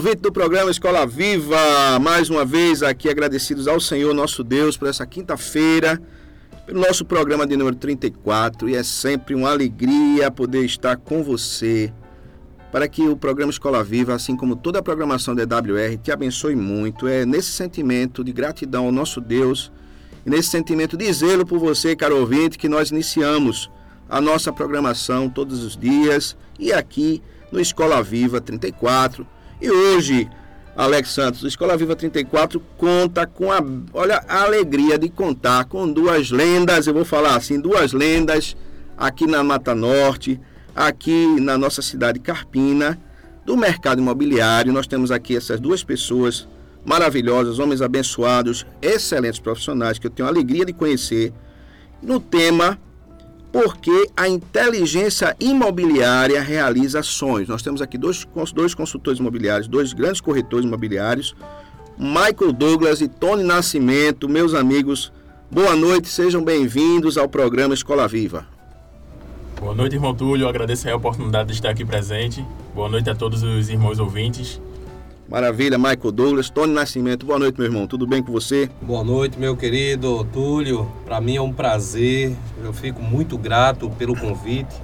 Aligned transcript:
Ouvinte 0.00 0.22
do 0.22 0.32
programa 0.32 0.70
Escola 0.70 1.06
Viva. 1.06 1.58
Mais 2.00 2.30
uma 2.30 2.42
vez 2.42 2.82
aqui 2.82 3.06
agradecidos 3.10 3.68
ao 3.68 3.78
Senhor 3.78 4.14
nosso 4.14 4.42
Deus 4.42 4.74
por 4.74 4.88
essa 4.88 5.04
quinta-feira, 5.04 6.00
pelo 6.64 6.80
nosso 6.80 7.04
programa 7.04 7.46
de 7.46 7.54
número 7.54 7.76
34. 7.76 8.70
E 8.70 8.76
é 8.76 8.82
sempre 8.82 9.34
uma 9.34 9.50
alegria 9.50 10.30
poder 10.30 10.64
estar 10.64 10.96
com 10.96 11.22
você 11.22 11.92
para 12.72 12.88
que 12.88 13.02
o 13.02 13.14
programa 13.14 13.50
Escola 13.50 13.84
Viva, 13.84 14.14
assim 14.14 14.34
como 14.34 14.56
toda 14.56 14.78
a 14.78 14.82
programação 14.82 15.34
da 15.34 15.42
EWR, 15.42 15.98
te 16.02 16.10
abençoe 16.10 16.56
muito. 16.56 17.06
É 17.06 17.26
nesse 17.26 17.50
sentimento 17.50 18.24
de 18.24 18.32
gratidão 18.32 18.86
ao 18.86 18.92
nosso 18.92 19.20
Deus 19.20 19.70
e 20.24 20.30
nesse 20.30 20.48
sentimento 20.48 20.96
de 20.96 21.12
zelo 21.12 21.44
por 21.44 21.58
você, 21.58 21.94
caro 21.94 22.16
ouvinte, 22.16 22.56
que 22.56 22.70
nós 22.70 22.90
iniciamos 22.90 23.70
a 24.08 24.18
nossa 24.18 24.50
programação 24.50 25.28
todos 25.28 25.62
os 25.62 25.76
dias 25.76 26.38
e 26.58 26.72
aqui 26.72 27.22
no 27.52 27.60
Escola 27.60 28.02
Viva 28.02 28.40
34 28.40 29.26
e 29.60 29.70
hoje, 29.70 30.28
Alex 30.76 31.10
Santos, 31.10 31.42
Escola 31.42 31.76
Viva 31.76 31.94
34 31.94 32.60
conta 32.78 33.26
com 33.26 33.52
a, 33.52 33.62
olha, 33.92 34.24
a 34.28 34.42
alegria 34.42 34.98
de 34.98 35.08
contar 35.08 35.64
com 35.66 35.90
duas 35.90 36.30
lendas, 36.30 36.86
eu 36.86 36.94
vou 36.94 37.04
falar 37.04 37.36
assim, 37.36 37.60
duas 37.60 37.92
lendas 37.92 38.56
aqui 38.96 39.26
na 39.26 39.42
Mata 39.42 39.74
Norte, 39.74 40.40
aqui 40.74 41.26
na 41.40 41.58
nossa 41.58 41.82
cidade 41.82 42.18
Carpina, 42.18 42.98
do 43.44 43.56
mercado 43.56 44.00
imobiliário. 44.00 44.72
Nós 44.72 44.86
temos 44.86 45.10
aqui 45.10 45.36
essas 45.36 45.60
duas 45.60 45.82
pessoas 45.82 46.48
maravilhosas, 46.84 47.58
homens 47.58 47.82
abençoados, 47.82 48.66
excelentes 48.80 49.40
profissionais 49.40 49.98
que 49.98 50.06
eu 50.06 50.10
tenho 50.10 50.26
a 50.26 50.30
alegria 50.30 50.64
de 50.64 50.72
conhecer 50.72 51.32
no 52.02 52.18
tema 52.18 52.78
porque 53.52 54.08
a 54.16 54.28
inteligência 54.28 55.36
imobiliária 55.40 56.40
realiza 56.40 57.02
sonhos. 57.02 57.48
Nós 57.48 57.62
temos 57.62 57.82
aqui 57.82 57.98
dois, 57.98 58.26
dois 58.54 58.74
consultores 58.74 59.18
imobiliários, 59.18 59.68
dois 59.68 59.92
grandes 59.92 60.20
corretores 60.20 60.64
imobiliários, 60.64 61.34
Michael 61.98 62.52
Douglas 62.52 63.00
e 63.00 63.08
Tony 63.08 63.42
Nascimento, 63.42 64.28
meus 64.28 64.54
amigos. 64.54 65.12
Boa 65.50 65.74
noite, 65.74 66.08
sejam 66.08 66.42
bem-vindos 66.42 67.18
ao 67.18 67.28
programa 67.28 67.74
Escola 67.74 68.06
Viva. 68.06 68.46
Boa 69.58 69.74
noite, 69.74 69.96
irmão 69.96 70.14
Túlio. 70.14 70.48
agradeço 70.48 70.88
a 70.88 70.96
oportunidade 70.96 71.48
de 71.48 71.54
estar 71.54 71.70
aqui 71.70 71.84
presente. 71.84 72.44
Boa 72.74 72.88
noite 72.88 73.10
a 73.10 73.14
todos 73.14 73.42
os 73.42 73.68
irmãos 73.68 73.98
ouvintes. 73.98 74.60
Maravilha, 75.30 75.78
Michael 75.78 76.10
Douglas, 76.10 76.50
Tony 76.50 76.72
Nascimento. 76.72 77.24
Boa 77.24 77.38
noite, 77.38 77.56
meu 77.56 77.68
irmão. 77.68 77.86
Tudo 77.86 78.04
bem 78.04 78.20
com 78.20 78.32
você? 78.32 78.68
Boa 78.82 79.04
noite, 79.04 79.38
meu 79.38 79.56
querido 79.56 80.24
Túlio. 80.32 80.90
Para 81.04 81.20
mim 81.20 81.36
é 81.36 81.40
um 81.40 81.52
prazer. 81.52 82.34
Eu 82.64 82.72
fico 82.72 83.00
muito 83.00 83.38
grato 83.38 83.88
pelo 83.90 84.16
convite 84.16 84.74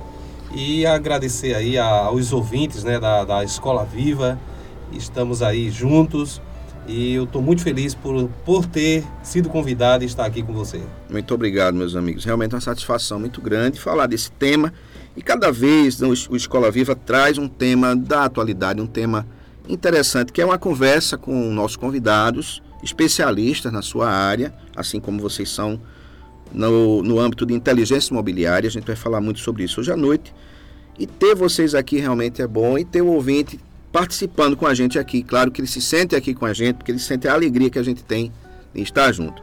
e 0.55 0.87
agradecer 0.87 1.53
aí 1.53 1.77
aos 1.77 2.33
ouvintes 2.33 2.85
né, 2.85 3.01
da, 3.01 3.25
da 3.25 3.43
Escola 3.43 3.85
Viva. 3.85 4.39
Estamos 4.93 5.43
aí 5.43 5.69
juntos 5.69 6.41
e 6.87 7.15
eu 7.15 7.25
estou 7.25 7.43
muito 7.43 7.63
feliz 7.63 7.93
por, 7.93 8.29
por 8.45 8.67
ter 8.67 9.03
sido 9.25 9.49
convidado 9.49 10.05
e 10.05 10.07
estar 10.07 10.25
aqui 10.25 10.45
com 10.45 10.53
você. 10.53 10.81
Muito 11.11 11.35
obrigado, 11.35 11.75
meus 11.75 11.97
amigos. 11.97 12.25
Realmente 12.25 12.53
é 12.53 12.55
uma 12.55 12.61
satisfação 12.61 13.19
muito 13.19 13.41
grande 13.41 13.81
falar 13.81 14.07
desse 14.07 14.31
tema. 14.31 14.73
E 15.17 15.23
cada 15.23 15.51
vez 15.51 16.01
o 16.01 16.37
Escola 16.37 16.71
Viva 16.71 16.95
traz 16.95 17.37
um 17.37 17.49
tema 17.49 17.97
da 17.97 18.27
atualidade, 18.27 18.81
um 18.81 18.87
tema 18.87 19.27
interessante, 19.69 20.33
que 20.33 20.41
é 20.41 20.45
uma 20.45 20.59
conversa 20.59 21.17
com 21.17 21.51
nossos 21.53 21.77
convidados, 21.77 22.63
especialistas 22.83 23.73
na 23.73 23.83
sua 23.83 24.09
área, 24.09 24.55
assim 24.75 25.01
como 25.01 25.21
vocês 25.21 25.51
são 25.51 25.81
no, 26.53 27.03
no 27.03 27.19
âmbito 27.19 27.45
de 27.45 27.55
inteligência 27.55 28.13
imobiliária. 28.13 28.69
A 28.69 28.71
gente 28.71 28.87
vai 28.87 28.97
falar 28.97 29.21
muito 29.21 29.41
sobre 29.41 29.65
isso 29.65 29.81
hoje 29.81 29.93
à 29.93 29.97
noite. 29.97 30.33
E 30.99 31.07
ter 31.07 31.35
vocês 31.35 31.75
aqui 31.75 31.99
realmente 31.99 32.41
é 32.41 32.47
bom 32.47 32.79
e 32.79 32.85
ter 32.85 33.03
o 33.03 33.09
ouvinte 33.09 33.61
participando 33.93 34.57
com 34.57 34.67
a 34.67 34.75
gente 34.75 34.99
aqui. 34.99 35.23
Claro 35.23 35.51
que 35.51 35.61
ele 35.61 35.69
se 35.69 35.81
sente 35.81 36.15
aqui 36.15 36.35
com 36.35 36.47
a 36.47 36.53
gente, 36.53 36.77
porque 36.77 36.91
ele 36.91 36.99
sente 36.99 37.29
a 37.29 37.35
alegria 37.35 37.69
que 37.69 37.79
a 37.79 37.83
gente 37.83 38.03
tem 38.03 38.33
em 38.75 38.83
estar 38.83 39.13
junto. 39.13 39.43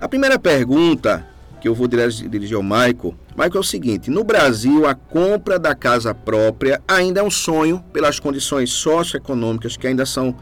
A 0.00 0.08
primeira 0.08 0.38
pergunta 0.38 1.26
que 1.64 1.68
eu 1.68 1.74
vou 1.74 1.88
dirigir 1.88 2.54
ao 2.54 2.62
Michael. 2.62 3.14
Michael, 3.30 3.54
é 3.54 3.58
o 3.58 3.62
seguinte: 3.62 4.10
no 4.10 4.22
Brasil, 4.22 4.86
a 4.86 4.94
compra 4.94 5.58
da 5.58 5.74
casa 5.74 6.14
própria 6.14 6.78
ainda 6.86 7.20
é 7.20 7.22
um 7.22 7.30
sonho 7.30 7.82
pelas 7.90 8.20
condições 8.20 8.68
socioeconômicas 8.68 9.74
que 9.74 9.86
ainda 9.86 10.04
são 10.04 10.36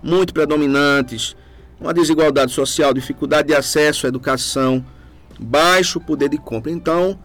muito 0.00 0.32
predominantes, 0.32 1.34
uma 1.80 1.92
desigualdade 1.92 2.52
social, 2.52 2.94
dificuldade 2.94 3.48
de 3.48 3.54
acesso 3.56 4.06
à 4.06 4.08
educação, 4.08 4.84
baixo 5.40 5.98
poder 5.98 6.28
de 6.28 6.38
compra. 6.38 6.70
Então, 6.70 7.18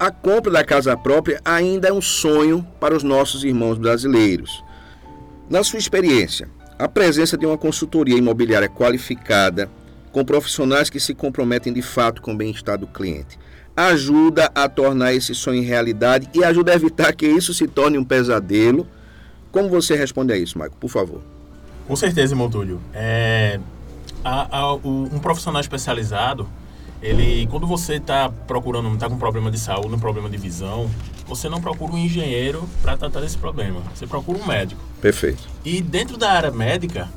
a 0.00 0.10
compra 0.10 0.50
da 0.50 0.64
casa 0.64 0.96
própria 0.96 1.42
ainda 1.44 1.88
é 1.88 1.92
um 1.92 2.00
sonho 2.00 2.66
para 2.80 2.96
os 2.96 3.02
nossos 3.02 3.44
irmãos 3.44 3.76
brasileiros. 3.76 4.64
Na 5.50 5.62
sua 5.62 5.78
experiência, 5.78 6.48
a 6.78 6.88
presença 6.88 7.36
de 7.36 7.44
uma 7.44 7.58
consultoria 7.58 8.16
imobiliária 8.16 8.66
qualificada 8.70 9.70
com 10.18 10.24
profissionais 10.24 10.90
que 10.90 10.98
se 10.98 11.14
comprometem 11.14 11.72
de 11.72 11.80
fato 11.80 12.20
com 12.20 12.32
o 12.32 12.36
bem-estar 12.36 12.76
do 12.76 12.88
cliente. 12.88 13.38
Ajuda 13.76 14.50
a 14.52 14.68
tornar 14.68 15.14
esse 15.14 15.32
sonho 15.32 15.62
realidade 15.62 16.28
e 16.34 16.42
ajuda 16.42 16.72
a 16.72 16.74
evitar 16.74 17.12
que 17.12 17.24
isso 17.24 17.54
se 17.54 17.68
torne 17.68 17.96
um 17.96 18.04
pesadelo. 18.04 18.84
Como 19.52 19.68
você 19.68 19.94
responde 19.94 20.32
a 20.32 20.36
isso, 20.36 20.58
Marco? 20.58 20.76
Por 20.76 20.90
favor. 20.90 21.20
Com 21.86 21.94
certeza, 21.94 22.32
irmão 22.34 22.50
Túlio. 22.50 22.80
É, 22.92 23.60
a, 24.24 24.58
a, 24.58 24.74
o, 24.74 25.04
um 25.04 25.20
profissional 25.20 25.60
especializado, 25.60 26.48
ele, 27.00 27.46
quando 27.46 27.68
você 27.68 27.94
está 27.94 28.28
procurando, 28.28 28.92
está 28.92 29.08
com 29.08 29.16
problema 29.16 29.52
de 29.52 29.58
saúde, 29.58 29.94
um 29.94 30.00
problema 30.00 30.28
de 30.28 30.36
visão, 30.36 30.90
você 31.28 31.48
não 31.48 31.60
procura 31.60 31.92
um 31.92 31.98
engenheiro 31.98 32.68
para 32.82 32.96
tratar 32.96 33.20
desse 33.20 33.38
problema. 33.38 33.80
Você 33.94 34.04
procura 34.04 34.36
um 34.36 34.46
médico. 34.46 34.80
Perfeito. 35.00 35.48
E 35.64 35.80
dentro 35.80 36.16
da 36.16 36.32
área 36.32 36.50
médica, 36.50 37.08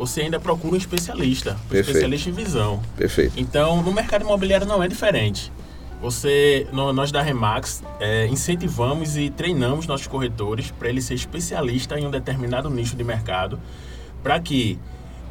você 0.00 0.22
ainda 0.22 0.40
procura 0.40 0.76
um 0.76 0.78
especialista, 0.78 1.58
um 1.70 1.76
especialista 1.76 2.30
em 2.30 2.32
visão. 2.32 2.80
Perfeito. 2.96 3.34
Então, 3.36 3.82
no 3.82 3.92
mercado 3.92 4.22
imobiliário 4.22 4.66
não 4.66 4.82
é 4.82 4.88
diferente. 4.88 5.52
Você, 6.00 6.66
nós 6.72 7.12
da 7.12 7.20
Remax, 7.20 7.82
é, 8.00 8.26
incentivamos 8.28 9.18
e 9.18 9.28
treinamos 9.28 9.86
nossos 9.86 10.06
corretores 10.06 10.70
para 10.70 10.88
ele 10.88 11.02
ser 11.02 11.12
especialista 11.12 12.00
em 12.00 12.06
um 12.06 12.10
determinado 12.10 12.70
nicho 12.70 12.96
de 12.96 13.04
mercado, 13.04 13.60
para 14.22 14.40
que 14.40 14.78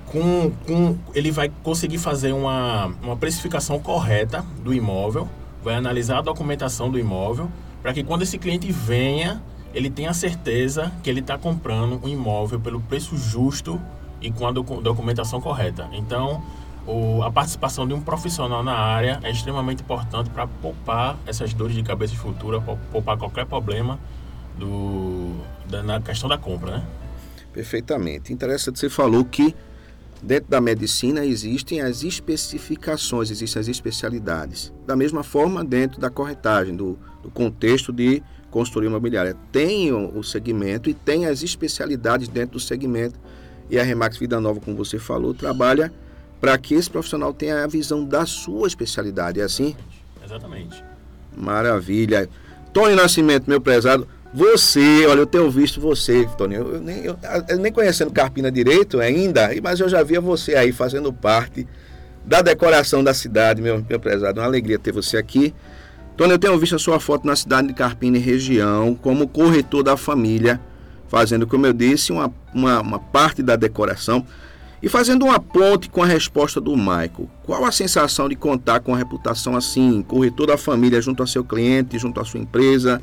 com, 0.06 0.52
com, 0.68 0.96
ele 1.16 1.32
vai 1.32 1.52
conseguir 1.64 1.98
fazer 1.98 2.32
uma, 2.32 2.94
uma 3.02 3.18
precificação 3.18 3.80
correta 3.80 4.46
do 4.64 4.72
imóvel, 4.72 5.28
vai 5.64 5.74
analisar 5.74 6.20
a 6.20 6.22
documentação 6.22 6.92
do 6.92 7.00
imóvel, 7.00 7.50
para 7.82 7.92
que 7.92 8.04
quando 8.04 8.22
esse 8.22 8.38
cliente 8.38 8.72
venha, 8.72 9.42
ele 9.74 9.90
tenha 9.90 10.14
certeza 10.14 10.92
que 11.02 11.10
ele 11.10 11.22
está 11.22 11.40
comprando 11.40 12.00
um 12.06 12.08
imóvel 12.08 12.60
pelo 12.60 12.80
preço 12.80 13.18
justo 13.18 13.82
e 14.22 14.32
com 14.32 14.48
a 14.48 14.52
documentação 14.52 15.40
correta. 15.40 15.90
Então, 15.94 16.44
o, 16.86 17.22
a 17.24 17.32
participação 17.32 17.88
de 17.88 17.94
um 17.94 18.02
profissional 18.02 18.64
na 18.64 18.74
área 18.74 19.20
é 19.24 19.32
extremamente 19.32 19.84
importante 19.84 20.30
para 20.30 20.48
poupar 20.48 21.18
essas 21.26 21.54
dores 21.54 21.76
de 21.76 21.84
cabeça 21.84 22.16
futura, 22.16 22.60
poupar 22.92 23.18
qualquer 23.18 23.46
problema 23.46 24.00
do, 24.58 25.36
da, 25.70 25.84
na 25.84 26.02
questão 26.02 26.28
da 26.28 26.38
compra, 26.38 26.78
né? 26.78 26.84
Perfeitamente. 27.54 28.34
Interessante, 28.34 28.80
você 28.80 28.90
falou 28.90 29.24
que 29.24 29.56
dentro 30.22 30.50
da 30.50 30.60
medicina 30.60 31.26
existem 31.26 31.82
as 31.82 32.04
especificações, 32.04 33.32
existem 33.32 33.60
as 33.60 33.68
especialidades. 33.68 34.74
Da 34.86 34.96
mesma 34.96 35.24
forma, 35.24 35.64
dentro 35.64 36.00
da 36.00 36.10
corretagem, 36.10 36.76
do, 36.76 36.98
do 37.22 37.30
contexto 37.30 37.94
de 37.94 38.22
consultoria 38.52 38.90
imobiliária, 38.90 39.36
tem 39.52 39.92
o, 39.92 40.18
o 40.18 40.24
segmento 40.24 40.90
e 40.90 40.94
tem 40.94 41.26
as 41.26 41.44
especialidades 41.44 42.28
dentro 42.28 42.54
do 42.54 42.60
segmento 42.60 43.20
e 43.70 43.80
a 43.80 43.84
Remax 43.84 44.18
Vida 44.18 44.40
Nova, 44.40 44.60
como 44.60 44.76
você 44.76 44.98
falou, 44.98 45.34
trabalha 45.34 45.92
para 46.40 46.58
que 46.58 46.74
esse 46.74 46.90
profissional 46.90 47.34
tenha 47.34 47.64
a 47.64 47.68
visão 47.68 48.04
da 48.04 48.26
sua 48.26 48.68
especialidade. 48.68 49.40
É 49.40 49.44
assim? 49.44 49.76
Exatamente. 50.24 50.84
Maravilha. 51.36 52.30
Tony 52.74 52.96
Nascimento, 52.96 53.48
meu 53.48 53.60
prezado. 53.60 54.08
Você, 54.34 55.08
olha, 55.08 55.22
eu 55.22 55.26
tenho 55.26 55.50
visto 55.50 55.82
você, 55.82 56.28
Tony, 56.38 56.54
eu, 56.56 56.80
nem, 56.80 57.04
eu, 57.04 57.18
eu 57.48 57.58
nem 57.58 57.72
conhecendo 57.72 58.12
Carpina 58.12 58.52
direito 58.52 59.00
ainda, 59.00 59.50
mas 59.62 59.80
eu 59.80 59.90
já 59.90 60.04
via 60.04 60.22
você 60.22 60.54
aí 60.54 60.72
fazendo 60.72 61.12
parte 61.12 61.68
da 62.24 62.44
decoração 62.44 63.04
da 63.04 63.12
cidade, 63.12 63.60
meu, 63.60 63.84
meu 63.90 64.00
prezado. 64.00 64.40
Uma 64.40 64.46
alegria 64.46 64.78
ter 64.78 64.92
você 64.92 65.18
aqui. 65.18 65.54
Tony, 66.16 66.32
eu 66.32 66.38
tenho 66.38 66.58
visto 66.60 66.76
a 66.76 66.80
sua 66.80 67.00
foto 67.00 67.26
na 67.26 67.36
cidade 67.36 67.70
de 67.70 67.74
Carpina 67.74 68.18
e 68.18 68.20
região, 68.20 68.94
como 68.94 69.28
corretor 69.28 69.82
da 69.82 69.98
família, 69.98 70.62
fazendo, 71.10 71.46
como 71.46 71.66
eu 71.66 71.74
disse, 71.74 72.12
uma, 72.12 72.32
uma, 72.54 72.80
uma 72.80 73.00
parte 73.00 73.44
da 73.44 73.56
decoração. 73.56 74.26
E 74.82 74.88
fazendo 74.88 75.26
uma 75.26 75.40
ponte 75.40 75.90
com 75.90 76.02
a 76.02 76.06
resposta 76.06 76.62
do 76.62 76.78
Michael, 76.78 77.30
qual 77.44 77.66
a 77.66 77.72
sensação 77.72 78.30
de 78.30 78.36
contar 78.36 78.80
com 78.80 78.96
a 78.96 78.98
reputação 78.98 79.58
assim, 79.58 80.02
corretor 80.04 80.48
da 80.48 80.58
família 80.58 81.02
junto 81.02 81.22
a 81.22 81.28
seu 81.28 81.44
cliente, 81.44 82.00
junto 82.00 82.22
à 82.22 82.24
sua 82.24 82.40
empresa, 82.40 83.02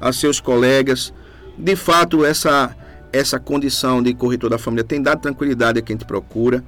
a 0.00 0.12
seus 0.12 0.38
colegas? 0.38 1.12
De 1.58 1.74
fato, 1.74 2.24
essa, 2.24 2.76
essa 3.12 3.40
condição 3.40 4.00
de 4.00 4.14
corretor 4.14 4.50
da 4.50 4.58
família 4.58 4.84
tem 4.84 5.02
dado 5.02 5.20
tranquilidade 5.20 5.80
a 5.80 5.82
quem 5.82 5.96
te 5.96 6.04
procura. 6.04 6.62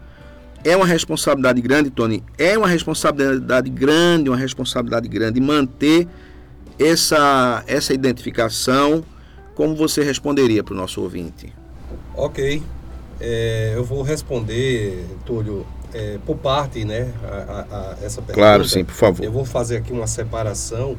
É 0.65 0.77
uma 0.77 0.87
responsabilidade 0.87 1.61
grande, 1.61 1.91
Tony. 1.91 2.25
É 2.37 2.59
uma 2.59 2.67
responsabilidade 2.67 3.71
grande, 3.71 4.29
uma 4.29 4.37
responsabilidade 4.37 5.07
grande 5.07 5.41
manter 5.41 6.09
essa, 6.81 7.63
essa 7.69 7.95
identificação. 7.95 9.05
Como 9.59 9.75
você 9.75 10.05
responderia 10.05 10.63
para 10.63 10.73
o 10.73 10.77
nosso 10.77 11.03
ouvinte? 11.03 11.53
Ok. 12.15 12.63
É, 13.21 13.73
eu 13.75 13.83
vou 13.83 14.03
responder, 14.03 15.05
Túlio, 15.27 15.67
é, 15.93 16.17
por 16.25 16.37
parte, 16.37 16.85
né, 16.85 17.13
a, 17.25 17.27
a, 17.27 17.77
a 17.77 17.97
essa 18.01 18.23
pergunta. 18.23 18.35
Claro, 18.35 18.65
sim, 18.65 18.85
por 18.85 18.95
favor. 18.95 19.25
Eu 19.25 19.33
vou 19.33 19.45
fazer 19.45 19.79
aqui 19.79 19.93
uma 19.93 20.07
separação 20.07 20.97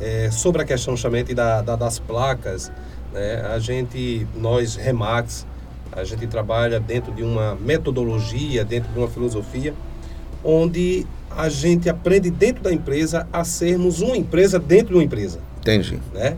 é, 0.00 0.28
sobre 0.32 0.60
a 0.60 0.64
questão 0.64 0.96
justamente 0.96 1.32
da, 1.34 1.62
da, 1.62 1.76
das 1.76 2.00
placas. 2.00 2.72
Né, 3.12 3.40
a 3.42 3.60
gente, 3.60 4.26
nós, 4.34 4.74
Remax, 4.74 5.46
a 5.92 6.02
gente 6.02 6.26
trabalha 6.26 6.80
dentro 6.80 7.12
de 7.12 7.22
uma 7.22 7.54
metodologia, 7.54 8.64
dentro 8.64 8.92
de 8.92 8.98
uma 8.98 9.06
filosofia, 9.06 9.72
onde 10.42 11.06
a 11.30 11.48
gente 11.48 11.88
aprende 11.88 12.28
dentro 12.28 12.60
da 12.60 12.72
empresa 12.72 13.28
a 13.32 13.44
sermos 13.44 14.00
uma 14.00 14.16
empresa 14.16 14.58
dentro 14.58 14.88
de 14.88 14.94
uma 14.94 15.04
empresa. 15.04 15.38
Entendi. 15.60 16.00
Né? 16.12 16.36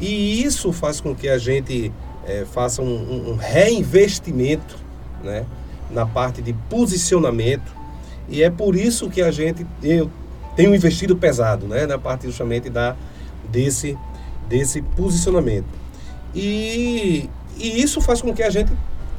E 0.00 0.42
isso 0.42 0.72
faz 0.72 1.00
com 1.00 1.14
que 1.14 1.28
a 1.28 1.38
gente 1.38 1.92
é, 2.26 2.44
faça 2.44 2.82
um, 2.82 3.30
um, 3.30 3.36
reinvestimento 3.36 4.76
né, 5.22 5.44
na 5.90 6.04
parte 6.06 6.42
de 6.42 6.52
posicionamento. 6.52 7.72
E 8.28 8.42
é 8.42 8.50
por 8.50 8.74
isso 8.74 9.08
que 9.08 9.22
a 9.22 9.30
gente 9.30 9.66
eu 9.82 10.10
tenho 10.56 10.74
investido 10.74 11.16
pesado 11.16 11.66
né, 11.66 11.86
na 11.86 11.98
parte 11.98 12.26
justamente 12.26 12.70
da, 12.70 12.96
desse, 13.50 13.96
desse 14.48 14.82
posicionamento. 14.82 15.66
E, 16.34 17.28
e 17.56 17.82
isso 17.82 18.00
faz 18.00 18.20
com 18.20 18.32
que 18.32 18.42
a 18.42 18.50
gente 18.50 18.72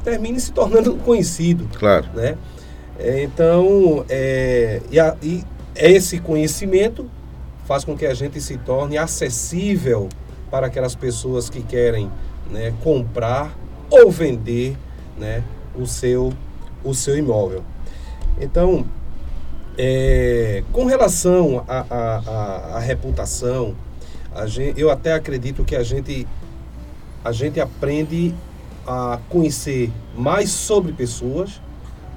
termine 0.04 0.38
se 0.40 0.52
tornando 0.52 0.94
conhecido. 1.04 1.68
Claro. 1.78 2.06
Né? 2.14 2.36
É, 2.98 3.22
então, 3.22 4.04
é, 4.08 4.80
e, 4.90 4.98
a, 4.98 5.16
e 5.22 5.44
esse 5.74 6.18
conhecimento 6.18 7.08
faz 7.66 7.84
com 7.84 7.96
que 7.96 8.06
a 8.06 8.14
gente 8.14 8.40
se 8.40 8.56
torne 8.58 8.96
acessível 8.96 10.08
para 10.50 10.66
aquelas 10.66 10.94
pessoas 10.94 11.50
que 11.50 11.62
querem 11.62 12.10
né, 12.50 12.72
comprar 12.82 13.56
ou 13.90 14.10
vender 14.10 14.76
né, 15.16 15.42
o, 15.74 15.86
seu, 15.86 16.32
o 16.84 16.94
seu 16.94 17.16
imóvel. 17.16 17.62
Então, 18.40 18.84
é, 19.78 20.62
com 20.72 20.84
relação 20.84 21.64
à 21.68 22.78
reputação, 22.80 23.74
a 24.34 24.46
gente, 24.46 24.80
eu 24.80 24.90
até 24.90 25.14
acredito 25.14 25.64
que 25.64 25.74
a 25.74 25.82
gente, 25.82 26.26
a 27.24 27.32
gente 27.32 27.60
aprende 27.60 28.34
a 28.86 29.18
conhecer 29.28 29.90
mais 30.14 30.50
sobre 30.50 30.92
pessoas 30.92 31.60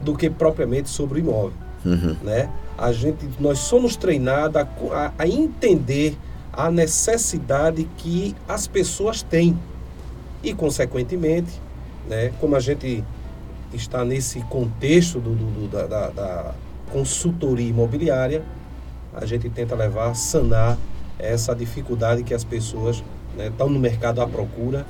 do 0.02 0.16
que 0.16 0.30
propriamente 0.30 0.90
sobre 0.90 1.20
o 1.20 1.24
imóvel. 1.24 1.54
Uhum. 1.86 2.16
Né? 2.22 2.50
A 2.78 2.92
gente, 2.92 3.28
nós 3.40 3.60
somos 3.60 3.96
treinados 3.96 4.56
a, 4.56 4.68
a, 4.94 5.12
a 5.18 5.28
entender 5.28 6.18
a 6.60 6.70
necessidade 6.70 7.88
que 7.96 8.36
as 8.46 8.68
pessoas 8.68 9.24
têm 9.24 9.58
e, 10.44 10.54
consequentemente, 10.54 11.54
né, 12.06 12.34
como 12.42 12.54
a 12.54 12.60
gente 12.60 13.02
está 13.74 14.04
nesse 14.04 14.42
contexto 14.42 15.22
do, 15.22 15.34
do, 15.36 15.46
do 15.46 15.68
da, 15.70 15.88
da, 15.88 16.10
da, 16.10 16.56
consultoria 16.92 17.70
imobiliária, 17.70 18.44
a 19.14 19.26
gente 19.26 19.48
tenta 19.50 19.74
levar, 19.74 20.14
sanar 20.16 20.78
essa 21.18 21.56
dificuldade 21.56 22.24
que 22.24 22.34
as 22.34 22.44
pessoas 22.44 23.02
né, 23.38 23.48
estão 23.48 23.70
no 23.70 23.80
mercado 23.80 24.20
à 24.22 24.28
procura 24.28 24.86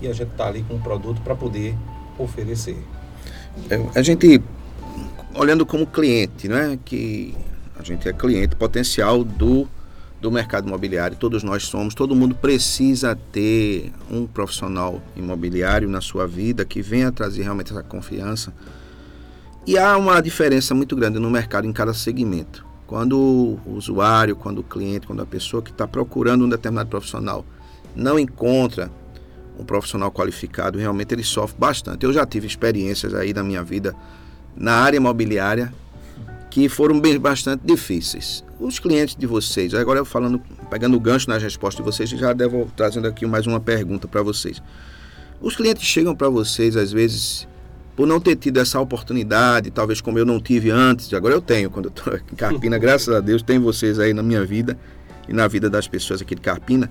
e 0.00 0.06
a 0.06 0.14
gente 0.14 0.30
está 0.30 0.46
ali 0.46 0.62
com 0.62 0.74
um 0.74 0.80
produto 0.80 1.20
para 1.20 1.34
poder 1.34 1.76
oferecer. 2.16 2.78
É, 3.68 3.98
a 3.98 4.02
gente, 4.02 4.40
olhando 5.34 5.66
como 5.66 5.84
cliente, 5.84 6.48
né, 6.48 6.78
que 6.84 7.36
a 7.78 7.82
gente 7.82 8.08
é 8.08 8.12
cliente 8.14 8.56
potencial 8.56 9.22
do 9.24 9.68
do 10.22 10.30
mercado 10.30 10.68
imobiliário, 10.68 11.16
todos 11.16 11.42
nós 11.42 11.64
somos, 11.64 11.96
todo 11.96 12.14
mundo 12.14 12.32
precisa 12.32 13.18
ter 13.32 13.92
um 14.08 14.24
profissional 14.24 15.02
imobiliário 15.16 15.88
na 15.88 16.00
sua 16.00 16.28
vida 16.28 16.64
que 16.64 16.80
venha 16.80 17.10
trazer 17.10 17.42
realmente 17.42 17.72
essa 17.72 17.82
confiança. 17.82 18.54
E 19.66 19.76
há 19.76 19.96
uma 19.96 20.20
diferença 20.20 20.76
muito 20.76 20.94
grande 20.94 21.18
no 21.18 21.28
mercado 21.28 21.66
em 21.66 21.72
cada 21.72 21.92
segmento. 21.92 22.64
Quando 22.86 23.18
o 23.18 23.74
usuário, 23.74 24.36
quando 24.36 24.60
o 24.60 24.62
cliente, 24.62 25.08
quando 25.08 25.22
a 25.22 25.26
pessoa 25.26 25.60
que 25.60 25.72
está 25.72 25.88
procurando 25.88 26.44
um 26.44 26.48
determinado 26.48 26.88
profissional 26.88 27.44
não 27.96 28.16
encontra 28.16 28.92
um 29.58 29.64
profissional 29.64 30.12
qualificado, 30.12 30.78
realmente 30.78 31.12
ele 31.12 31.24
sofre 31.24 31.56
bastante. 31.58 32.06
Eu 32.06 32.12
já 32.12 32.24
tive 32.24 32.46
experiências 32.46 33.12
aí 33.12 33.34
na 33.34 33.42
minha 33.42 33.64
vida 33.64 33.92
na 34.56 34.74
área 34.74 34.98
imobiliária 34.98 35.74
que 36.48 36.68
foram 36.68 37.00
bem, 37.00 37.18
bastante 37.18 37.62
difíceis. 37.64 38.44
Os 38.62 38.78
clientes 38.78 39.16
de 39.16 39.26
vocês, 39.26 39.74
agora 39.74 39.98
eu 39.98 40.04
falando, 40.04 40.40
pegando 40.70 40.96
o 40.96 41.00
gancho 41.00 41.28
nas 41.28 41.42
respostas 41.42 41.84
de 41.84 41.90
vocês, 41.90 42.08
já 42.10 42.32
devo 42.32 42.70
trazendo 42.76 43.08
aqui 43.08 43.26
mais 43.26 43.44
uma 43.44 43.58
pergunta 43.58 44.06
para 44.06 44.22
vocês. 44.22 44.62
Os 45.40 45.56
clientes 45.56 45.82
chegam 45.82 46.14
para 46.14 46.28
vocês, 46.28 46.76
às 46.76 46.92
vezes, 46.92 47.48
por 47.96 48.06
não 48.06 48.20
ter 48.20 48.36
tido 48.36 48.60
essa 48.60 48.78
oportunidade, 48.78 49.72
talvez 49.72 50.00
como 50.00 50.16
eu 50.16 50.24
não 50.24 50.40
tive 50.40 50.70
antes, 50.70 51.12
agora 51.12 51.34
eu 51.34 51.40
tenho, 51.40 51.70
quando 51.70 51.86
eu 51.86 51.90
estou 51.90 52.16
em 52.16 52.36
Carpina, 52.36 52.78
graças 52.78 53.12
a 53.12 53.18
Deus, 53.18 53.42
tem 53.42 53.58
vocês 53.58 53.98
aí 53.98 54.14
na 54.14 54.22
minha 54.22 54.44
vida 54.44 54.78
e 55.28 55.32
na 55.32 55.48
vida 55.48 55.68
das 55.68 55.88
pessoas 55.88 56.22
aqui 56.22 56.36
de 56.36 56.40
Carpina. 56.40 56.88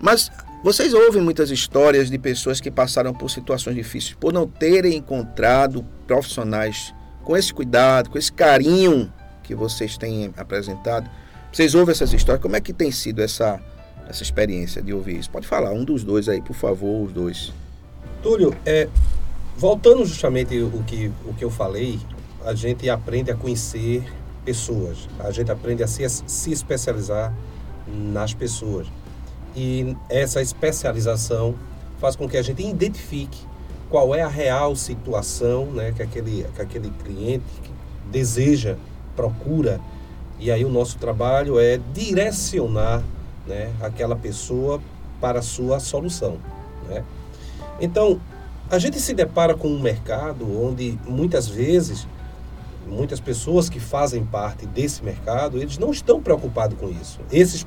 Mas 0.00 0.30
vocês 0.62 0.94
ouvem 0.94 1.20
muitas 1.20 1.50
histórias 1.50 2.08
de 2.08 2.18
pessoas 2.20 2.60
que 2.60 2.70
passaram 2.70 3.12
por 3.12 3.32
situações 3.32 3.74
difíceis, 3.74 4.14
por 4.14 4.32
não 4.32 4.46
terem 4.46 4.94
encontrado 4.94 5.84
profissionais 6.06 6.94
com 7.24 7.36
esse 7.36 7.52
cuidado, 7.52 8.10
com 8.10 8.16
esse 8.16 8.32
carinho 8.32 9.12
que 9.48 9.54
vocês 9.54 9.96
têm 9.96 10.30
apresentado. 10.36 11.08
Vocês 11.50 11.74
ouvem 11.74 11.92
essas 11.92 12.12
histórias, 12.12 12.42
como 12.42 12.54
é 12.54 12.60
que 12.60 12.74
tem 12.74 12.92
sido 12.92 13.22
essa, 13.22 13.58
essa 14.06 14.22
experiência 14.22 14.82
de 14.82 14.92
ouvir 14.92 15.18
isso? 15.18 15.30
Pode 15.30 15.46
falar, 15.46 15.72
um 15.72 15.84
dos 15.84 16.04
dois 16.04 16.28
aí, 16.28 16.42
por 16.42 16.54
favor, 16.54 17.06
os 17.06 17.12
dois. 17.12 17.50
Túlio, 18.22 18.54
é, 18.66 18.86
voltando 19.56 20.04
justamente 20.04 20.60
o 20.60 20.84
que, 20.86 21.10
o 21.24 21.32
que 21.32 21.42
eu 21.42 21.50
falei, 21.50 21.98
a 22.44 22.54
gente 22.54 22.90
aprende 22.90 23.30
a 23.30 23.34
conhecer 23.34 24.04
pessoas, 24.44 25.08
a 25.18 25.30
gente 25.30 25.50
aprende 25.50 25.82
a 25.82 25.86
se, 25.86 26.06
se 26.26 26.52
especializar 26.52 27.34
nas 27.86 28.34
pessoas. 28.34 28.86
E 29.56 29.96
essa 30.10 30.42
especialização 30.42 31.54
faz 31.98 32.14
com 32.14 32.28
que 32.28 32.36
a 32.36 32.42
gente 32.42 32.62
identifique 32.62 33.38
qual 33.88 34.14
é 34.14 34.20
a 34.20 34.28
real 34.28 34.76
situação 34.76 35.64
né, 35.66 35.92
que, 35.96 36.02
aquele, 36.02 36.44
que 36.54 36.60
aquele 36.60 36.90
cliente 37.02 37.44
deseja, 38.10 38.76
procura. 39.18 39.80
E 40.38 40.52
aí 40.52 40.64
o 40.64 40.68
nosso 40.68 40.96
trabalho 40.98 41.58
é 41.58 41.80
direcionar 41.92 43.02
né, 43.44 43.72
aquela 43.80 44.14
pessoa 44.14 44.80
para 45.20 45.40
a 45.40 45.42
sua 45.42 45.80
solução. 45.80 46.36
Né? 46.88 47.02
Então, 47.80 48.20
a 48.70 48.78
gente 48.78 49.00
se 49.00 49.12
depara 49.12 49.54
com 49.54 49.66
um 49.66 49.80
mercado 49.80 50.46
onde 50.64 50.96
muitas 51.04 51.48
vezes, 51.48 52.06
muitas 52.86 53.18
pessoas 53.18 53.68
que 53.68 53.80
fazem 53.80 54.24
parte 54.24 54.64
desse 54.64 55.04
mercado, 55.04 55.58
eles 55.58 55.76
não 55.76 55.90
estão 55.90 56.22
preocupados 56.22 56.78
com 56.78 56.88
isso. 56.88 57.18
Esses, 57.32 57.66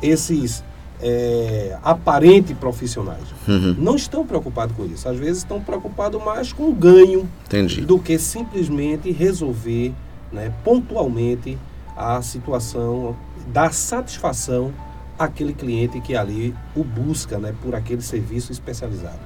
esses 0.00 0.64
é, 1.02 1.76
aparente 1.82 2.54
profissionais. 2.54 3.24
Uhum. 3.46 3.74
Não 3.78 3.96
estão 3.96 4.24
preocupados 4.24 4.74
com 4.74 4.86
isso. 4.86 5.06
Às 5.06 5.18
vezes 5.18 5.38
estão 5.38 5.60
preocupados 5.60 6.22
mais 6.24 6.54
com 6.54 6.70
o 6.70 6.72
ganho 6.72 7.28
Entendi. 7.44 7.82
do 7.82 7.98
que 7.98 8.18
simplesmente 8.18 9.10
resolver 9.10 9.92
né, 10.32 10.52
pontualmente 10.64 11.58
a 11.96 12.20
situação, 12.22 13.16
dar 13.48 13.72
satisfação 13.72 14.72
àquele 15.18 15.52
cliente 15.52 16.00
que 16.00 16.16
ali 16.16 16.54
o 16.74 16.82
busca 16.82 17.38
né, 17.38 17.54
por 17.62 17.74
aquele 17.74 18.02
serviço 18.02 18.50
especializado. 18.50 19.20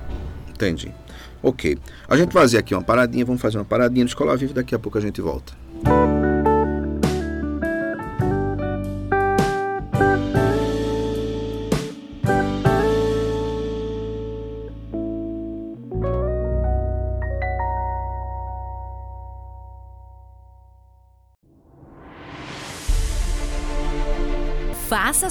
Entendi. 0.48 0.92
Ok. 1.42 1.78
A 2.08 2.16
gente 2.16 2.32
vai 2.32 2.42
fazer 2.42 2.58
aqui 2.58 2.74
uma 2.74 2.82
paradinha, 2.82 3.24
vamos 3.24 3.40
fazer 3.40 3.58
uma 3.58 3.64
paradinha 3.64 4.04
no 4.04 4.08
Escola 4.08 4.36
Viva, 4.36 4.54
daqui 4.54 4.74
a 4.74 4.78
pouco 4.78 4.98
a 4.98 5.00
gente 5.00 5.20
volta. 5.20 5.52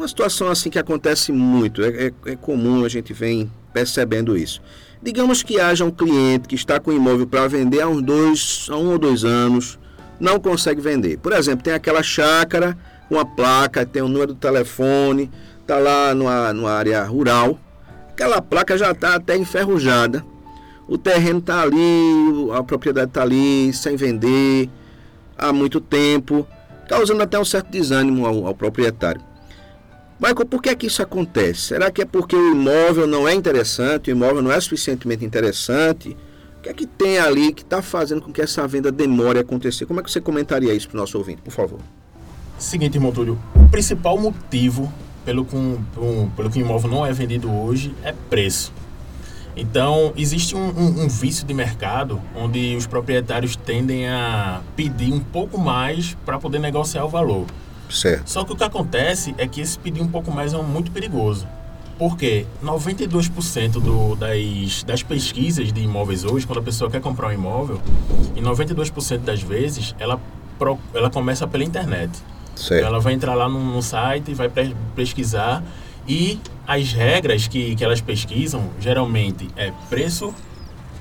uma 0.00 0.08
situação 0.08 0.48
assim 0.48 0.70
que 0.70 0.78
acontece 0.78 1.30
muito, 1.30 1.84
é, 1.84 2.06
é, 2.06 2.12
é, 2.32 2.36
comum 2.36 2.86
a 2.86 2.88
gente 2.88 3.12
vem 3.12 3.52
percebendo 3.70 4.34
isso. 4.34 4.62
Digamos 5.02 5.42
que 5.42 5.60
haja 5.60 5.84
um 5.84 5.90
cliente 5.90 6.48
que 6.48 6.54
está 6.54 6.80
com 6.80 6.90
imóvel 6.90 7.26
para 7.26 7.46
vender 7.46 7.82
há 7.82 7.88
uns 7.88 8.00
dois, 8.00 8.66
há 8.70 8.76
um 8.76 8.92
ou 8.92 8.98
dois 8.98 9.24
anos, 9.24 9.78
não 10.18 10.40
consegue 10.40 10.80
vender. 10.80 11.18
Por 11.18 11.34
exemplo, 11.34 11.62
tem 11.62 11.74
aquela 11.74 12.02
chácara, 12.02 12.78
uma 13.10 13.26
placa, 13.26 13.84
tem 13.84 14.00
o 14.00 14.06
um 14.06 14.08
número 14.08 14.32
do 14.32 14.38
telefone, 14.40 15.30
está 15.60 15.78
lá 15.78 16.14
numa, 16.14 16.50
numa 16.54 16.72
área 16.72 17.04
rural, 17.04 17.58
aquela 18.10 18.40
placa 18.40 18.78
já 18.78 18.92
está 18.92 19.16
até 19.16 19.36
enferrujada, 19.36 20.24
o 20.88 20.96
terreno 20.96 21.40
está 21.40 21.60
ali, 21.60 22.50
a 22.54 22.62
propriedade 22.62 23.10
está 23.10 23.20
ali, 23.20 23.70
sem 23.74 23.96
vender 23.96 24.70
há 25.36 25.52
muito 25.52 25.78
tempo 25.78 26.46
causando 26.88 27.22
até 27.22 27.38
um 27.38 27.44
certo 27.44 27.70
desânimo 27.70 28.24
ao, 28.24 28.46
ao 28.46 28.54
proprietário. 28.54 29.29
Michael, 30.20 30.46
por 30.46 30.60
que, 30.60 30.68
é 30.68 30.74
que 30.74 30.86
isso 30.86 31.00
acontece? 31.00 31.60
Será 31.62 31.90
que 31.90 32.02
é 32.02 32.04
porque 32.04 32.36
o 32.36 32.52
imóvel 32.52 33.06
não 33.06 33.26
é 33.26 33.32
interessante, 33.32 34.10
o 34.10 34.12
imóvel 34.12 34.42
não 34.42 34.52
é 34.52 34.60
suficientemente 34.60 35.24
interessante? 35.24 36.14
O 36.58 36.60
que 36.60 36.68
é 36.68 36.74
que 36.74 36.86
tem 36.86 37.18
ali 37.18 37.54
que 37.54 37.62
está 37.62 37.80
fazendo 37.80 38.20
com 38.20 38.30
que 38.30 38.42
essa 38.42 38.68
venda 38.68 38.92
demore 38.92 39.38
a 39.38 39.40
acontecer? 39.40 39.86
Como 39.86 39.98
é 39.98 40.02
que 40.02 40.10
você 40.10 40.20
comentaria 40.20 40.74
isso 40.74 40.90
para 40.90 40.98
o 40.98 41.00
nosso 41.00 41.16
ouvinte, 41.16 41.40
por 41.40 41.52
favor? 41.52 41.80
Seguinte, 42.58 42.98
irmão 42.98 43.10
Túlio, 43.10 43.38
o 43.54 43.66
principal 43.70 44.18
motivo 44.18 44.92
pelo 45.24 45.42
que, 45.42 45.56
um, 45.56 46.30
pelo 46.36 46.50
que 46.50 46.58
o 46.58 46.60
imóvel 46.60 46.90
não 46.90 47.06
é 47.06 47.12
vendido 47.14 47.50
hoje 47.50 47.94
é 48.04 48.12
preço. 48.12 48.74
Então, 49.56 50.12
existe 50.18 50.54
um, 50.54 50.68
um, 50.68 51.04
um, 51.04 51.08
vício 51.08 51.46
de 51.46 51.54
mercado 51.54 52.20
onde 52.36 52.76
os 52.76 52.86
proprietários 52.86 53.56
tendem 53.56 54.06
a 54.06 54.60
pedir 54.76 55.14
um 55.14 55.20
pouco 55.20 55.58
mais 55.58 56.14
para 56.26 56.38
poder 56.38 56.58
negociar 56.58 57.06
o 57.06 57.08
valor. 57.08 57.46
Certo. 57.90 58.28
Só 58.28 58.44
que 58.44 58.52
o 58.52 58.56
que 58.56 58.64
acontece 58.64 59.34
é 59.38 59.46
que 59.46 59.60
esse 59.60 59.78
pedir 59.78 60.02
um 60.02 60.08
pouco 60.08 60.30
mais 60.30 60.52
é 60.52 60.62
muito 60.62 60.90
perigoso. 60.90 61.46
Porque 61.98 62.46
92% 62.64 63.72
do, 63.72 64.16
das, 64.16 64.82
das 64.84 65.02
pesquisas 65.02 65.70
de 65.70 65.82
imóveis 65.82 66.24
hoje, 66.24 66.46
quando 66.46 66.60
a 66.60 66.62
pessoa 66.62 66.90
quer 66.90 67.00
comprar 67.00 67.28
um 67.28 67.32
imóvel, 67.32 67.80
em 68.34 68.42
92% 68.42 69.18
das 69.18 69.42
vezes, 69.42 69.94
ela, 69.98 70.18
ela 70.94 71.10
começa 71.10 71.46
pela 71.46 71.62
internet. 71.62 72.10
Certo. 72.56 72.84
Ela 72.84 73.00
vai 73.00 73.12
entrar 73.12 73.34
lá 73.34 73.48
no, 73.48 73.58
no 73.74 73.82
site, 73.82 74.32
vai 74.32 74.50
pesquisar 74.94 75.62
e 76.08 76.40
as 76.66 76.92
regras 76.92 77.46
que, 77.46 77.74
que 77.74 77.84
elas 77.84 78.00
pesquisam 78.00 78.70
geralmente 78.80 79.48
é 79.56 79.72
preço, 79.88 80.34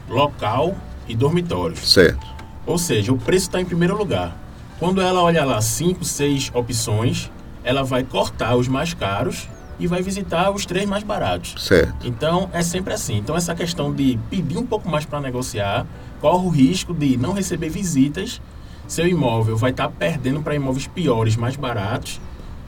local 0.10 0.75
e 1.08 1.15
dormitórios. 1.15 1.79
Certo. 1.93 2.25
Ou 2.65 2.77
seja, 2.77 3.12
o 3.12 3.17
preço 3.17 3.48
está 3.48 3.60
em 3.60 3.65
primeiro 3.65 3.98
lugar. 3.98 4.36
Quando 4.79 5.01
ela 5.01 5.21
olha 5.21 5.43
lá 5.43 5.62
cinco, 5.62 6.05
seis 6.05 6.50
opções, 6.53 7.29
ela 7.63 7.83
vai 7.83 8.03
cortar 8.03 8.55
os 8.55 8.67
mais 8.67 8.93
caros 8.93 9.50
e 9.77 9.88
vai 9.88 10.01
visitar 10.01 10.51
os 10.51 10.65
três 10.65 10.88
mais 10.88 11.03
baratos. 11.03 11.55
Certo. 11.57 12.07
Então 12.07 12.50
é 12.53 12.62
sempre 12.62 12.93
assim. 12.93 13.17
Então 13.17 13.36
essa 13.36 13.53
questão 13.53 13.93
de 13.93 14.17
pedir 14.29 14.57
um 14.57 14.65
pouco 14.65 14.89
mais 14.89 15.05
para 15.05 15.19
negociar, 15.19 15.86
corre 16.21 16.45
o 16.45 16.50
risco 16.50 16.93
de 16.93 17.17
não 17.17 17.33
receber 17.33 17.69
visitas, 17.69 18.41
seu 18.88 19.05
imóvel 19.05 19.57
vai 19.57 19.71
estar 19.71 19.89
tá 19.89 19.93
perdendo 19.98 20.41
para 20.41 20.55
imóveis 20.55 20.88
piores, 20.88 21.36
mais 21.36 21.55
baratos 21.57 22.19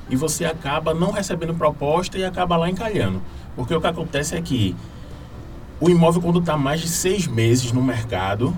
e 0.09 0.15
você 0.17 0.43
acaba 0.43 0.93
não 0.93 1.11
recebendo 1.11 1.53
proposta 1.53 2.17
e 2.17 2.25
acaba 2.25 2.57
lá 2.57 2.69
encalhando. 2.69 3.21
Porque 3.55 3.73
o 3.73 3.79
que 3.79 3.87
acontece 3.87 4.35
é 4.35 4.41
que 4.41 4.75
o 5.79 5.89
imóvel, 5.89 6.21
quando 6.21 6.39
está 6.39 6.57
mais 6.57 6.81
de 6.81 6.89
seis 6.89 7.25
meses 7.25 7.71
no 7.71 7.81
mercado, 7.81 8.55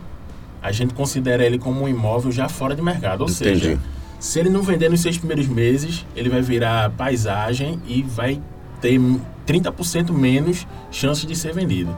a 0.63 0.72
gente 0.72 0.93
considera 0.93 1.46
ele 1.46 1.60
como 1.60 1.82
um 1.82 1.88
imóvel 1.89 2.32
já 2.32 2.48
fora 2.48 2.74
de 2.74 2.82
mercado. 2.82 3.22
Ou 3.22 3.29
Entendi. 3.29 3.60
seja, 3.60 3.79
se 4.17 4.39
ele 4.39 4.50
não 4.50 4.62
vender 4.63 4.89
nos 4.89 5.01
seis 5.01 5.17
primeiros 5.17 5.48
meses, 5.48 6.05
ele 6.15 6.29
vai 6.29 6.41
virar 6.41 6.89
paisagem 6.91 7.82
e 7.86 8.01
vai 8.01 8.41
ter 8.79 8.98
30% 9.46 10.12
menos 10.12 10.65
chance 10.89 11.27
de 11.27 11.36
ser 11.36 11.53
vendido. 11.53 11.96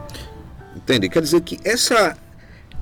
Entendi. 0.74 1.08
Quer 1.08 1.22
dizer 1.22 1.40
que 1.42 1.58
essa, 1.64 2.16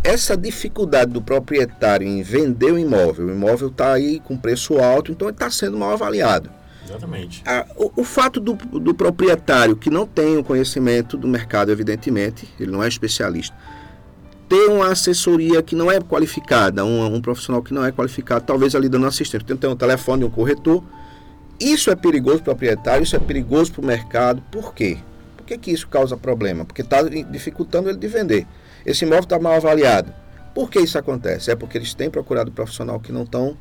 essa 0.03 0.35
dificuldade 0.35 1.13
do 1.13 1.21
proprietário 1.21 2.07
em 2.07 2.23
vender 2.23 2.73
o 2.73 2.79
imóvel, 2.79 3.27
o 3.27 3.31
imóvel 3.31 3.69
está 3.69 3.93
aí 3.93 4.21
com 4.21 4.39
preço 4.39 4.79
alto, 4.79 5.13
então 5.13 5.29
ele 5.29 5.35
está 5.35 5.51
sendo 5.51 5.77
mal 5.77 5.93
avaliado. 5.93 6.51
Exatamente. 6.87 7.43
Ah, 7.47 7.67
o, 7.77 8.01
o, 8.01 8.05
fato 8.05 8.41
do, 8.41 8.55
do 8.55 8.95
proprietário 8.95 9.77
que 9.77 9.91
não 9.91 10.07
tem 10.07 10.37
o 10.37 10.45
conhecimento 10.45 11.17
do 11.17 11.29
mercado, 11.29 11.71
evidentemente, 11.71 12.49
ele 12.59 12.71
não 12.71 12.83
é 12.83 12.89
especialista, 12.89 13.55
ter 14.49 14.69
uma 14.69 14.89
assessoria 14.89 15.63
que 15.63 15.75
não 15.75 15.91
é 15.91 16.01
qualificada, 16.01 16.85
um, 16.85 17.15
um 17.15 17.21
profissional 17.21 17.63
que 17.63 17.73
não 17.73 17.85
é 17.85 17.91
qualificado, 17.91 18.45
talvez 18.45 18.75
ali 18.75 18.89
dando 18.89 19.07
assistência, 19.07 19.57
tem 19.57 19.71
um 19.71 19.77
telefone 19.77 20.21
de 20.21 20.27
um 20.27 20.31
corretor, 20.31 20.83
isso 21.61 21.91
é 21.91 21.97
perigoso 21.97 22.43
para 22.43 22.53
o 22.53 22.57
proprietário, 22.57 23.05
isso 23.05 23.17
é 23.17 23.19
perigoso 23.19 23.73
para 23.73 23.83
o 23.83 23.87
mercado. 23.87 24.43
Por 24.51 24.75
quê? 24.75 24.99
Por 25.37 25.47
que, 25.47 25.57
que 25.57 25.71
isso 25.71 25.87
causa 25.89 26.17
problema? 26.17 26.65
Porque 26.65 26.83
está 26.83 27.03
dificultando 27.03 27.89
ele 27.89 27.99
de 27.99 28.09
vender. 28.09 28.47
Esse 28.85 29.05
imóvel 29.05 29.25
está 29.25 29.39
mal 29.39 29.55
avaliado. 29.55 30.13
Por 30.55 30.71
que 30.71 30.81
isso 30.81 30.99
acontece? 30.99 31.51
É 31.51 31.57
porque 31.57 31.79
eles 31.79 31.95
têm 31.95 32.11
procurado 32.11 32.51
profissional 32.51 32.99
que 33.01 33.13
não 33.13 33.23
estão 33.23 33.57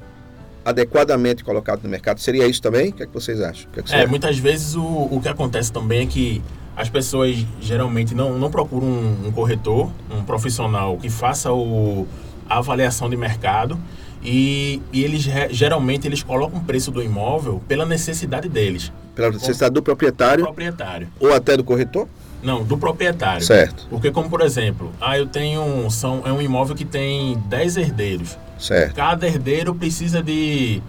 adequadamente 0.66 1.44
colocado 1.44 1.84
no 1.84 1.90
mercado. 1.90 2.20
Seria 2.20 2.48
isso 2.48 2.62
também? 2.62 2.90
O 2.90 2.94
que, 2.94 3.04
é 3.04 3.06
que 3.06 3.13
vocês 3.13 3.42
acham? 3.42 3.70
Que 3.72 3.80
é, 3.80 3.84
que 3.84 3.94
é 3.94 4.08
muitas 4.08 4.38
vezes 4.38 4.75
o, 4.75 4.84
o 4.84 5.20
que 5.22 5.28
acontece 5.28 5.72
também 5.72 6.04
é 6.04 6.06
que 6.06 6.42
as 6.75 6.89
pessoas 6.89 7.46
geralmente 7.62 8.15
não, 8.15 8.38
não 8.38 8.50
procuram 8.50 8.88
um, 8.88 9.27
um 9.27 9.32
corretor, 9.32 9.92
um 10.12 10.24
profissional 10.24 10.98
que 10.98 11.10
faça 11.10 11.51
o, 11.51 12.08
a 12.50 12.58
avaliação 12.58 13.10
de 13.10 13.15
mercado 13.15 13.80
e, 14.24 14.82
e 14.92 15.03
eles 15.03 15.27
geralmente 15.51 16.08
eles 16.08 16.24
colocam 16.24 16.60
o 16.60 16.63
preço 16.63 16.89
do 16.89 17.01
imóvel 17.01 17.62
pela 17.68 17.86
necessidade 17.86 18.48
deles. 18.48 18.92
Pela 19.15 19.32
necessidade 19.32 19.74
do 19.74 19.84
proprietário? 19.84 20.44
Do 20.44 20.48
proprietário. 20.48 21.08
Ou 21.20 21.34
até 21.34 21.56
do 21.56 21.63
corretor? 21.63 22.08
Não, 22.42 22.63
do 22.63 22.77
proprietário. 22.77 23.46
Certo. 23.46 23.88
Porque 23.89 24.12
como 24.12 24.30
por 24.30 24.42
exemplo, 24.42 24.92
ah, 25.00 25.18
eu 25.18 25.27
tenho 25.27 25.89
são 25.92 26.24
é 26.25 26.32
um 26.32 26.42
imóvel 26.42 26.75
que 26.75 26.86
tem 26.86 27.38
10 27.48 27.77
herdeiros. 27.77 28.38
Certo. 28.58 28.96
Cada 28.96 29.27
herdeiro 29.27 29.75
precisa 29.75 30.24
de 30.24 30.82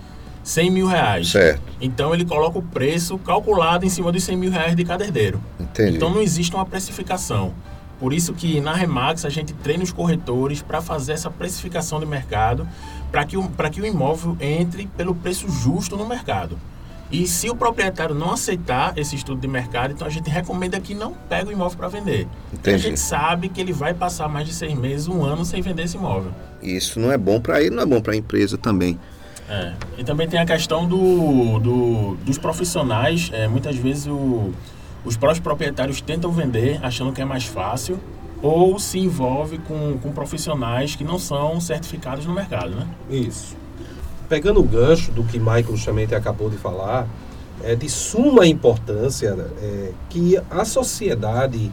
100 0.45 0.71
mil 0.71 0.87
reais. 0.87 1.31
Certo. 1.31 1.63
Então 1.81 2.15
ele 2.15 2.25
coloca 2.25 2.59
o 2.59 2.63
preço 2.63 3.19
calculado 3.19 3.85
em 3.85 3.89
cima 3.89 4.13
dos 4.13 4.23
100 4.23 4.37
mil 4.37 4.51
reais 4.51 4.77
de 4.77 4.85
cada 4.85 5.03
herdeiro. 5.03 5.41
Entendi. 5.59 5.97
Então 5.97 6.11
não 6.11 6.21
existe 6.21 6.55
uma 6.55 6.67
precificação. 6.67 7.53
Por 7.99 8.13
isso 8.13 8.35
que 8.35 8.61
na 8.61 8.75
Remax 8.75 9.25
a 9.25 9.31
gente 9.31 9.55
treina 9.55 9.83
os 9.83 9.91
corretores 9.91 10.61
para 10.61 10.83
fazer 10.83 11.13
essa 11.13 11.31
precificação 11.31 11.99
de 11.99 12.07
mercado, 12.07 12.69
para 13.11 13.25
que, 13.25 13.37
o, 13.37 13.49
que 13.73 13.81
o 13.81 13.87
imóvel 13.87 14.37
entre 14.41 14.87
pelo 14.97 15.15
preço 15.15 15.49
justo 15.49 15.97
no 15.97 16.07
mercado. 16.07 16.59
E 17.11 17.27
se 17.27 17.49
o 17.49 17.55
proprietário 17.55 18.15
não 18.15 18.33
aceitar 18.33 18.99
esse 18.99 19.15
estudo 19.15 19.41
de 19.41 19.47
mercado, 19.47 19.93
então 19.93 20.07
a 20.07 20.11
gente 20.11 20.29
recomenda 20.29 20.81
que 20.81 20.95
não 20.95 21.13
pegue 21.29 21.51
o 21.51 21.53
imóvel 21.53 21.79
para 21.79 21.89
vender. 21.89 22.27
Entendi. 22.53 22.75
A 22.75 22.79
gente 22.79 22.99
sabe 22.99 23.49
que 23.49 23.61
ele 23.61 23.73
vai 23.73 23.95
passar 23.95 24.29
mais 24.29 24.49
de 24.49 24.55
seis 24.55 24.75
meses, 24.75 25.07
um 25.07 25.23
ano 25.23 25.45
sem 25.45 25.63
vender 25.63 25.85
esse 25.85 25.97
imóvel. 25.97 26.33
Isso 26.61 26.99
não 26.99 27.13
é 27.13 27.17
bom 27.17 27.41
para 27.41 27.63
ele, 27.63 27.71
não 27.71 27.83
é 27.83 27.87
bom 27.87 28.01
para 28.01 28.15
a 28.15 28.17
empresa 28.17 28.59
também. 28.59 28.99
É. 29.49 29.73
E 29.99 30.05
também 30.05 30.29
tem 30.29 30.41
a 30.41 30.47
questão 30.47 30.87
do, 30.87 31.59
do 31.59 32.17
dos 32.25 32.39
profissionais. 32.39 33.31
É, 33.33 33.47
muitas 33.47 33.77
vezes 33.77 34.07
o, 34.07 34.53
os 35.05 35.17
próprios 35.17 35.41
proprietários 35.41 36.01
tentam 36.01 36.31
vender 36.31 36.81
achando 36.83 37.13
que 37.13 37.21
é 37.21 37.25
mais 37.25 37.45
fácil 37.45 37.99
ou 38.43 38.79
se 38.79 38.99
envolve 38.99 39.59
com, 39.59 39.99
com 39.99 40.13
profissionais 40.13 40.95
que 40.95 41.05
não 41.05 41.19
são 41.19 41.61
certificados 41.61 42.27
no 42.27 42.35
mercado, 42.35 42.71
né? 42.71 42.87
Isso. 43.11 43.57
Pegando 44.29 44.61
o 44.61 44.63
gancho 44.63 45.13
do 45.13 45.25
que 45.25 45.39
Michael 45.39 45.77
Chamente 45.77 46.15
acabou 46.15 46.51
de 46.51 46.57
falar, 46.57 47.07
é 47.63 47.75
de 47.75 47.89
suma 47.89 48.47
importância 48.47 49.35
é, 49.63 49.93
que 50.11 50.39
a 50.51 50.65
sociedade 50.65 51.73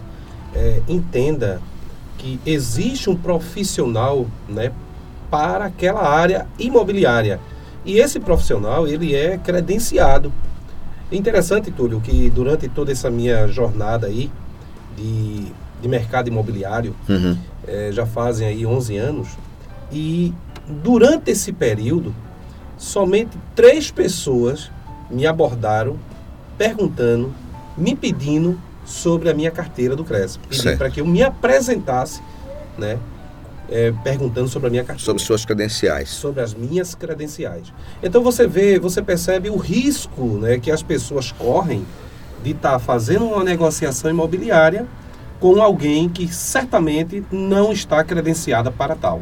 é, 0.54 0.82
entenda 0.88 1.62
que 2.18 2.40
existe 2.46 3.10
um 3.10 3.16
profissional 3.16 4.28
né, 4.48 4.72
para 5.30 5.66
aquela 5.66 6.08
área 6.08 6.48
imobiliária. 6.60 7.40
E 7.86 7.98
esse 8.00 8.20
profissional, 8.20 8.88
ele 8.88 9.16
é 9.16 9.38
credenciado. 9.38 10.32
Interessante, 11.12 11.72
Túlio, 11.72 12.00
que 12.00 12.30
durante 12.30 12.70
toda 12.70 12.92
essa 12.92 13.10
minha 13.10 13.48
jornada 13.48 14.08
aí 14.08 14.32
de, 14.96 15.48
de 15.82 15.88
mercado 15.88 16.28
imobiliário, 16.30 16.96
Uhum. 17.10 17.38
é, 17.68 17.90
já 17.92 18.06
fazem 18.06 18.48
aí 18.48 18.66
11 18.66 18.98
anos, 18.98 19.28
e 19.92 20.34
durante 20.68 21.32
esse 21.32 21.52
período, 21.52 22.14
somente 22.78 23.38
três 23.56 23.92
pessoas 23.92 24.72
me 25.10 25.26
abordaram 25.28 25.98
perguntando, 26.58 27.34
me 27.78 27.96
pedindo 27.96 28.58
sobre 28.86 29.30
a 29.30 29.34
minha 29.34 29.52
carteira 29.52 29.96
do. 29.96 30.04
Pedindo 30.06 30.78
para 30.78 30.90
que 30.90 31.02
eu 31.02 31.06
me 31.06 31.22
apresentasse, 31.24 32.22
né, 32.78 32.98
é, 33.72 33.94
perguntando 34.04 34.50
sobre 34.50 34.68
a 34.68 34.70
minha 34.70 34.84
carteira 34.84 35.04
Sobre 35.06 35.24
suas 35.24 35.46
credenciais. 35.46 36.10
sobre 36.10 36.42
as 36.44 36.54
minhas 36.54 36.94
credenciais. 36.94 37.72
Então 38.04 38.22
você 38.22 38.46
vê, 38.46 38.78
você 38.78 39.02
percebe 39.02 39.50
o 39.50 39.56
risco 39.56 40.22
né, 40.38 40.60
que 40.60 40.70
as 40.70 40.84
pessoas 40.84 41.32
correm 41.32 41.86
de 42.44 42.52
estar 42.52 42.78
fazendo 42.80 43.26
uma 43.26 43.44
negociação 43.44 44.12
imobiliária 44.12 44.86
com 45.40 45.62
alguém 45.62 46.10
que 46.10 46.28
certamente 46.28 47.24
não 47.32 47.72
está 47.72 48.04
credenciada 48.04 48.70
para 48.70 48.96
tal. 48.96 49.22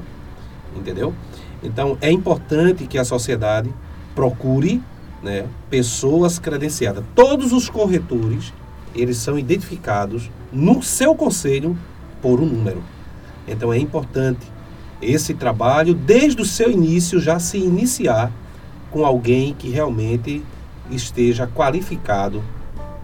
Entendeu? 0.76 1.14
Então 1.62 1.98
é 2.02 2.12
importante 2.12 2.88
que 2.88 2.98
a 2.98 3.06
sociedade 3.06 3.72
procure 4.16 4.82
né, 5.22 5.46
pessoas 5.70 6.40
credenciadas. 6.40 7.04
Todos 7.14 7.54
os 7.54 7.70
corretores 7.70 8.52
eles 8.96 9.18
são 9.18 9.38
identificados 9.38 10.32
no 10.52 10.82
seu 10.82 11.14
conselho 11.14 11.78
por 12.22 12.40
um 12.42 12.46
número. 12.46 12.82
Então 13.50 13.74
é 13.74 13.78
importante 13.78 14.46
esse 15.02 15.34
trabalho, 15.34 15.94
desde 15.94 16.42
o 16.42 16.46
seu 16.46 16.70
início, 16.70 17.20
já 17.20 17.40
se 17.40 17.58
iniciar 17.58 18.32
com 18.92 19.06
alguém 19.06 19.54
que 19.54 19.70
realmente 19.70 20.44
esteja 20.92 21.48
qualificado 21.48 22.44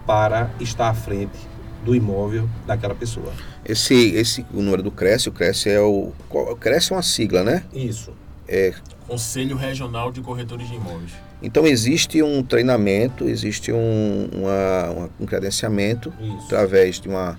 para 0.06 0.50
estar 0.60 0.88
à 0.88 0.94
frente 0.94 1.38
do 1.84 1.94
imóvel 1.94 2.48
daquela 2.66 2.94
pessoa. 2.94 3.32
Esse, 3.64 3.94
esse 4.14 4.44
o 4.52 4.60
número 4.60 4.82
do 4.82 4.90
Cresce, 4.90 5.28
o 5.28 5.32
Cresce 5.32 5.68
é 5.70 5.80
o. 5.80 6.12
Cresce 6.60 6.92
é 6.92 6.96
uma 6.96 7.02
sigla, 7.02 7.42
né? 7.42 7.64
Isso. 7.72 8.12
Conselho 9.08 9.56
Regional 9.56 10.10
de 10.12 10.20
Corretores 10.20 10.68
de 10.68 10.74
Imóveis. 10.74 11.12
Então 11.42 11.66
existe 11.66 12.22
um 12.22 12.42
treinamento, 12.42 13.28
existe 13.28 13.70
um, 13.72 14.28
uma- 14.32 15.08
um 15.20 15.26
credenciamento 15.26 16.12
Isso. 16.20 16.46
através 16.46 16.98
de 17.00 17.08
uma, 17.08 17.38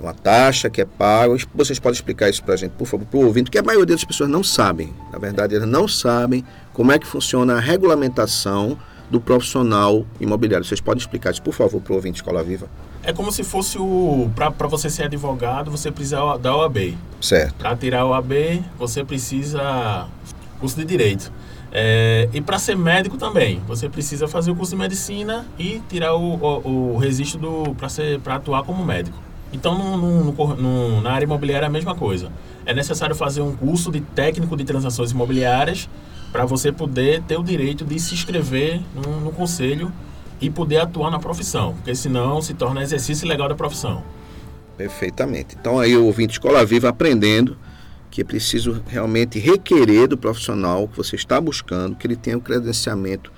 uma 0.00 0.14
taxa 0.14 0.68
que 0.70 0.80
é 0.80 0.84
paga. 0.84 1.36
Vocês 1.54 1.78
podem 1.78 1.94
explicar 1.94 2.28
isso 2.28 2.42
para 2.42 2.54
a 2.54 2.56
gente, 2.56 2.72
por 2.72 2.86
favor, 2.86 3.06
para 3.06 3.18
o 3.18 3.26
ouvinte, 3.26 3.44
porque 3.44 3.58
a 3.58 3.62
maioria 3.62 3.94
das 3.94 4.04
pessoas 4.04 4.28
não 4.28 4.42
sabem. 4.42 4.92
Na 5.12 5.18
verdade, 5.18 5.54
eles 5.54 5.68
não 5.68 5.86
sabem 5.86 6.44
como 6.72 6.92
é 6.92 6.98
que 6.98 7.06
funciona 7.06 7.56
a 7.56 7.60
regulamentação 7.60 8.78
do 9.10 9.20
profissional 9.20 10.06
imobiliário. 10.20 10.64
Vocês 10.64 10.80
podem 10.80 11.00
explicar 11.00 11.30
isso, 11.30 11.42
por 11.42 11.52
favor, 11.52 11.80
para 11.80 11.92
o 11.92 11.96
ouvinte 11.96 12.16
Escola 12.16 12.42
Viva? 12.42 12.68
É 13.02 13.12
como 13.12 13.32
se 13.32 13.42
fosse 13.42 13.78
o. 13.78 14.30
Para 14.34 14.68
você 14.68 14.90
ser 14.90 15.04
advogado, 15.04 15.70
você 15.70 15.90
precisa 15.90 16.36
da 16.36 16.54
OAB. 16.54 16.96
Certo. 17.20 17.54
Para 17.54 17.76
tirar 17.76 18.00
a 18.00 18.06
OAB, 18.06 18.62
você 18.78 19.04
precisa 19.04 20.06
curso 20.60 20.76
de 20.76 20.84
direito. 20.84 21.32
É, 21.72 22.28
e 22.32 22.40
para 22.40 22.58
ser 22.58 22.76
médico 22.76 23.16
também, 23.16 23.60
você 23.66 23.88
precisa 23.88 24.26
fazer 24.26 24.50
o 24.50 24.56
curso 24.56 24.72
de 24.72 24.76
medicina 24.76 25.46
e 25.58 25.80
tirar 25.88 26.14
o, 26.14 26.34
o, 26.34 26.94
o 26.94 26.96
registro 26.98 27.76
para 28.22 28.34
atuar 28.34 28.64
como 28.64 28.84
médico. 28.84 29.16
Então, 29.52 29.76
no, 29.76 29.96
no- 30.32 30.56
no 30.56 31.00
na 31.00 31.12
área 31.12 31.24
imobiliária 31.24 31.66
é 31.66 31.68
a 31.68 31.70
mesma 31.70 31.94
coisa. 31.94 32.30
É 32.64 32.72
necessário 32.72 33.14
fazer 33.16 33.40
um 33.40 33.54
curso 33.54 33.90
de 33.90 34.00
técnico 34.00 34.56
de 34.56 34.64
transações 34.64 35.10
imobiliárias 35.10 35.88
para 36.30 36.44
você 36.44 36.70
poder 36.70 37.22
ter 37.22 37.36
o 37.38 37.42
direito 37.42 37.84
de 37.84 37.98
se 37.98 38.14
inscrever 38.14 38.80
no, 38.94 39.20
no 39.20 39.32
conselho 39.32 39.92
e 40.40 40.48
poder 40.48 40.78
atuar 40.78 41.10
na 41.10 41.18
profissão, 41.18 41.74
porque 41.74 41.94
senão 41.94 42.40
se 42.40 42.54
torna 42.54 42.82
exercício 42.82 43.26
legal 43.26 43.48
da 43.48 43.54
profissão. 43.54 44.02
Perfeitamente. 44.76 45.56
Então 45.60 45.78
aí 45.78 45.96
o 45.96 46.06
ouvinte 46.06 46.32
Escola 46.34 46.64
Viva 46.64 46.88
aprendendo 46.88 47.56
que 48.10 48.22
é 48.22 48.24
preciso 48.24 48.82
realmente 48.88 49.38
requerer 49.38 50.08
do 50.08 50.16
profissional 50.16 50.88
que 50.88 50.96
você 50.96 51.14
está 51.16 51.40
buscando 51.40 51.94
que 51.96 52.06
ele 52.06 52.16
tenha 52.16 52.36
o 52.38 52.40
credenciamento 52.40 53.30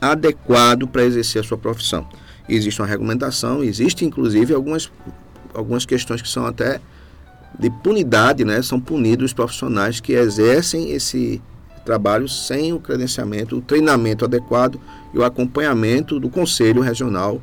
adequado 0.00 0.86
para 0.86 1.02
exercer 1.04 1.42
a 1.42 1.44
sua 1.44 1.58
profissão. 1.58 2.06
Existe 2.48 2.80
uma 2.80 2.86
regulamentação, 2.88 3.62
existe 3.62 4.04
inclusive 4.04 4.52
algumas, 4.54 4.90
algumas 5.54 5.84
questões 5.86 6.20
que 6.22 6.28
são 6.28 6.46
até 6.46 6.80
de 7.58 7.68
punidade, 7.70 8.44
né? 8.44 8.62
São 8.62 8.80
punidos 8.80 9.26
os 9.26 9.32
profissionais 9.32 10.00
que 10.00 10.12
exercem 10.12 10.92
esse 10.92 11.40
trabalho 11.84 12.28
sem 12.28 12.72
o 12.72 12.78
credenciamento, 12.78 13.56
o 13.56 13.60
treinamento 13.60 14.24
adequado 14.24 14.80
e 15.12 15.18
o 15.18 15.24
acompanhamento 15.24 16.20
do 16.20 16.28
conselho 16.28 16.80
regional 16.82 17.40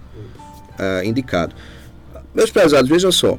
ah, 0.79 1.03
indicado. 1.03 1.53
Meus 2.33 2.51
prezados, 2.51 2.87
vejam 2.89 3.11
só. 3.11 3.37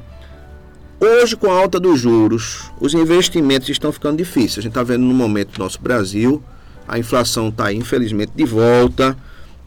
Hoje, 0.99 1.37
com 1.37 1.49
a 1.49 1.57
alta 1.57 1.79
dos 1.79 1.99
juros, 1.99 2.69
os 2.79 2.93
investimentos 2.93 3.69
estão 3.69 3.91
ficando 3.91 4.17
difíceis. 4.17 4.57
A 4.59 4.61
gente 4.61 4.71
está 4.71 4.83
vendo 4.83 5.05
no 5.05 5.13
momento 5.13 5.53
do 5.53 5.59
nosso 5.59 5.79
Brasil, 5.81 6.43
a 6.87 6.99
inflação 6.99 7.47
está 7.47 7.71
infelizmente, 7.71 8.33
de 8.35 8.43
volta, 8.43 9.15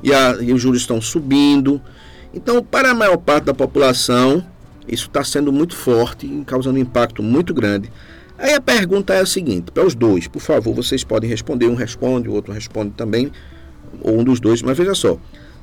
e, 0.03 0.13
a- 0.13 0.37
e 0.41 0.53
os 0.53 0.61
juros 0.61 0.83
estão 0.83 1.01
subindo. 1.01 1.81
Então, 2.35 2.63
para 2.63 2.91
a 2.91 2.95
maior 2.95 3.17
parte 3.17 3.45
da 3.45 3.55
população, 3.55 4.45
isso 4.87 5.07
está 5.07 5.23
sendo 5.23 5.53
muito 5.53 5.75
forte 5.77 6.27
e 6.27 6.45
causando 6.45 6.79
um 6.79 6.83
impacto 6.83 7.23
muito 7.23 7.55
grande. 7.55 7.91
Aí 8.39 8.55
a 8.55 8.61
pergunta 8.61 9.15
é 9.15 9.21
a 9.21 9.27
seguinte, 9.27 9.71
para 9.71 9.87
os 9.87 9.95
dois, 9.95 10.27
por 10.27 10.41
favor, 10.41 10.75
vocês 10.75 11.05
podem 11.05 11.31
responder, 11.31 11.67
um 11.67 11.75
responde, 11.75 12.29
o 12.29 12.33
outro 12.33 12.53
responde 12.53 12.93
também, 12.97 13.31
ou 14.01 14.19
um 14.19 14.25
dos 14.25 14.41
dois, 14.41 14.63
mas 14.63 14.77
veja 14.77 14.95
só. 14.95 15.19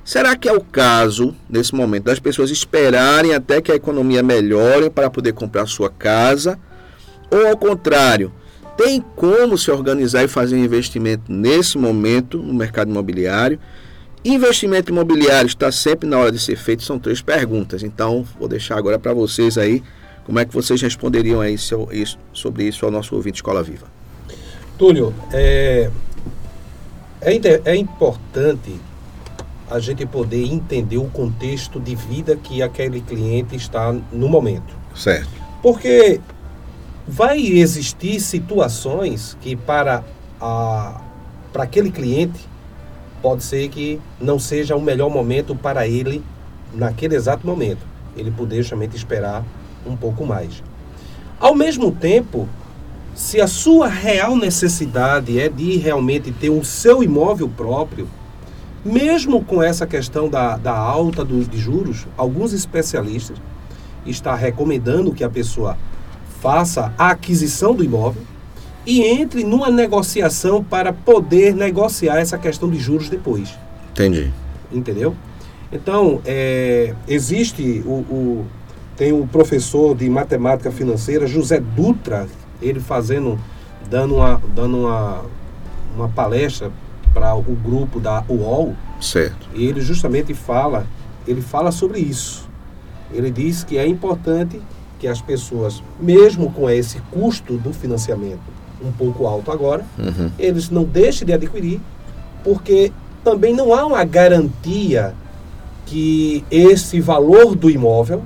Será 0.06 0.36
que 0.36 0.48
é 0.48 0.54
o 0.54 0.62
caso, 0.62 1.36
nesse 1.50 1.76
momento, 1.76 2.06
das 2.06 2.20
pessoas 2.20 2.50
esperarem 2.50 3.34
até 3.34 3.62
que 3.62 3.72
a 3.72 3.76
economia 3.76 4.24
melhore 4.24 4.90
para 4.90 5.10
poder 5.10 5.34
comprar 5.34 5.68
sua 5.68 5.90
casa? 5.90 6.58
Ou 7.30 7.48
ao 7.48 7.58
contrário, 7.58 8.32
tem 8.78 9.04
como 9.16 9.58
se 9.58 9.70
organizar 9.70 10.24
e 10.24 10.28
fazer 10.28 10.56
um 10.56 10.64
investimento 10.64 11.32
nesse 11.32 11.78
momento 11.78 12.38
no 12.38 12.54
mercado 12.54 12.90
imobiliário? 12.90 13.60
Investimento 14.24 14.92
imobiliário 14.92 15.48
está 15.48 15.72
sempre 15.72 16.08
na 16.08 16.18
hora 16.18 16.32
de 16.32 16.40
ser 16.40 16.58
feito? 16.58 16.84
São 16.84 17.00
três 17.00 17.22
perguntas. 17.22 17.84
Então, 17.84 18.26
vou 18.38 18.50
deixar 18.50 18.78
agora 18.78 19.00
para 19.00 19.14
vocês 19.14 19.58
aí 19.58 19.82
como 20.26 20.40
é 20.40 20.46
que 20.46 20.54
vocês 20.54 20.82
responderiam 20.82 21.40
aí 21.40 21.58
sobre 21.58 22.68
isso 22.68 22.86
ao 22.86 22.92
nosso 22.92 23.16
ouvinte 23.16 23.38
Escola 23.38 23.64
Viva. 23.64 23.88
Túlio, 24.78 25.14
é, 25.32 25.90
é, 27.22 27.62
é 27.66 27.76
importante 27.76 28.76
a 29.70 29.80
gente 29.80 30.06
poder 30.06 30.46
entender 30.46 30.98
o 30.98 31.06
contexto 31.06 31.80
de 31.80 31.96
vida 31.96 32.36
que 32.36 32.62
aquele 32.62 33.02
cliente 33.02 33.56
está 33.56 33.94
no 34.12 34.28
momento. 34.28 34.76
Certo. 34.96 35.30
Porque 35.62 36.20
vai 37.08 37.40
existir 37.40 38.20
situações 38.20 39.38
que 39.42 39.56
para, 39.56 40.04
a, 40.42 41.02
para 41.54 41.64
aquele 41.64 41.92
cliente 41.92 42.49
pode 43.22 43.44
ser 43.44 43.70
que 43.70 44.00
não 44.20 44.40
seja 44.40 44.76
o 44.76 44.82
melhor 44.82 45.10
momento 45.10 45.56
para 45.56 45.88
ele 45.88 46.24
naquele 46.74 47.16
exato 47.16 47.46
momento. 47.46 47.86
Ele 48.16 48.32
poder 48.32 48.64
somente 48.64 48.96
esperar 48.96 49.44
um 49.86 49.96
pouco 49.96 50.26
mais. 50.26 50.64
Ao 51.40 51.56
mesmo 51.56 51.92
tempo, 51.92 52.48
se 53.16 53.40
a 53.40 53.48
sua 53.48 53.88
real 53.88 54.36
necessidade 54.36 55.40
é 55.40 55.50
de 55.50 55.78
realmente 55.78 56.32
ter 56.32 56.50
o 56.50 56.64
seu 56.64 57.04
imóvel 57.04 57.50
próprio, 57.50 58.08
mesmo 58.84 59.44
com 59.44 59.62
essa 59.62 59.86
questão 59.86 60.30
da, 60.30 60.58
da 60.58 60.76
alta 60.76 61.24
dos 61.24 61.48
de 61.48 61.58
juros, 61.58 62.08
alguns 62.18 62.54
especialistas 62.54 63.38
estão 64.06 64.36
recomendando 64.36 65.14
que 65.14 65.24
a 65.24 65.30
pessoa 65.30 65.78
faça 66.42 66.94
a 66.98 67.10
aquisição 67.10 67.74
do 67.76 67.84
imóvel 67.84 68.24
e 68.86 69.02
entre 69.02 69.44
numa 69.44 69.70
negociação 69.70 70.64
para 70.64 70.92
poder 70.94 71.54
negociar 71.54 72.18
essa 72.18 72.38
questão 72.38 72.70
de 72.70 72.80
juros 72.80 73.10
depois. 73.10 73.58
Entendi. 73.92 74.32
entendeu? 74.72 75.16
Então, 75.72 76.22
é, 76.26 76.96
existe 77.08 77.84
o, 77.86 77.92
o, 77.92 78.46
tem 78.96 79.12
o 79.12 79.28
professor 79.28 79.96
de 79.96 80.10
matemática 80.10 80.72
financeira, 80.72 81.28
José 81.28 81.60
Dutra, 81.60 82.28
ele 82.62 82.80
fazendo, 82.80 83.40
dando 83.90 84.16
uma, 84.16 84.42
dando 84.56 84.78
uma, 84.78 85.26
uma 85.96 86.10
palestra 86.10 86.72
para 87.14 87.36
o 87.36 87.44
grupo 87.44 88.00
da 88.00 88.24
UOL. 88.28 88.76
Certo. 89.00 89.48
E 89.54 89.66
ele 89.66 89.82
justamente 89.82 90.34
fala, 90.34 90.88
ele 91.28 91.42
fala 91.42 91.72
sobre 91.72 92.00
isso. 92.00 92.50
Ele 93.12 93.30
diz 93.30 93.64
que 93.64 93.78
é 93.78 93.88
importante 93.88 94.62
que 94.98 95.08
as 95.08 95.22
pessoas, 95.22 95.84
mesmo 96.00 96.52
com 96.52 96.70
esse 96.70 97.00
custo 97.12 97.58
do 97.58 97.72
financiamento 97.72 98.59
um 98.84 98.92
pouco 98.92 99.26
alto 99.28 99.52
agora, 99.52 99.86
Uhum. 99.98 100.32
eles 100.40 100.70
não 100.70 100.84
deixem 100.84 101.26
de 101.26 101.34
adquirir, 101.34 101.80
porque 102.44 102.92
também 103.24 103.54
não 103.54 103.74
há 103.74 103.86
uma 103.86 104.04
garantia 104.06 105.14
que 105.86 106.44
esse 106.52 107.00
valor 107.02 107.56
do 107.56 107.70
imóvel, 107.70 108.24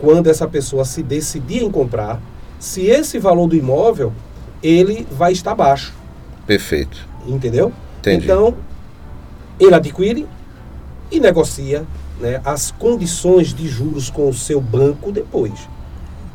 quando 0.00 0.28
essa 0.28 0.46
pessoa 0.48 0.84
se 0.84 1.02
decidir 1.02 1.62
em 1.62 1.70
comprar, 1.70 2.20
se 2.58 2.86
esse 2.86 3.18
valor 3.18 3.46
do 3.48 3.54
imóvel, 3.56 4.12
ele 4.62 5.06
vai 5.10 5.32
estar 5.32 5.54
baixo, 5.54 5.92
Perfeito. 6.46 7.06
entendeu? 7.26 7.72
Entendi. 8.00 8.24
Então, 8.24 8.54
ele 9.60 9.74
adquire 9.74 10.26
e 11.10 11.20
negocia 11.20 11.84
né, 12.20 12.40
as 12.44 12.70
condições 12.72 13.54
de 13.54 13.68
juros 13.68 14.10
com 14.10 14.28
o 14.28 14.34
seu 14.34 14.60
banco 14.60 15.12
depois. 15.12 15.52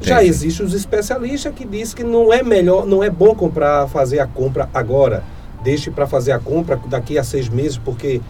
Já 0.07 0.23
existem 0.23 0.65
os 0.65 0.73
especialistas 0.73 1.53
que 1.53 1.65
dizem 1.65 1.95
que 1.95 2.03
não 2.03 2.31
é 2.31 2.43
melhor, 2.43 2.85
não 2.85 3.03
é 3.03 3.09
bom 3.09 3.35
comprar, 3.35 3.87
fazer 3.87 4.19
a 4.19 4.27
compra 4.27 4.69
agora. 4.73 5.23
Deixe 5.63 5.89
para 5.89 6.05
fazer 6.05 6.33
a 6.33 6.39
compra 6.39 6.79
daqui 6.87 7.17
a 7.17 7.23
seis 7.23 7.47
meses, 7.47 7.77
porque 7.77 8.21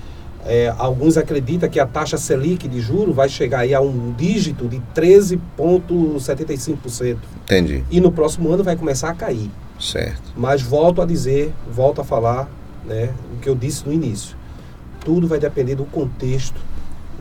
é, 0.45 0.73
alguns 0.77 1.17
acreditam 1.17 1.67
que 1.69 1.79
a 1.79 1.85
taxa 1.85 2.17
Selic 2.17 2.67
de 2.67 2.81
juro 2.81 3.13
vai 3.13 3.29
chegar 3.29 3.59
aí 3.59 3.73
a 3.73 3.79
um 3.79 4.11
dígito 4.13 4.67
de 4.67 4.81
13,75%. 4.95 7.17
Entendi. 7.43 7.85
E 7.89 8.01
no 8.01 8.11
próximo 8.11 8.51
ano 8.51 8.63
vai 8.63 8.75
começar 8.75 9.09
a 9.09 9.13
cair. 9.13 9.49
Certo. 9.79 10.33
Mas 10.35 10.61
volto 10.61 11.01
a 11.01 11.05
dizer, 11.05 11.53
volto 11.71 12.01
a 12.01 12.03
falar 12.03 12.49
né, 12.85 13.13
o 13.33 13.37
que 13.39 13.47
eu 13.47 13.55
disse 13.55 13.85
no 13.85 13.93
início. 13.93 14.35
Tudo 15.03 15.27
vai 15.27 15.39
depender 15.39 15.75
do 15.75 15.85
contexto 15.85 16.59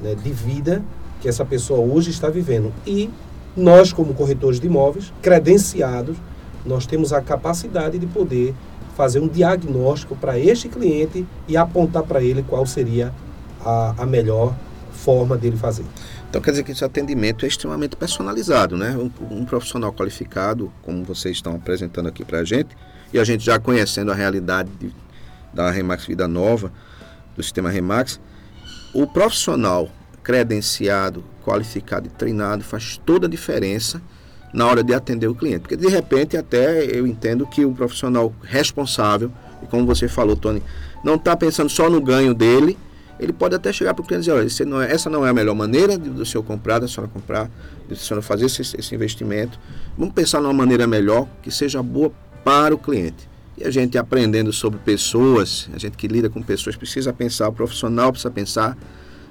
né, 0.02 0.14
de 0.14 0.32
vida 0.32 0.82
que 1.20 1.28
essa 1.28 1.44
pessoa 1.44 1.80
hoje 1.80 2.10
está 2.10 2.28
vivendo. 2.28 2.72
E 2.86 3.10
nós, 3.56 3.92
como 3.92 4.14
corretores 4.14 4.58
de 4.60 4.66
imóveis, 4.66 5.12
credenciados, 5.20 6.16
nós 6.64 6.86
temos 6.86 7.12
a 7.12 7.20
capacidade 7.20 7.98
de 7.98 8.06
poder 8.06 8.54
fazer 8.96 9.20
um 9.20 9.28
diagnóstico 9.28 10.14
para 10.16 10.38
este 10.38 10.68
cliente 10.68 11.26
e 11.48 11.56
apontar 11.56 12.02
para 12.02 12.22
ele 12.22 12.42
qual 12.42 12.64
seria 12.66 13.12
a, 13.64 13.94
a 13.98 14.06
melhor 14.06 14.54
forma 14.92 15.36
dele 15.36 15.56
fazer. 15.56 15.84
Então 16.28 16.40
quer 16.40 16.52
dizer 16.52 16.62
que 16.62 16.72
esse 16.72 16.84
atendimento 16.84 17.44
é 17.44 17.48
extremamente 17.48 17.96
personalizado, 17.96 18.76
né? 18.76 18.96
Um, 18.96 19.10
um 19.40 19.44
profissional 19.44 19.92
qualificado, 19.92 20.72
como 20.82 21.04
vocês 21.04 21.36
estão 21.36 21.54
apresentando 21.54 22.08
aqui 22.08 22.24
para 22.24 22.38
a 22.38 22.44
gente, 22.44 22.76
e 23.12 23.18
a 23.18 23.24
gente 23.24 23.44
já 23.44 23.58
conhecendo 23.58 24.10
a 24.12 24.14
realidade 24.14 24.70
de- 24.80 24.94
da 25.52 25.70
Remax 25.70 26.06
Vida 26.06 26.26
Nova, 26.26 26.72
do 27.36 27.42
sistema 27.42 27.68
Remax, 27.70 28.18
o 28.94 29.06
profissional 29.06 29.88
credenciado, 30.22 31.24
qualificado 31.44 32.06
e 32.06 32.10
treinado 32.10 32.62
faz 32.62 33.00
toda 33.04 33.26
a 33.26 33.30
diferença 33.30 34.00
na 34.52 34.66
hora 34.66 34.84
de 34.84 34.94
atender 34.94 35.26
o 35.26 35.34
cliente. 35.34 35.60
Porque 35.60 35.76
de 35.76 35.88
repente 35.88 36.36
até 36.36 36.84
eu 36.84 37.06
entendo 37.06 37.46
que 37.46 37.64
o 37.64 37.72
profissional 37.72 38.32
responsável, 38.42 39.32
e 39.62 39.66
como 39.66 39.86
você 39.86 40.08
falou, 40.08 40.36
Tony, 40.36 40.62
não 41.02 41.14
está 41.16 41.36
pensando 41.36 41.68
só 41.68 41.88
no 41.88 42.00
ganho 42.00 42.34
dele, 42.34 42.78
ele 43.18 43.32
pode 43.32 43.54
até 43.54 43.72
chegar 43.72 43.94
para 43.94 44.02
o 44.02 44.06
cliente 44.06 44.22
e 44.22 44.32
dizer, 44.32 44.38
olha, 44.38 44.46
esse 44.46 44.64
não 44.64 44.80
é- 44.80 44.92
essa 44.92 45.08
não 45.08 45.24
é 45.24 45.30
a 45.30 45.34
melhor 45.34 45.54
maneira 45.54 45.96
do 45.96 46.24
senhor 46.26 46.42
comprar, 46.42 46.78
da 46.80 46.88
senhora 46.88 47.10
comprar, 47.12 47.50
da 47.88 47.94
senhora 47.94 48.20
fazer 48.20 48.46
esse, 48.46 48.62
esse 48.62 48.94
investimento. 48.94 49.58
Vamos 49.96 50.14
pensar 50.14 50.40
numa 50.40 50.52
maneira 50.52 50.86
melhor, 50.86 51.28
que 51.42 51.50
seja 51.50 51.82
boa 51.82 52.12
para 52.44 52.74
o 52.74 52.78
cliente. 52.78 53.28
E 53.56 53.64
a 53.64 53.70
gente 53.70 53.96
aprendendo 53.96 54.52
sobre 54.52 54.78
pessoas, 54.80 55.68
a 55.72 55.78
gente 55.78 55.96
que 55.96 56.08
lida 56.08 56.28
com 56.28 56.42
pessoas, 56.42 56.74
precisa 56.74 57.12
pensar, 57.12 57.48
o 57.48 57.52
profissional 57.52 58.10
precisa 58.10 58.30
pensar 58.30 58.76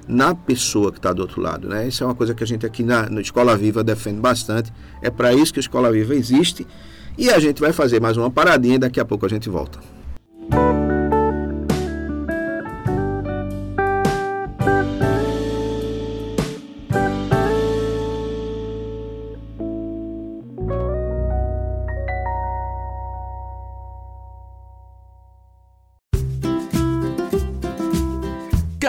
na 0.07 0.35
pessoa 0.35 0.91
que 0.91 0.97
está 0.97 1.13
do 1.13 1.21
outro 1.21 1.41
lado, 1.41 1.67
né? 1.67 1.87
Isso 1.87 2.03
é 2.03 2.07
uma 2.07 2.15
coisa 2.15 2.33
que 2.33 2.43
a 2.43 2.47
gente 2.47 2.65
aqui 2.65 2.83
na, 2.83 3.09
na 3.09 3.21
Escola 3.21 3.55
Viva 3.55 3.83
defende 3.83 4.19
bastante. 4.19 4.71
É 5.01 5.09
para 5.09 5.33
isso 5.33 5.53
que 5.53 5.59
a 5.59 5.61
Escola 5.61 5.91
Viva 5.91 6.15
existe. 6.15 6.65
E 7.17 7.29
a 7.29 7.39
gente 7.39 7.61
vai 7.61 7.71
fazer 7.73 7.99
mais 8.01 8.17
uma 8.17 8.31
paradinha 8.31 8.75
e 8.75 8.79
daqui 8.79 8.99
a 8.99 9.05
pouco 9.05 9.25
a 9.25 9.29
gente 9.29 9.49
volta. 9.49 9.79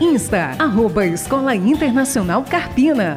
Insta, 0.00 0.56
arroba 0.58 1.06
Escola 1.06 1.54
Internacional 1.54 2.42
Carpina. 2.42 3.16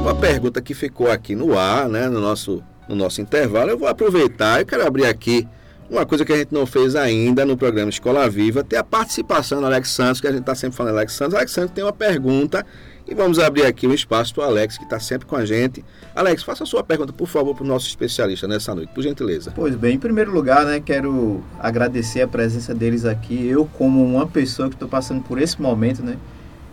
Uma 0.00 0.14
pergunta 0.14 0.62
que 0.62 0.72
ficou 0.72 1.10
aqui 1.10 1.34
no 1.34 1.58
ar, 1.58 1.90
né, 1.90 2.08
no 2.08 2.18
nosso, 2.18 2.62
no 2.88 2.96
nosso 2.96 3.20
intervalo, 3.20 3.70
eu 3.70 3.78
vou 3.78 3.88
aproveitar 3.88 4.62
e 4.62 4.64
quero 4.64 4.86
abrir 4.86 5.04
aqui 5.04 5.46
uma 5.90 6.06
coisa 6.06 6.24
que 6.24 6.32
a 6.32 6.36
gente 6.38 6.54
não 6.54 6.64
fez 6.64 6.96
ainda 6.96 7.44
no 7.44 7.54
programa 7.54 7.90
Escola 7.90 8.28
Viva, 8.30 8.64
ter 8.64 8.76
a 8.76 8.84
participação 8.84 9.60
do 9.60 9.66
Alex 9.66 9.90
Santos, 9.90 10.22
que 10.22 10.26
a 10.26 10.30
gente 10.30 10.40
está 10.40 10.54
sempre 10.54 10.74
falando 10.74 10.96
Alex 10.96 11.12
Santos. 11.12 11.34
Alex 11.34 11.52
Santos 11.52 11.72
tem 11.74 11.84
uma 11.84 11.92
pergunta 11.92 12.64
e 13.06 13.14
vamos 13.14 13.38
abrir 13.38 13.64
aqui 13.66 13.86
um 13.86 13.92
espaço 13.92 14.34
para 14.34 14.44
o 14.44 14.46
Alex, 14.46 14.78
que 14.78 14.84
está 14.84 14.98
sempre 15.00 15.26
com 15.26 15.36
a 15.36 15.44
gente. 15.44 15.84
Alex, 16.14 16.42
faça 16.42 16.64
a 16.64 16.66
sua 16.66 16.82
pergunta, 16.82 17.12
por 17.12 17.26
favor, 17.26 17.54
para 17.54 17.64
o 17.64 17.66
nosso 17.66 17.86
especialista 17.86 18.46
nessa 18.46 18.74
noite, 18.74 18.92
por 18.94 19.02
gentileza. 19.02 19.52
Pois 19.54 19.74
bem, 19.74 19.96
em 19.96 19.98
primeiro 19.98 20.32
lugar, 20.32 20.64
né, 20.64 20.80
quero 20.80 21.42
agradecer 21.58 22.22
a 22.22 22.28
presença 22.28 22.74
deles 22.74 23.04
aqui. 23.04 23.46
Eu, 23.46 23.66
como 23.76 24.04
uma 24.04 24.26
pessoa 24.26 24.68
que 24.68 24.76
estou 24.76 24.88
passando 24.88 25.22
por 25.22 25.40
esse 25.40 25.60
momento, 25.60 26.02
né, 26.02 26.16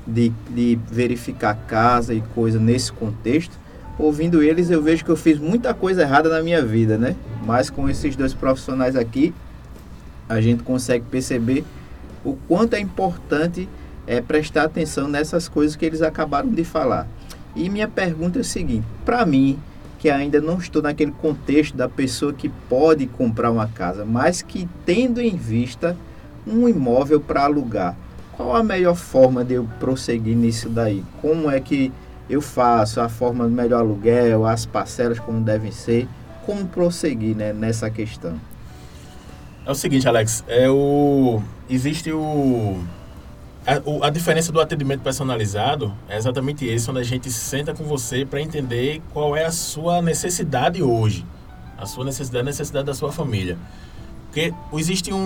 de, 0.06 0.32
de 0.50 0.80
verificar 0.90 1.56
casa 1.68 2.14
e 2.14 2.22
coisa 2.34 2.60
nesse 2.60 2.92
contexto, 2.92 3.58
ouvindo 3.98 4.42
eles, 4.42 4.70
eu 4.70 4.82
vejo 4.82 5.04
que 5.04 5.12
eu 5.12 5.18
fiz 5.18 5.40
muita 5.40 5.74
coisa 5.74 6.04
errada 6.04 6.30
na 6.30 6.42
minha 6.42 6.64
vida, 6.64 6.98
né? 6.98 7.16
Mas 7.46 7.70
com 7.70 7.90
esses 7.90 8.16
dois 8.16 8.34
profissionais 8.34 8.96
aqui, 8.96 9.34
a 10.28 10.40
gente 10.40 10.64
consegue 10.64 11.06
perceber 11.10 11.64
o 12.24 12.38
quanto 12.48 12.76
é 12.76 12.80
importante 12.80 13.68
é, 14.10 14.20
prestar 14.20 14.64
atenção 14.64 15.08
nessas 15.08 15.48
coisas 15.48 15.78
que 15.78 15.86
eles 15.86 16.02
acabaram 16.02 16.50
de 16.50 16.66
falar. 16.66 17.08
E 17.56 17.70
minha 17.70 17.88
pergunta 17.88 18.40
é 18.40 18.42
o 18.42 18.44
seguinte: 18.44 18.86
para 19.06 19.26
mim, 19.26 19.58
que 20.00 20.10
ainda 20.10 20.42
não 20.42 20.58
estou 20.58 20.82
naquele 20.82 21.12
contexto 21.12 21.78
da 21.78 21.88
pessoa 21.88 22.34
que 22.34 22.50
pode 22.50 23.08
comprar 23.08 23.52
uma 23.52 23.68
casa, 23.68 24.04
mas 24.04 24.42
que 24.42 24.68
tendo 24.86 25.22
em 25.22 25.38
vista 25.38 25.96
um 26.46 26.68
imóvel 26.68 27.22
para 27.22 27.44
alugar, 27.44 27.96
qual 28.34 28.56
a 28.56 28.64
melhor 28.64 28.96
forma 28.96 29.46
de 29.46 29.54
eu 29.54 29.70
prosseguir 29.80 30.36
nisso 30.36 30.68
daí? 30.68 31.04
Como 31.22 31.50
é 31.50 31.60
que 31.60 31.94
eu 32.30 32.42
faço 32.42 33.00
a 33.00 33.08
forma 33.08 33.46
do 33.46 33.52
melhor 33.52 33.80
aluguel, 33.80 34.46
as 34.46 34.66
parcelas 34.66 35.20
como 35.20 35.42
devem 35.42 35.72
ser? 35.72 36.08
como 36.50 36.66
prosseguir 36.66 37.36
né, 37.36 37.54
nessa 37.54 37.92
questão? 37.92 38.42
É 39.64 39.70
o 39.70 39.76
seguinte, 39.76 40.08
Alex, 40.08 40.44
é 40.48 40.68
o 40.68 41.44
existe 41.70 42.12
o 42.12 42.84
a, 43.70 44.08
a 44.08 44.10
diferença 44.10 44.52
do 44.52 44.60
atendimento 44.60 45.02
personalizado 45.02 45.94
é 46.08 46.18
exatamente 46.18 46.66
esse, 46.66 46.90
onde 46.90 47.00
a 47.00 47.04
gente 47.04 47.30
senta 47.32 47.74
com 47.74 47.84
você 47.84 48.26
para 48.26 48.42
entender 48.42 49.02
qual 49.14 49.36
é 49.36 49.46
a 49.46 49.52
sua 49.52 50.02
necessidade 50.02 50.82
hoje, 50.82 51.26
a 51.78 51.86
sua 51.86 52.06
necessidade, 52.06 52.42
a 52.42 52.46
necessidade 52.46 52.86
da 52.86 52.94
sua 52.94 53.12
família. 53.12 53.58
Porque 54.26 54.54
existe 54.74 55.14
um, 55.14 55.18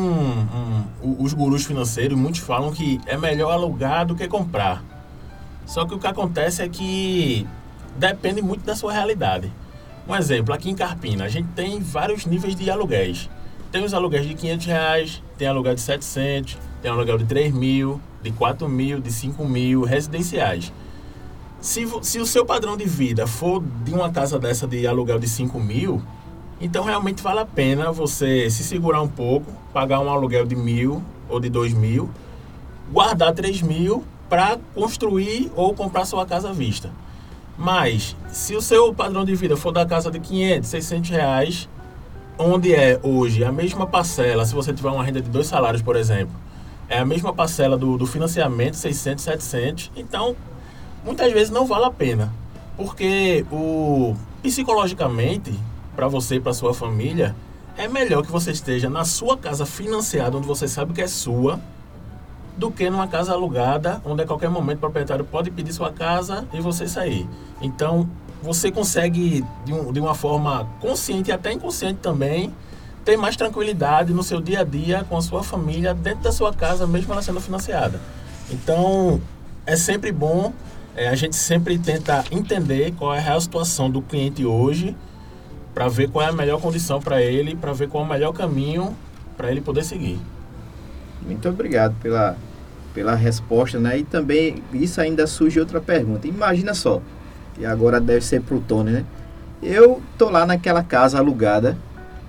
um, 1.01 1.15
os 1.19 1.33
gurus 1.33 1.65
financeiros, 1.65 2.17
muitos 2.17 2.41
falam 2.41 2.71
que 2.71 2.99
é 3.05 3.17
melhor 3.17 3.51
alugar 3.51 4.05
do 4.05 4.15
que 4.15 4.27
comprar. 4.27 4.83
Só 5.65 5.85
que 5.85 5.93
o 5.93 5.99
que 5.99 6.07
acontece 6.07 6.61
é 6.61 6.67
que 6.67 7.47
depende 7.97 8.41
muito 8.41 8.65
da 8.65 8.75
sua 8.75 8.91
realidade. 8.91 9.51
Um 10.07 10.15
exemplo, 10.15 10.53
aqui 10.53 10.69
em 10.69 10.75
Carpina, 10.75 11.25
a 11.25 11.29
gente 11.29 11.47
tem 11.49 11.79
vários 11.79 12.25
níveis 12.25 12.55
de 12.55 12.69
aluguéis. 12.69 13.29
Tem 13.73 13.83
os 13.83 13.91
aluguéis 13.91 14.27
de 14.27 14.35
500 14.35 14.65
reais, 14.67 15.23
tem 15.35 15.47
aluguel 15.47 15.73
de 15.73 15.81
700, 15.81 16.59
tem 16.79 16.91
aluguel 16.91 17.17
de 17.17 17.25
3 17.25 17.51
mil, 17.51 17.99
de 18.21 18.29
4 18.29 18.69
mil, 18.69 18.99
de 18.99 19.11
5 19.11 19.43
mil, 19.45 19.81
residenciais. 19.81 20.71
Se, 21.59 21.87
se 22.03 22.19
o 22.19 22.25
seu 22.27 22.45
padrão 22.45 22.77
de 22.77 22.85
vida 22.85 23.25
for 23.25 23.63
de 23.83 23.91
uma 23.91 24.11
casa 24.11 24.37
dessa 24.37 24.67
de 24.67 24.85
aluguel 24.85 25.17
de 25.17 25.27
5 25.27 25.59
mil, 25.59 26.03
então 26.61 26.83
realmente 26.83 27.23
vale 27.23 27.39
a 27.39 27.47
pena 27.47 27.91
você 27.91 28.47
se 28.47 28.63
segurar 28.63 29.01
um 29.01 29.07
pouco, 29.07 29.51
pagar 29.73 30.01
um 30.01 30.09
aluguel 30.11 30.45
de 30.45 30.55
mil 30.55 31.01
ou 31.27 31.39
de 31.39 31.49
dois 31.49 31.73
mil, 31.73 32.11
guardar 32.91 33.33
três 33.33 33.63
mil 33.63 34.03
para 34.29 34.59
construir 34.75 35.51
ou 35.55 35.73
comprar 35.73 36.05
sua 36.05 36.27
casa 36.27 36.51
à 36.51 36.53
vista. 36.53 36.91
Mas 37.57 38.15
se 38.27 38.55
o 38.55 38.61
seu 38.61 38.93
padrão 38.93 39.25
de 39.25 39.33
vida 39.33 39.57
for 39.57 39.71
da 39.71 39.83
casa 39.83 40.11
de 40.11 40.19
500, 40.19 40.69
600 40.69 41.09
reais, 41.09 41.69
onde 42.37 42.73
é 42.73 42.99
hoje 43.03 43.43
a 43.43 43.51
mesma 43.51 43.85
parcela, 43.85 44.45
se 44.45 44.53
você 44.53 44.73
tiver 44.73 44.89
uma 44.89 45.03
renda 45.03 45.21
de 45.21 45.29
dois 45.29 45.47
salários, 45.47 45.81
por 45.81 45.95
exemplo, 45.95 46.35
é 46.89 46.99
a 46.99 47.05
mesma 47.05 47.33
parcela 47.33 47.77
do, 47.77 47.97
do 47.97 48.05
financiamento, 48.05 48.75
600, 48.75 49.23
700, 49.23 49.91
então 49.95 50.35
muitas 51.03 51.31
vezes 51.31 51.49
não 51.49 51.65
vale 51.65 51.85
a 51.85 51.91
pena, 51.91 52.33
porque 52.77 53.45
o 53.51 54.15
psicologicamente 54.41 55.53
para 55.95 56.07
você 56.07 56.35
e 56.35 56.39
para 56.39 56.53
sua 56.53 56.73
família, 56.73 57.35
é 57.77 57.87
melhor 57.87 58.23
que 58.23 58.31
você 58.31 58.51
esteja 58.51 58.89
na 58.89 59.05
sua 59.05 59.37
casa 59.37 59.65
financiada, 59.65 60.37
onde 60.37 60.47
você 60.47 60.67
sabe 60.67 60.93
que 60.93 61.01
é 61.01 61.07
sua, 61.07 61.59
do 62.57 62.69
que 62.69 62.89
numa 62.89 63.07
casa 63.07 63.33
alugada, 63.33 64.01
onde 64.05 64.21
a 64.21 64.27
qualquer 64.27 64.49
momento 64.49 64.77
o 64.77 64.81
proprietário 64.81 65.25
pode 65.25 65.49
pedir 65.49 65.73
sua 65.73 65.91
casa 65.91 66.47
e 66.53 66.61
você 66.61 66.87
sair. 66.87 67.27
Então, 67.61 68.07
você 68.43 68.69
consegue, 68.69 69.43
de, 69.63 69.73
um, 69.73 69.93
de 69.93 70.01
uma 70.01 70.13
forma 70.13 70.67
consciente 70.81 71.29
e 71.29 71.33
até 71.33 71.53
inconsciente 71.53 71.99
também, 72.01 72.53
ter 73.05 73.15
mais 73.15 73.37
tranquilidade 73.37 74.13
no 74.13 74.21
seu 74.21 74.41
dia 74.41 74.59
a 74.59 74.63
dia 74.65 75.05
com 75.09 75.15
a 75.15 75.21
sua 75.21 75.43
família, 75.43 75.93
dentro 75.93 76.23
da 76.23 76.31
sua 76.31 76.53
casa, 76.53 76.85
mesmo 76.85 77.13
ela 77.13 77.21
sendo 77.21 77.39
financiada. 77.39 78.01
Então, 78.51 79.21
é 79.65 79.77
sempre 79.77 80.11
bom, 80.11 80.51
é, 80.93 81.07
a 81.07 81.15
gente 81.15 81.37
sempre 81.37 81.79
tenta 81.79 82.23
entender 82.31 82.93
qual 82.97 83.13
é 83.13 83.17
a 83.17 83.21
real 83.21 83.39
situação 83.39 83.89
do 83.89 84.01
cliente 84.01 84.45
hoje 84.45 84.95
para 85.73 85.87
ver 85.87 86.09
qual 86.09 86.25
é 86.25 86.29
a 86.29 86.33
melhor 86.33 86.59
condição 86.59 87.01
para 87.01 87.21
ele, 87.21 87.55
para 87.55 87.71
ver 87.71 87.87
qual 87.87 88.03
é 88.03 88.07
o 88.07 88.09
melhor 88.09 88.33
caminho 88.33 88.95
para 89.37 89.49
ele 89.49 89.61
poder 89.61 89.85
seguir. 89.85 90.19
Muito 91.25 91.47
obrigado 91.47 91.95
pela, 92.01 92.35
pela 92.93 93.15
resposta, 93.15 93.79
né? 93.79 93.99
E 93.99 94.03
também 94.03 94.61
isso 94.73 94.99
ainda 94.99 95.25
surge 95.25 95.59
outra 95.59 95.79
pergunta. 95.79 96.27
Imagina 96.27 96.73
só, 96.73 97.01
e 97.57 97.65
agora 97.65 97.99
deve 97.99 98.25
ser 98.25 98.41
para 98.41 98.55
o 98.55 98.61
Tony, 98.61 98.91
né? 98.91 99.05
Eu 99.61 100.01
tô 100.17 100.29
lá 100.29 100.45
naquela 100.45 100.83
casa 100.83 101.17
alugada, 101.17 101.77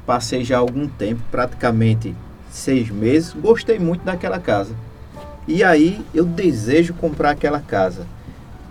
passei 0.07 0.45
já 0.45 0.59
algum 0.59 0.87
tempo, 0.87 1.23
praticamente 1.31 2.15
seis 2.51 2.91
meses, 2.91 3.33
gostei 3.35 3.79
muito 3.79 4.05
daquela 4.05 4.39
casa. 4.39 4.75
E 5.47 5.63
aí 5.63 6.01
eu 6.15 6.25
desejo 6.25 6.95
comprar 6.95 7.31
aquela 7.31 7.61
casa. 7.61 8.07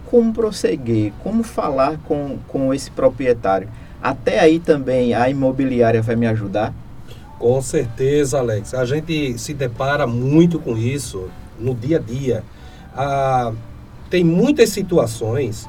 Como 0.09 0.33
prosseguir? 0.33 1.11
Como 1.23 1.43
falar 1.43 1.97
com, 2.05 2.37
com 2.47 2.73
esse 2.73 2.89
proprietário? 2.89 3.67
Até 4.01 4.39
aí 4.39 4.59
também 4.59 5.13
a 5.13 5.29
imobiliária 5.29 6.01
vai 6.01 6.15
me 6.15 6.27
ajudar? 6.27 6.73
Com 7.37 7.61
certeza, 7.61 8.39
Alex. 8.39 8.73
A 8.73 8.85
gente 8.85 9.37
se 9.37 9.53
depara 9.53 10.07
muito 10.07 10.59
com 10.59 10.77
isso 10.77 11.29
no 11.59 11.75
dia 11.75 11.97
a 11.97 11.99
dia. 11.99 12.43
Ah, 12.95 13.51
tem 14.09 14.23
muitas 14.23 14.69
situações 14.69 15.67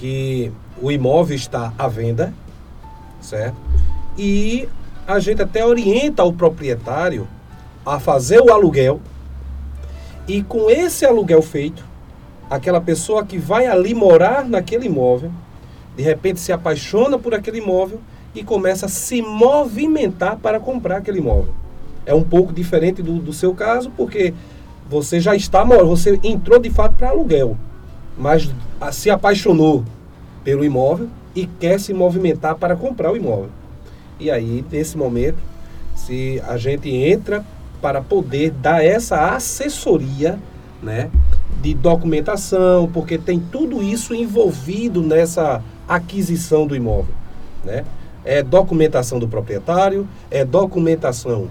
que 0.00 0.50
o 0.80 0.90
imóvel 0.90 1.36
está 1.36 1.74
à 1.78 1.86
venda, 1.86 2.32
certo? 3.20 3.56
E 4.16 4.66
a 5.06 5.18
gente 5.18 5.42
até 5.42 5.62
orienta 5.62 6.24
o 6.24 6.32
proprietário 6.32 7.28
a 7.84 8.00
fazer 8.00 8.40
o 8.40 8.50
aluguel 8.50 8.98
e 10.26 10.42
com 10.42 10.70
esse 10.70 11.04
aluguel 11.04 11.42
feito, 11.42 11.84
aquela 12.48 12.80
pessoa 12.80 13.26
que 13.26 13.36
vai 13.36 13.66
ali 13.66 13.92
morar 13.92 14.42
naquele 14.48 14.86
imóvel, 14.86 15.30
de 15.94 16.02
repente 16.02 16.40
se 16.40 16.50
apaixona 16.50 17.18
por 17.18 17.34
aquele 17.34 17.58
imóvel 17.58 18.00
e 18.34 18.42
começa 18.42 18.86
a 18.86 18.88
se 18.88 19.20
movimentar 19.20 20.38
para 20.38 20.58
comprar 20.58 20.96
aquele 20.96 21.18
imóvel. 21.18 21.52
É 22.06 22.14
um 22.14 22.24
pouco 22.24 22.54
diferente 22.54 23.02
do, 23.02 23.18
do 23.18 23.34
seu 23.34 23.54
caso, 23.54 23.92
porque 23.94 24.32
você 24.88 25.20
já 25.20 25.36
está 25.36 25.62
você 25.62 26.18
entrou 26.24 26.58
de 26.58 26.70
fato 26.70 26.94
para 26.94 27.10
aluguel, 27.10 27.54
mas 28.16 28.50
se 28.92 29.10
apaixonou 29.10 29.84
pelo 30.42 30.64
imóvel 30.64 31.08
e 31.34 31.46
quer 31.46 31.78
se 31.78 31.92
movimentar 31.92 32.56
para 32.56 32.74
comprar 32.74 33.12
o 33.12 33.16
imóvel. 33.16 33.50
E 34.18 34.30
aí, 34.30 34.64
nesse 34.70 34.96
momento, 34.96 35.38
se 35.94 36.42
a 36.46 36.56
gente 36.56 36.88
entra 36.90 37.44
para 37.80 38.00
poder 38.00 38.50
dar 38.50 38.84
essa 38.84 39.34
assessoria, 39.34 40.38
né, 40.82 41.10
de 41.62 41.74
documentação, 41.74 42.88
porque 42.92 43.18
tem 43.18 43.38
tudo 43.38 43.82
isso 43.82 44.14
envolvido 44.14 45.02
nessa 45.02 45.62
aquisição 45.88 46.66
do 46.66 46.74
imóvel. 46.74 47.14
Né? 47.64 47.84
É 48.24 48.42
documentação 48.42 49.18
do 49.18 49.28
proprietário, 49.28 50.08
é 50.30 50.44
documentação 50.44 51.48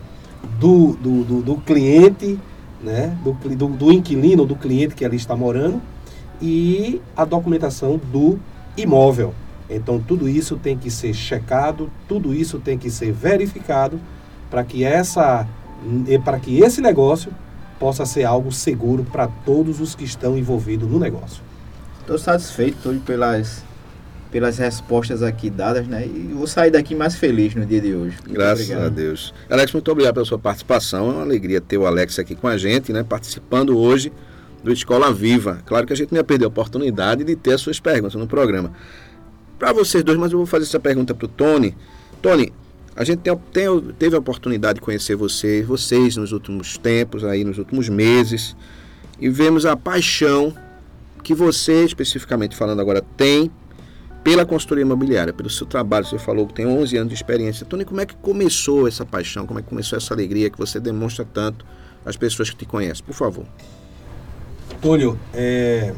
do, 0.60 0.94
do, 0.96 1.24
do, 1.24 1.42
do 1.42 1.56
cliente, 1.58 2.40
né? 2.82 3.16
do, 3.24 3.34
do, 3.34 3.68
do 3.68 3.92
inquilino, 3.92 4.46
do 4.46 4.56
cliente 4.56 4.96
que 4.96 5.06
ali 5.06 5.18
está 5.18 5.36
morando, 5.36 5.82
e 6.42 7.02
a 7.16 7.26
documentação 7.26 8.00
do 8.12 8.40
imóvel. 8.78 9.34
Então 9.70 10.00
tudo 10.00 10.28
isso 10.28 10.58
tem 10.58 10.78
que 10.78 10.90
ser 10.90 11.14
checado, 11.14 11.92
tudo 12.08 12.34
isso 12.34 12.60
tem 12.60 12.78
que 12.78 12.90
ser 12.90 13.12
verificado 13.12 14.00
para 14.50 14.64
que 14.64 14.84
essa 14.84 15.48
para 16.26 16.40
que 16.40 16.60
esse 16.60 16.82
negócio 16.82 17.32
possa 17.80 18.06
ser 18.06 18.26
algo 18.26 18.52
seguro 18.52 19.06
para 19.06 19.28
todos 19.28 19.80
os 19.80 19.96
que 19.96 20.04
estão 20.04 20.38
envolvidos 20.38 20.90
no 20.90 21.00
negócio. 21.00 21.42
Estou 22.02 22.18
satisfeito 22.18 23.02
pelas 23.06 23.64
pelas 24.32 24.58
respostas 24.60 25.24
aqui 25.24 25.50
dadas, 25.50 25.88
né? 25.88 26.06
E 26.06 26.32
vou 26.34 26.46
sair 26.46 26.70
daqui 26.70 26.94
mais 26.94 27.16
feliz 27.16 27.56
no 27.56 27.66
dia 27.66 27.82
de 27.82 27.96
hoje. 27.96 28.18
Muito 28.18 28.34
Graças 28.34 28.66
obrigado. 28.66 28.86
a 28.86 28.90
Deus. 28.90 29.34
Alex, 29.50 29.74
muito 29.74 29.92
obrigado 29.92 30.14
pela 30.16 30.26
sua 30.26 30.38
participação. 30.38 31.10
É 31.10 31.14
uma 31.14 31.22
alegria 31.24 31.60
ter 31.60 31.78
o 31.78 31.88
Alex 31.88 32.20
aqui 32.20 32.36
com 32.36 32.48
a 32.48 32.58
gente, 32.58 32.94
né? 32.94 33.04
Participando 33.04 33.78
hoje 33.78 34.12
do 34.64 34.72
Escola 34.72 35.12
Viva. 35.12 35.62
Claro 35.66 35.88
que 35.88 35.94
a 35.94 35.96
gente 35.96 36.12
não 36.12 36.18
ia 36.18 36.24
perder 36.24 36.46
a 36.46 36.48
oportunidade 36.48 37.24
de 37.24 37.36
ter 37.36 37.54
as 37.54 37.62
suas 37.62 37.80
perguntas 37.80 38.16
no 38.16 38.28
programa. 38.28 38.72
Para 39.58 39.74
vocês 39.74 40.04
dois, 40.04 40.18
mas 40.18 40.32
eu 40.32 40.38
vou 40.38 40.48
fazer 40.48 40.66
essa 40.66 40.80
pergunta 40.80 41.14
para 41.14 41.26
o 41.26 41.28
Tony. 41.28 41.76
Tony, 42.22 42.54
a 42.96 43.04
gente 43.04 43.20
tem, 43.20 43.36
tem, 43.52 43.82
teve 43.98 44.16
a 44.16 44.20
oportunidade 44.20 44.76
de 44.76 44.82
conhecer 44.82 45.16
você, 45.16 45.64
vocês 45.64 46.18
nos 46.18 46.32
últimos 46.32 46.78
tempos, 46.78 47.24
aí 47.24 47.44
nos 47.44 47.58
últimos 47.58 47.90
meses, 47.90 48.56
e 49.20 49.30
vemos 49.30 49.66
a 49.66 49.76
paixão 49.76 50.54
que 51.24 51.34
você, 51.34 51.84
especificamente 51.86 52.56
falando 52.56 52.82
agora, 52.82 53.04
tem 53.16 53.52
pela 54.24 54.46
consultoria 54.46 54.84
imobiliária, 54.84 55.34
pelo 55.34 55.50
seu 55.50 55.66
trabalho. 55.66 56.06
Você 56.06 56.20
falou 56.20 56.48
que 56.48 56.54
tem 56.54 56.66
11 56.66 56.98
anos 56.98 57.10
de 57.10 57.16
experiência. 57.16 57.66
Tony, 57.66 57.86
como 57.86 58.02
é 58.02 58.06
que 58.06 58.16
começou 58.16 58.88
essa 58.88 59.06
paixão? 59.06 59.46
Como 59.46 59.60
é 59.60 59.62
que 59.62 59.70
começou 59.70 59.98
essa 59.98 60.14
alegria 60.14 60.50
que 60.50 60.58
você 60.58 60.80
demonstra 60.80 61.26
tanto 61.26 61.66
às 62.06 62.16
pessoas 62.18 62.50
que 62.50 62.58
te 62.58 62.66
conhecem? 62.66 63.04
Por 63.06 63.14
favor. 63.14 63.46
Túlio, 64.82 65.20
é, 65.34 65.94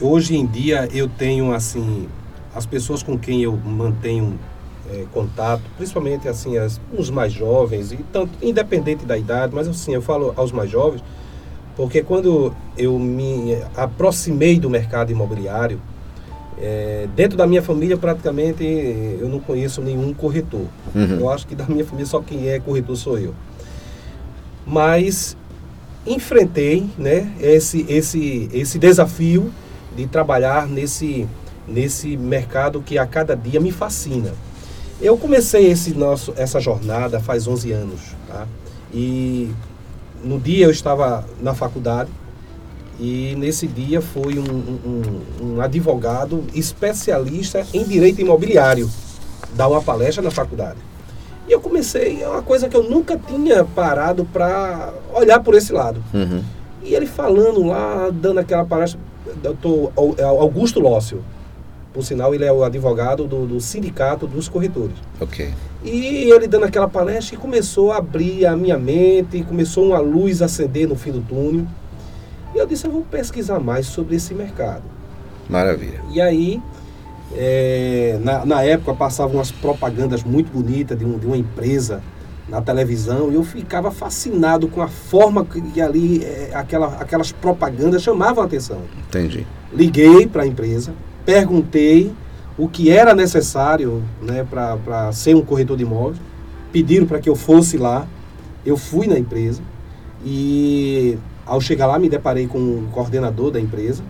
hoje 0.00 0.36
em 0.36 0.46
dia 0.46 0.88
eu 0.92 1.08
tenho 1.08 1.52
assim 1.52 2.08
as 2.54 2.66
pessoas 2.66 3.02
com 3.02 3.18
quem 3.18 3.42
eu 3.42 3.56
mantenho 3.56 4.38
é, 4.90 5.04
contato, 5.12 5.62
principalmente 5.76 6.28
assim 6.28 6.56
as, 6.56 6.80
os 6.96 7.10
mais 7.10 7.32
jovens 7.32 7.92
e 7.92 7.98
tanto 8.12 8.32
independente 8.42 9.04
da 9.04 9.16
idade, 9.16 9.54
mas 9.54 9.68
assim 9.68 9.94
eu 9.94 10.02
falo 10.02 10.32
aos 10.36 10.52
mais 10.52 10.70
jovens 10.70 11.02
porque 11.76 12.02
quando 12.02 12.54
eu 12.76 12.98
me 12.98 13.56
aproximei 13.76 14.58
do 14.58 14.68
mercado 14.68 15.10
imobiliário 15.10 15.80
é, 16.58 17.08
dentro 17.16 17.36
da 17.36 17.46
minha 17.46 17.62
família, 17.62 17.96
praticamente, 17.96 18.62
eu 18.62 19.28
não 19.28 19.40
conheço 19.40 19.80
nenhum 19.80 20.12
corretor. 20.12 20.66
Uhum. 20.94 21.18
Eu 21.20 21.30
acho 21.30 21.46
que 21.46 21.54
da 21.54 21.64
minha 21.66 21.84
família 21.84 22.06
só 22.06 22.20
quem 22.20 22.48
é 22.48 22.60
corretor 22.60 22.96
sou 22.96 23.18
eu. 23.18 23.34
Mas 24.66 25.36
enfrentei 26.06 26.88
né, 26.98 27.32
esse, 27.40 27.86
esse, 27.88 28.48
esse 28.52 28.78
desafio 28.78 29.52
de 29.96 30.06
trabalhar 30.06 30.66
nesse, 30.66 31.28
nesse 31.66 32.16
mercado 32.16 32.82
que 32.82 32.98
a 32.98 33.06
cada 33.06 33.36
dia 33.36 33.60
me 33.60 33.70
fascina. 33.70 34.32
Eu 35.00 35.16
comecei 35.16 35.66
esse 35.70 35.92
nosso, 35.94 36.32
essa 36.36 36.60
jornada 36.60 37.20
faz 37.20 37.46
11 37.46 37.72
anos, 37.72 38.00
tá? 38.28 38.46
E 38.94 39.50
no 40.22 40.38
dia 40.38 40.66
eu 40.66 40.70
estava 40.70 41.26
na 41.40 41.54
faculdade 41.54 42.10
e 43.00 43.34
nesse 43.36 43.66
dia 43.66 44.00
foi 44.00 44.38
um, 44.38 44.42
um, 44.42 45.54
um 45.54 45.60
advogado 45.60 46.44
especialista 46.54 47.66
em 47.72 47.84
direito 47.84 48.20
imobiliário 48.20 48.88
dar 49.54 49.68
uma 49.68 49.82
palestra 49.82 50.22
na 50.22 50.30
faculdade. 50.30 50.78
E 51.48 51.52
eu 51.52 51.60
comecei, 51.60 52.22
é 52.22 52.28
uma 52.28 52.42
coisa 52.42 52.68
que 52.68 52.76
eu 52.76 52.84
nunca 52.84 53.16
tinha 53.16 53.64
parado 53.64 54.24
para 54.24 54.92
olhar 55.12 55.40
por 55.40 55.54
esse 55.54 55.72
lado. 55.72 56.02
Uhum. 56.14 56.42
E 56.82 56.94
ele 56.94 57.06
falando 57.06 57.64
lá, 57.64 58.10
dando 58.12 58.40
aquela 58.40 58.64
palestra, 58.64 59.00
doutor 59.42 59.92
Augusto 60.38 60.80
Lócio, 60.80 61.22
por 61.92 62.02
sinal, 62.02 62.34
ele 62.34 62.44
é 62.44 62.52
o 62.52 62.64
advogado 62.64 63.26
do, 63.26 63.46
do, 63.46 63.60
sindicato 63.60 64.26
dos 64.26 64.48
corretores. 64.48 64.96
Ok. 65.20 65.52
E 65.84 66.30
ele 66.30 66.46
dando 66.46 66.64
aquela 66.64 66.88
palestra 66.88 67.34
e 67.34 67.38
começou 67.38 67.92
a 67.92 67.98
abrir 67.98 68.46
a 68.46 68.56
minha 68.56 68.78
mente, 68.78 69.42
começou 69.42 69.88
uma 69.88 69.98
luz 69.98 70.40
a 70.40 70.46
acender 70.46 70.88
no 70.88 70.96
fim 70.96 71.12
do 71.12 71.20
túnel. 71.20 71.66
E 72.54 72.58
eu 72.58 72.66
disse, 72.66 72.86
eu 72.86 72.90
vou 72.90 73.02
pesquisar 73.02 73.60
mais 73.60 73.86
sobre 73.86 74.16
esse 74.16 74.32
mercado. 74.32 74.84
Maravilha. 75.50 76.00
E 76.10 76.20
aí, 76.20 76.62
é, 77.36 78.18
na, 78.22 78.44
na, 78.44 78.62
época 78.62 78.94
passavam 78.94 79.36
umas 79.36 79.50
propagandas 79.50 80.22
muito 80.22 80.52
bonitas 80.52 80.98
de, 80.98 81.04
um, 81.04 81.18
de, 81.18 81.26
uma 81.26 81.36
empresa 81.36 82.02
na 82.48 82.60
televisão 82.60 83.30
e 83.30 83.34
eu 83.34 83.42
ficava 83.42 83.90
fascinado 83.90 84.68
com 84.68 84.82
a 84.82 84.88
forma 84.88 85.44
que 85.44 85.80
ali 85.80 86.24
é, 86.24 86.50
aquela, 86.54 86.88
aquelas 86.98 87.32
propagandas 87.32 88.02
chamavam 88.02 88.42
a 88.42 88.46
atenção. 88.46 88.82
Entendi. 89.08 89.46
Liguei 89.72 90.26
para 90.26 90.42
a 90.42 90.46
empresa, 90.46 90.92
perguntei 91.24 92.12
o 92.58 92.68
que 92.68 92.90
era 92.90 93.14
necessário 93.14 94.02
né, 94.20 94.46
para 94.48 95.10
ser 95.12 95.34
um 95.34 95.42
corretor 95.42 95.76
de 95.76 95.84
imóveis, 95.84 96.20
pediram 96.70 97.06
para 97.06 97.18
que 97.18 97.28
eu 97.28 97.36
fosse 97.36 97.78
lá, 97.78 98.06
eu 98.64 98.76
fui 98.76 99.06
na 99.06 99.18
empresa 99.18 99.62
e 100.24 101.18
ao 101.46 101.60
chegar 101.60 101.86
lá 101.86 101.98
me 101.98 102.08
deparei 102.08 102.46
com 102.46 102.58
o 102.58 102.88
coordenador 102.92 103.50
da 103.50 103.60
empresa, 103.60 104.02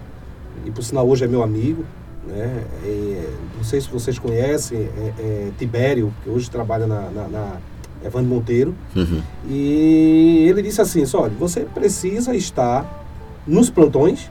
e 0.66 0.70
por 0.70 0.82
sinal 0.82 1.08
hoje 1.08 1.24
é 1.24 1.28
meu 1.28 1.42
amigo, 1.42 1.85
né? 2.26 2.64
É, 2.85 3.30
não 3.56 3.64
sei 3.64 3.80
se 3.80 3.88
vocês 3.88 4.18
conhecem, 4.18 4.78
é, 4.78 5.12
é 5.18 5.50
Tibério, 5.58 6.12
que 6.22 6.30
hoje 6.30 6.50
trabalha 6.50 6.87
na, 6.87 7.11
na, 7.11 7.28
na 7.28 7.56
Evandro 8.04 8.28
Monteiro. 8.28 8.74
Uhum. 8.94 9.22
E 9.48 10.46
ele 10.48 10.62
disse 10.62 10.80
assim, 10.80 11.04
olha, 11.14 11.32
você 11.38 11.61
precisa 11.61 12.35
estar 12.35 13.00
nos 13.46 13.70
plantões 13.70 14.30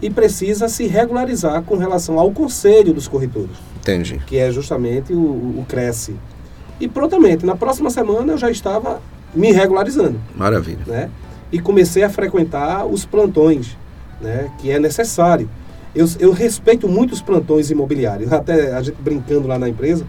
e 0.00 0.08
precisa 0.08 0.68
se 0.68 0.86
regularizar 0.86 1.62
com 1.62 1.76
relação 1.76 2.18
ao 2.18 2.30
conselho 2.30 2.92
dos 2.92 3.08
corretores. 3.08 3.56
Entendi. 3.80 4.20
Que 4.26 4.38
é 4.38 4.50
justamente 4.50 5.12
o, 5.12 5.18
o 5.18 5.64
Cresce. 5.68 6.16
E 6.80 6.86
prontamente, 6.86 7.44
na 7.44 7.56
próxima 7.56 7.90
semana 7.90 8.32
eu 8.32 8.38
já 8.38 8.50
estava 8.50 9.00
me 9.34 9.50
regularizando. 9.50 10.20
Maravilha. 10.36 10.84
Né? 10.86 11.10
E 11.50 11.58
comecei 11.58 12.02
a 12.02 12.10
frequentar 12.10 12.86
os 12.86 13.04
plantões, 13.04 13.76
né? 14.20 14.50
que 14.58 14.70
é 14.70 14.78
necessário. 14.78 15.48
Eu, 15.98 16.06
eu 16.20 16.32
respeito 16.32 16.88
muito 16.88 17.12
os 17.12 17.20
plantões 17.20 17.72
imobiliários. 17.72 18.32
Até 18.32 18.72
a 18.72 18.80
gente 18.80 18.96
brincando 19.02 19.48
lá 19.48 19.58
na 19.58 19.68
empresa, 19.68 20.06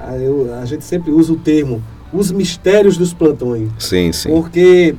a, 0.00 0.16
eu, 0.16 0.54
a 0.54 0.64
gente 0.64 0.84
sempre 0.84 1.10
usa 1.10 1.34
o 1.34 1.36
termo 1.36 1.82
os 2.10 2.32
mistérios 2.32 2.96
dos 2.96 3.12
plantões. 3.12 3.68
Sim, 3.78 4.10
sim. 4.10 4.30
Porque 4.30 4.94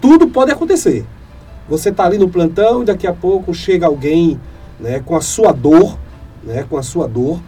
tudo 0.00 0.26
pode 0.26 0.50
acontecer. 0.50 1.06
Você 1.68 1.90
está 1.90 2.04
ali 2.04 2.18
no 2.18 2.28
plantão 2.28 2.82
e 2.82 2.86
daqui 2.86 3.06
a 3.06 3.12
pouco 3.12 3.54
chega 3.54 3.86
alguém 3.86 4.40
né, 4.80 4.98
com 4.98 5.14
a 5.14 5.20
sua 5.20 5.52
dor, 5.52 5.96
né, 6.42 6.66
com 6.68 6.76
a 6.76 6.82
sua 6.82 7.06
dor, 7.06 7.40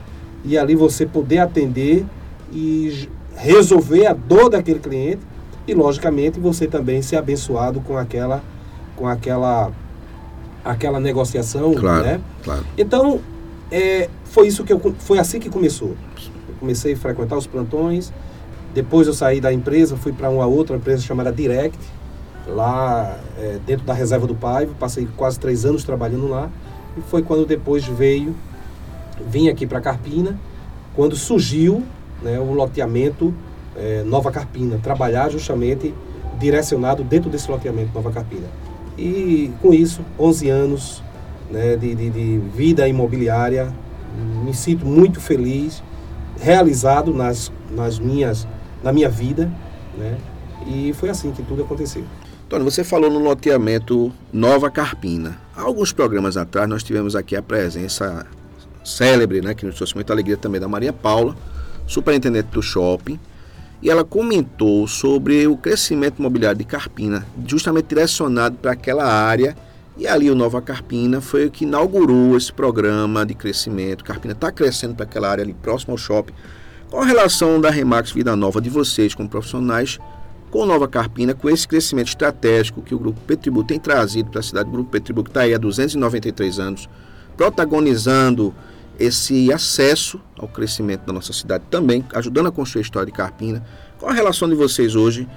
e 0.44 0.56
ali 0.56 0.76
você 0.76 1.04
poder 1.04 1.38
atender 1.38 2.06
e 2.52 3.08
resolver 3.34 4.06
a 4.06 4.12
dor 4.12 4.48
daquele 4.48 4.78
cliente 4.78 5.22
e 5.66 5.74
logicamente 5.74 6.38
você 6.38 6.68
também 6.68 7.02
ser 7.02 7.16
abençoado 7.16 7.80
com 7.80 7.96
aquela 7.96 8.42
com 8.94 9.08
aquela 9.08 9.72
aquela 10.64 11.00
negociação, 11.00 11.74
claro, 11.74 12.04
né? 12.04 12.20
Claro. 12.42 12.64
Então, 12.76 13.20
é, 13.70 14.08
foi 14.24 14.48
isso 14.48 14.64
que 14.64 14.72
eu 14.72 14.94
foi 14.98 15.18
assim 15.18 15.38
que 15.38 15.48
começou. 15.48 15.96
Eu 16.48 16.54
comecei 16.60 16.92
a 16.92 16.96
frequentar 16.96 17.36
os 17.36 17.46
plantões. 17.46 18.12
Depois 18.74 19.06
eu 19.06 19.12
saí 19.12 19.40
da 19.40 19.52
empresa, 19.52 19.96
fui 19.96 20.12
para 20.12 20.30
uma 20.30 20.46
outra 20.46 20.76
empresa 20.76 21.02
chamada 21.02 21.30
Direct, 21.30 21.78
lá 22.46 23.18
é, 23.38 23.58
dentro 23.66 23.84
da 23.84 23.92
reserva 23.92 24.26
do 24.26 24.34
Paiva. 24.34 24.72
Passei 24.78 25.06
quase 25.16 25.38
três 25.38 25.64
anos 25.64 25.84
trabalhando 25.84 26.28
lá. 26.28 26.50
E 26.96 27.00
foi 27.02 27.22
quando 27.22 27.46
depois 27.46 27.84
veio, 27.84 28.34
vim 29.26 29.48
aqui 29.48 29.66
para 29.66 29.80
Carpina, 29.80 30.38
quando 30.94 31.16
surgiu 31.16 31.82
né, 32.22 32.38
o 32.38 32.52
loteamento 32.52 33.34
é, 33.76 34.02
Nova 34.04 34.30
Carpina, 34.30 34.78
trabalhar 34.82 35.30
justamente 35.30 35.94
direcionado 36.38 37.02
dentro 37.02 37.30
desse 37.30 37.50
loteamento 37.50 37.90
Nova 37.94 38.10
Carpina. 38.10 38.46
E 38.96 39.50
com 39.60 39.72
isso, 39.72 40.02
11 40.18 40.50
anos 40.50 41.02
né, 41.50 41.76
de, 41.76 41.94
de, 41.94 42.10
de 42.10 42.38
vida 42.54 42.86
imobiliária, 42.86 43.72
me 44.44 44.52
sinto 44.54 44.84
muito 44.84 45.20
feliz, 45.20 45.82
realizado 46.40 47.12
nas, 47.14 47.52
nas 47.70 47.98
minhas, 47.98 48.46
na 48.82 48.92
minha 48.92 49.08
vida, 49.08 49.50
né? 49.96 50.18
E 50.66 50.92
foi 50.92 51.08
assim 51.08 51.32
que 51.32 51.42
tudo 51.42 51.62
aconteceu. 51.62 52.04
Tony, 52.48 52.64
você 52.64 52.84
falou 52.84 53.10
no 53.10 53.18
loteamento 53.18 54.12
Nova 54.32 54.70
Carpina. 54.70 55.38
Há 55.56 55.62
alguns 55.62 55.92
programas 55.92 56.36
atrás 56.36 56.68
nós 56.68 56.82
tivemos 56.82 57.16
aqui 57.16 57.34
a 57.34 57.42
presença 57.42 58.26
célebre, 58.84 59.40
né, 59.40 59.54
que 59.54 59.64
nos 59.64 59.76
trouxe 59.76 59.94
muita 59.94 60.12
alegria 60.12 60.36
também, 60.36 60.60
da 60.60 60.68
Maria 60.68 60.92
Paula, 60.92 61.36
superintendente 61.86 62.48
do 62.48 62.62
shopping, 62.62 63.18
e 63.82 63.90
ela 63.90 64.04
comentou 64.04 64.86
sobre 64.86 65.46
o 65.48 65.56
crescimento 65.56 66.20
imobiliário 66.20 66.58
de 66.58 66.64
Carpina, 66.64 67.26
justamente 67.44 67.88
direcionado 67.88 68.56
para 68.56 68.72
aquela 68.72 69.04
área. 69.04 69.56
E 69.98 70.06
ali 70.06 70.30
o 70.30 70.34
Nova 70.34 70.62
Carpina 70.62 71.20
foi 71.20 71.46
o 71.46 71.50
que 71.50 71.64
inaugurou 71.64 72.36
esse 72.36 72.52
programa 72.52 73.26
de 73.26 73.34
crescimento. 73.34 74.04
Carpina 74.04 74.32
está 74.32 74.52
crescendo 74.52 74.94
para 74.94 75.04
aquela 75.04 75.28
área 75.28 75.42
ali 75.42 75.52
próximo 75.52 75.92
ao 75.92 75.98
shopping. 75.98 76.32
Qual 76.88 77.02
a 77.02 77.06
relação 77.06 77.60
da 77.60 77.70
Remax 77.70 78.12
Vida 78.12 78.36
Nova 78.36 78.60
de 78.60 78.70
vocês 78.70 79.14
como 79.14 79.28
profissionais 79.28 79.98
com 80.50 80.64
Nova 80.64 80.86
Carpina, 80.86 81.34
com 81.34 81.50
esse 81.50 81.66
crescimento 81.66 82.08
estratégico 82.08 82.82
que 82.82 82.94
o 82.94 82.98
Grupo 82.98 83.18
Petribu 83.26 83.64
tem 83.64 83.80
trazido 83.80 84.30
para 84.30 84.40
a 84.40 84.42
cidade? 84.42 84.68
O 84.68 84.72
Grupo 84.72 84.90
Petribu 84.90 85.24
que 85.24 85.30
está 85.30 85.40
aí 85.40 85.54
há 85.54 85.58
293 85.58 86.58
anos, 86.60 86.88
protagonizando 87.36 88.54
esse 88.98 89.52
acesso 89.52 90.20
ao 90.38 90.48
crescimento 90.48 91.04
da 91.06 91.12
nossa 91.12 91.32
cidade 91.32 91.64
também, 91.70 92.04
ajudando 92.14 92.48
a 92.48 92.52
construir 92.52 92.80
a 92.80 92.84
história 92.84 93.06
de 93.06 93.12
Carpina. 93.12 93.64
Qual 93.98 94.10
a 94.10 94.14
relação 94.14 94.48
de 94.48 94.54
vocês 94.54 94.94
hoje 94.94 95.28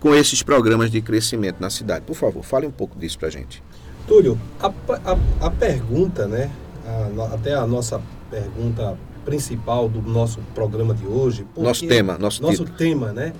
com 0.00 0.14
esses 0.14 0.42
programas 0.42 0.90
de 0.90 1.00
crescimento 1.00 1.60
na 1.60 1.70
cidade? 1.70 2.04
Por 2.04 2.14
favor, 2.14 2.42
fale 2.42 2.66
um 2.66 2.70
pouco 2.70 2.98
disso 2.98 3.18
para 3.18 3.28
a 3.28 3.30
gente. 3.30 3.62
Túlio, 4.06 4.38
a, 4.60 4.66
a, 4.68 5.46
a 5.46 5.50
pergunta, 5.50 6.26
né, 6.26 6.50
a, 6.86 7.34
até 7.34 7.54
a 7.54 7.66
nossa 7.66 8.00
pergunta 8.30 8.98
principal 9.24 9.88
do 9.88 10.02
nosso 10.02 10.40
programa 10.54 10.94
de 10.94 11.06
hoje. 11.06 11.46
Nosso 11.56 11.86
tema, 11.86 12.18
nosso, 12.18 12.42
nosso 12.42 12.64
tema, 12.64 13.12
né? 13.12 13.32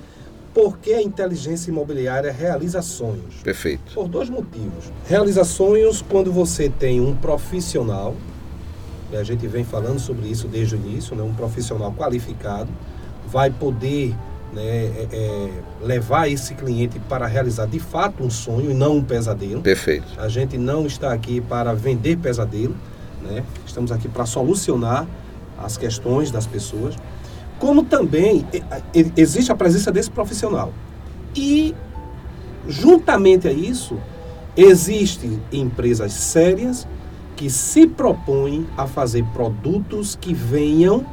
Por 0.54 0.78
que 0.78 0.94
a 0.94 1.02
inteligência 1.02 1.70
imobiliária 1.70 2.32
realiza 2.32 2.80
sonhos? 2.80 3.34
Perfeito. 3.42 3.92
Por 3.92 4.06
dois 4.08 4.30
motivos. 4.30 4.84
Realiza 5.06 5.42
sonhos 5.44 6.00
quando 6.00 6.32
você 6.32 6.68
tem 6.68 7.00
um 7.00 7.14
profissional 7.14 8.14
a 9.16 9.24
gente 9.24 9.46
vem 9.46 9.64
falando 9.64 9.98
sobre 9.98 10.28
isso 10.28 10.48
desde 10.48 10.74
o 10.74 10.78
início, 10.78 11.14
né? 11.16 11.22
um 11.22 11.34
profissional 11.34 11.92
qualificado 11.92 12.70
vai 13.26 13.50
poder 13.50 14.14
né, 14.52 14.62
é, 14.62 15.08
é, 15.12 15.50
levar 15.82 16.28
esse 16.30 16.54
cliente 16.54 17.00
para 17.00 17.26
realizar 17.26 17.66
de 17.66 17.80
fato 17.80 18.22
um 18.22 18.30
sonho 18.30 18.70
e 18.70 18.74
não 18.74 18.98
um 18.98 19.04
pesadelo. 19.04 19.60
Perfeito. 19.60 20.06
A 20.16 20.28
gente 20.28 20.56
não 20.56 20.86
está 20.86 21.12
aqui 21.12 21.40
para 21.40 21.74
vender 21.74 22.16
pesadelo, 22.16 22.74
né? 23.22 23.42
estamos 23.66 23.90
aqui 23.90 24.08
para 24.08 24.24
solucionar 24.26 25.06
as 25.58 25.76
questões 25.76 26.30
das 26.30 26.46
pessoas. 26.46 26.96
Como 27.58 27.84
também 27.84 28.46
existe 29.16 29.50
a 29.50 29.54
presença 29.54 29.90
desse 29.90 30.10
profissional. 30.10 30.72
E, 31.34 31.74
juntamente 32.68 33.48
a 33.48 33.52
isso, 33.52 33.98
existem 34.56 35.40
empresas 35.52 36.12
sérias 36.12 36.86
que 37.36 37.50
se 37.50 37.86
propõem 37.86 38.66
a 38.76 38.86
fazer 38.86 39.24
produtos 39.32 40.16
que 40.20 40.32
venham 40.32 41.04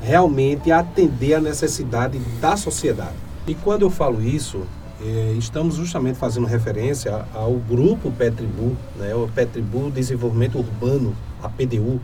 realmente 0.00 0.70
atender 0.72 1.34
a 1.34 1.40
necessidade 1.40 2.18
da 2.40 2.56
sociedade. 2.56 3.16
E 3.46 3.54
quando 3.54 3.82
eu 3.82 3.90
falo 3.90 4.22
isso, 4.22 4.62
eh, 5.00 5.34
estamos 5.38 5.76
justamente 5.76 6.18
fazendo 6.18 6.46
referência 6.46 7.24
ao 7.34 7.54
grupo 7.54 8.10
Petribu, 8.10 8.76
né, 8.96 9.14
o 9.14 9.28
Petribu 9.28 9.90
Desenvolvimento 9.90 10.58
Urbano, 10.58 11.14
a 11.42 11.48
PDU, 11.48 12.00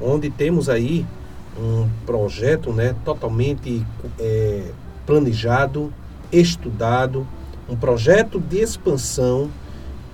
onde 0.00 0.30
temos 0.30 0.68
aí 0.68 1.06
um 1.58 1.88
projeto 2.04 2.72
né, 2.72 2.94
totalmente 3.04 3.86
eh, 4.18 4.70
planejado, 5.06 5.92
estudado, 6.32 7.26
um 7.68 7.76
projeto 7.76 8.40
de 8.40 8.58
expansão 8.58 9.50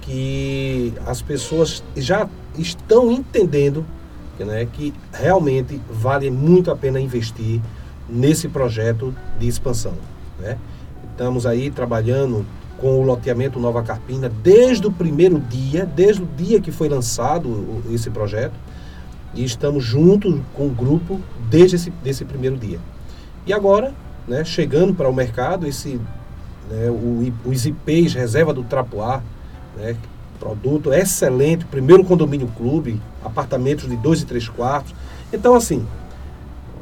que 0.02 0.92
as 1.06 1.22
pessoas 1.22 1.82
já 1.96 2.28
estão 2.56 3.10
entendendo 3.10 3.84
né, 4.38 4.66
que 4.72 4.92
realmente 5.12 5.80
vale 5.90 6.30
muito 6.30 6.70
a 6.70 6.76
pena 6.76 7.00
investir 7.00 7.60
nesse 8.08 8.48
projeto 8.48 9.14
de 9.38 9.46
expansão. 9.46 9.94
Né? 10.38 10.58
Estamos 11.10 11.46
aí 11.46 11.70
trabalhando 11.70 12.44
com 12.78 12.98
o 12.98 13.02
loteamento 13.02 13.60
Nova 13.60 13.82
Carpina 13.82 14.30
desde 14.42 14.86
o 14.86 14.92
primeiro 14.92 15.38
dia, 15.38 15.84
desde 15.84 16.22
o 16.22 16.26
dia 16.26 16.60
que 16.60 16.72
foi 16.72 16.88
lançado 16.88 17.82
esse 17.90 18.08
projeto, 18.10 18.54
e 19.34 19.44
estamos 19.44 19.84
juntos 19.84 20.40
com 20.54 20.66
o 20.66 20.70
grupo 20.70 21.20
desde 21.48 21.76
esse 21.76 21.90
desse 22.02 22.24
primeiro 22.24 22.56
dia. 22.56 22.80
E 23.46 23.52
agora, 23.52 23.94
né, 24.26 24.44
chegando 24.44 24.94
para 24.94 25.08
o 25.08 25.14
mercado, 25.14 25.66
esse, 25.66 26.00
né, 26.70 26.90
o, 26.90 27.32
os 27.44 27.66
IPs 27.66 28.14
Reserva 28.14 28.52
do 28.52 28.64
Trapoar, 28.64 29.22
né, 29.76 29.94
produto 30.40 30.92
excelente, 30.92 31.66
primeiro 31.66 32.02
condomínio 32.02 32.48
clube, 32.56 33.00
apartamentos 33.22 33.88
de 33.88 33.96
dois 33.96 34.22
e 34.22 34.26
três 34.26 34.48
quartos. 34.48 34.94
Então, 35.32 35.54
assim, 35.54 35.86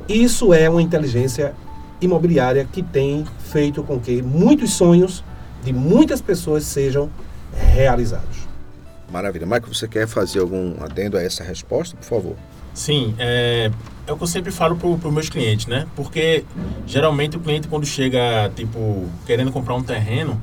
isso 0.08 0.54
é 0.54 0.70
uma 0.70 0.80
inteligência 0.80 1.54
imobiliária 2.00 2.66
que 2.70 2.82
tem 2.82 3.26
feito 3.50 3.82
com 3.82 3.98
que 3.98 4.22
muitos 4.22 4.72
sonhos 4.72 5.24
de 5.64 5.72
muitas 5.72 6.20
pessoas 6.20 6.64
sejam 6.64 7.10
realizados. 7.52 8.46
Maravilha. 9.10 9.46
Marco, 9.46 9.74
você 9.74 9.88
quer 9.88 10.06
fazer 10.06 10.38
algum 10.38 10.74
adendo 10.80 11.16
a 11.16 11.22
essa 11.22 11.42
resposta, 11.42 11.96
por 11.96 12.04
favor? 12.04 12.36
Sim, 12.74 13.14
é, 13.18 13.70
é 14.06 14.12
o 14.12 14.16
que 14.16 14.22
eu 14.22 14.26
sempre 14.28 14.52
falo 14.52 14.76
para 14.76 15.08
os 15.08 15.12
meus 15.12 15.28
clientes, 15.28 15.66
né? 15.66 15.86
Porque 15.96 16.44
geralmente 16.86 17.36
o 17.36 17.40
cliente 17.40 17.66
quando 17.66 17.84
chega, 17.84 18.50
tipo, 18.54 19.06
querendo 19.26 19.50
comprar 19.50 19.74
um 19.74 19.82
terreno, 19.82 20.40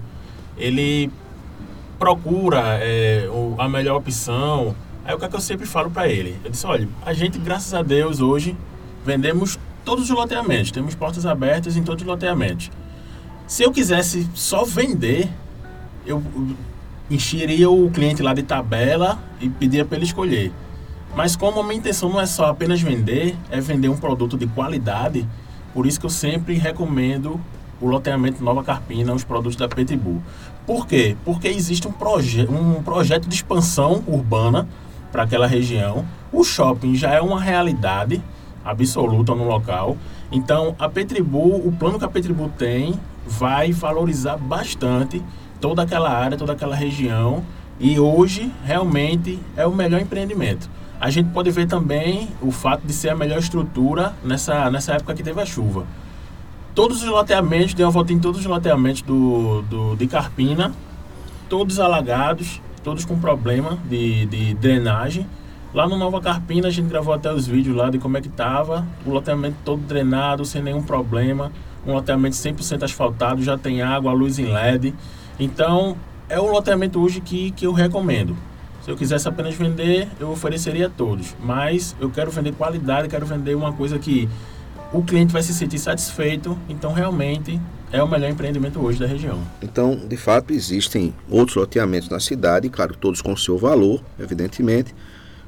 ele 0.57 1.09
procura 1.97 2.77
é, 2.79 3.27
a 3.57 3.67
melhor 3.67 3.97
opção. 3.97 4.75
Aí 5.03 5.13
o 5.13 5.19
que, 5.19 5.25
é 5.25 5.27
que 5.27 5.35
eu 5.35 5.41
sempre 5.41 5.65
falo 5.65 5.89
para 5.89 6.07
ele? 6.07 6.35
Eu 6.43 6.51
disse, 6.51 6.65
olha, 6.65 6.87
a 7.05 7.13
gente, 7.13 7.37
graças 7.37 7.73
a 7.73 7.81
Deus, 7.81 8.21
hoje 8.21 8.55
vendemos 9.05 9.59
todos 9.83 10.09
os 10.09 10.09
loteamentos, 10.09 10.71
temos 10.71 10.95
portas 10.95 11.25
abertas 11.25 11.77
em 11.77 11.83
todos 11.83 12.01
os 12.01 12.07
loteamentos. 12.07 12.71
Se 13.47 13.61
eu 13.63 13.71
quisesse 13.71 14.27
só 14.33 14.65
vender, 14.65 15.29
eu 16.05 16.23
encheria 17.09 17.69
o 17.69 17.91
cliente 17.91 18.23
lá 18.23 18.33
de 18.33 18.41
tabela 18.41 19.19
e 19.39 19.47
pedia 19.47 19.85
para 19.85 19.97
ele 19.97 20.05
escolher. 20.05 20.51
Mas 21.15 21.35
como 21.35 21.59
a 21.59 21.63
minha 21.63 21.77
intenção 21.77 22.09
não 22.09 22.19
é 22.19 22.25
só 22.25 22.47
apenas 22.47 22.81
vender, 22.81 23.35
é 23.49 23.61
vender 23.61 23.89
um 23.89 23.97
produto 23.97 24.37
de 24.37 24.47
qualidade, 24.47 25.25
por 25.73 25.85
isso 25.85 25.99
que 25.99 26.05
eu 26.05 26.09
sempre 26.09 26.55
recomendo 26.55 27.39
o 27.79 27.87
loteamento 27.87 28.43
Nova 28.43 28.63
Carpina, 28.63 29.13
os 29.13 29.23
produtos 29.23 29.55
da 29.55 29.67
Petibu. 29.67 30.21
Por 30.65 30.87
quê? 30.87 31.15
Porque 31.23 31.47
existe 31.47 31.87
um, 31.87 31.91
proje 31.91 32.47
um 32.47 32.81
projeto 32.81 33.27
de 33.27 33.35
expansão 33.35 34.03
urbana 34.07 34.67
para 35.11 35.23
aquela 35.23 35.45
região. 35.45 36.05
O 36.31 36.43
shopping 36.43 36.95
já 36.95 37.11
é 37.11 37.21
uma 37.21 37.39
realidade 37.39 38.21
absoluta 38.63 39.35
no 39.35 39.47
local. 39.47 39.95
Então, 40.31 40.75
a 40.79 40.89
Petribu, 40.89 41.55
o 41.55 41.71
plano 41.71 41.99
que 41.99 42.05
a 42.05 42.09
Petribu 42.09 42.49
tem, 42.57 42.99
vai 43.27 43.71
valorizar 43.71 44.37
bastante 44.37 45.23
toda 45.61 45.83
aquela 45.83 46.09
área, 46.09 46.37
toda 46.37 46.53
aquela 46.53 46.75
região. 46.75 47.43
E 47.79 47.99
hoje, 47.99 48.51
realmente, 48.63 49.39
é 49.55 49.67
o 49.67 49.73
melhor 49.73 50.01
empreendimento. 50.01 50.69
A 50.99 51.09
gente 51.11 51.29
pode 51.29 51.51
ver 51.51 51.67
também 51.67 52.29
o 52.41 52.51
fato 52.51 52.87
de 52.87 52.93
ser 52.93 53.09
a 53.09 53.15
melhor 53.15 53.37
estrutura 53.37 54.13
nessa, 54.23 54.71
nessa 54.71 54.93
época 54.93 55.13
que 55.13 55.21
teve 55.21 55.39
a 55.39 55.45
chuva. 55.45 55.85
Todos 56.75 57.01
os 57.01 57.07
loteamentos, 57.07 57.73
dei 57.73 57.85
uma 57.85 57.91
volta 57.91 58.11
em 58.11 58.19
todos 58.19 58.41
os 58.41 58.45
loteamentos 58.45 59.01
do, 59.01 59.61
do, 59.61 59.95
de 59.95 60.07
Carpina, 60.07 60.73
todos 61.47 61.79
alagados, 61.79 62.61
todos 62.83 63.05
com 63.05 63.17
problema 63.17 63.79
de, 63.89 64.25
de 64.25 64.53
drenagem. 64.55 65.25
Lá 65.73 65.87
no 65.87 65.97
Nova 65.97 66.19
Carpina 66.19 66.67
a 66.67 66.71
gente 66.71 66.89
gravou 66.89 67.13
até 67.13 67.31
os 67.33 67.47
vídeos 67.47 67.77
lá 67.77 67.89
de 67.89 67.97
como 67.97 68.17
é 68.17 68.21
que 68.21 68.27
tava, 68.27 68.85
o 69.05 69.09
loteamento 69.09 69.55
todo 69.63 69.81
drenado, 69.83 70.43
sem 70.43 70.61
nenhum 70.61 70.83
problema, 70.83 71.49
um 71.87 71.93
loteamento 71.93 72.35
100% 72.35 72.83
asfaltado, 72.83 73.41
já 73.41 73.57
tem 73.57 73.81
água, 73.81 74.11
luz 74.11 74.37
em 74.37 74.47
LED. 74.47 74.93
Então, 75.39 75.95
é 76.27 76.41
o 76.41 76.51
loteamento 76.51 77.01
hoje 77.01 77.21
que, 77.21 77.51
que 77.51 77.65
eu 77.65 77.71
recomendo. 77.71 78.35
Se 78.81 78.91
eu 78.91 78.97
quisesse 78.97 79.29
apenas 79.29 79.55
vender, 79.55 80.09
eu 80.19 80.29
ofereceria 80.29 80.87
a 80.87 80.89
todos. 80.89 81.37
Mas 81.39 81.95
eu 82.01 82.09
quero 82.09 82.29
vender 82.31 82.51
qualidade, 82.51 83.07
quero 83.07 83.25
vender 83.25 83.55
uma 83.55 83.71
coisa 83.71 83.97
que 83.97 84.27
o 84.95 85.03
cliente 85.03 85.33
vai 85.33 85.43
se 85.43 85.53
sentir 85.53 85.77
satisfeito, 85.77 86.57
então 86.69 86.93
realmente 86.93 87.59
é 87.91 88.01
o 88.01 88.07
melhor 88.07 88.29
empreendimento 88.29 88.79
hoje 88.79 88.97
da 88.97 89.05
região. 89.05 89.39
Então, 89.61 89.95
de 89.95 90.15
fato, 90.15 90.53
existem 90.53 91.13
outros 91.29 91.57
loteamentos 91.57 92.07
na 92.09 92.19
cidade, 92.19 92.69
claro, 92.69 92.95
todos 92.95 93.21
com 93.21 93.35
seu 93.35 93.57
valor, 93.57 94.01
evidentemente, 94.17 94.95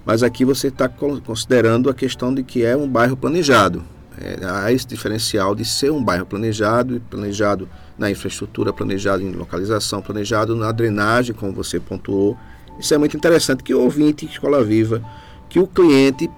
mas 0.06 0.22
aqui 0.22 0.44
você 0.44 0.68
está 0.68 0.90
considerando 0.90 1.90
a 1.90 1.94
questão 1.94 2.34
de 2.34 2.44
que 2.44 2.66
é 2.66 2.76
um 2.76 2.88
bairro 2.88 3.16
planejado. 3.16 3.84
É, 4.20 4.46
há 4.46 4.72
esse 4.72 4.88
diferencial 4.88 5.54
de 5.54 5.64
ser 5.64 5.92
um 5.92 6.04
bairro 6.04 6.26
planejado, 6.26 7.02
planejado 7.10 7.70
na 7.98 8.10
infraestrutura, 8.10 8.74
planejado 8.74 9.24
em 9.24 9.32
localização, 9.32 10.02
planejado 10.02 10.56
na 10.56 10.72
drenagem, 10.72 11.36
como 11.36 11.54
você 11.54 11.80
pontuou. 11.80 12.38
Isso 12.80 12.94
é 12.94 12.98
muito 12.98 13.16
interessante 13.16 13.64
que 13.64 13.74
o 13.74 13.82
ouvinte 13.82 14.26
Escola 14.26 14.64
Viva, 14.64 15.02
que 15.50 15.60
o 15.60 15.68
cliente 15.68 16.30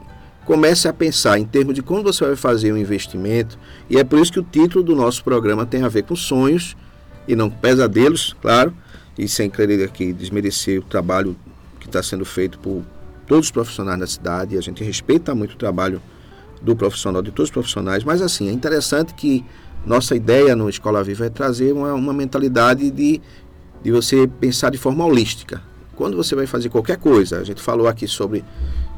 comece 0.50 0.88
a 0.88 0.94
pensar 0.94 1.38
em 1.38 1.46
termos 1.46 1.76
de 1.76 1.84
como 1.84 2.02
você 2.02 2.26
vai 2.26 2.36
fazer 2.36 2.74
um 2.74 2.78
investimento, 2.78 3.56
e 3.88 4.00
é 4.00 4.04
por 4.04 4.18
isso 4.18 4.34
que 4.34 4.40
o 4.40 4.44
título 4.44 4.84
do 4.84 4.96
nosso 4.96 5.24
programa 5.24 5.64
tem 5.64 5.84
a 5.84 5.88
ver 5.88 6.02
com 6.02 6.16
sonhos 6.16 6.76
e 7.28 7.36
não 7.36 7.52
pesadelos, 7.52 8.36
claro, 8.42 8.74
e 9.16 9.28
sem 9.28 9.48
querer 9.48 9.84
aqui 9.84 10.12
desmerecer 10.12 10.80
o 10.80 10.84
trabalho 10.84 11.38
que 11.80 11.86
está 11.86 12.02
sendo 12.02 12.26
feito 12.26 12.58
por 12.58 12.82
todos 13.28 13.46
os 13.46 13.52
profissionais 13.52 14.00
da 14.00 14.08
cidade, 14.08 14.58
a 14.58 14.62
gente 14.62 14.84
respeita 14.84 15.36
muito 15.36 15.52
o 15.52 15.56
trabalho 15.56 16.02
do 16.60 16.76
profissional, 16.76 17.22
de 17.22 17.30
todos 17.30 17.50
os 17.50 17.54
profissionais, 17.54 18.04
mas 18.04 18.20
assim, 18.20 18.50
é 18.50 18.52
interessante 18.52 19.14
que 19.14 19.46
nossa 19.86 20.16
ideia 20.16 20.56
no 20.56 20.68
Escola 20.68 21.04
Viva 21.04 21.28
é 21.28 21.30
trazer 21.30 21.74
uma, 21.74 21.94
uma 21.94 22.12
mentalidade 22.12 22.90
de, 22.90 23.22
de 23.84 23.92
você 23.92 24.28
pensar 24.40 24.72
de 24.72 24.80
forma 24.80 25.06
holística. 25.06 25.62
Quando 25.96 26.18
você 26.18 26.34
vai 26.34 26.48
fazer 26.48 26.70
qualquer 26.70 26.98
coisa, 26.98 27.38
a 27.38 27.44
gente 27.44 27.62
falou 27.62 27.88
aqui 27.88 28.08
sobre 28.08 28.44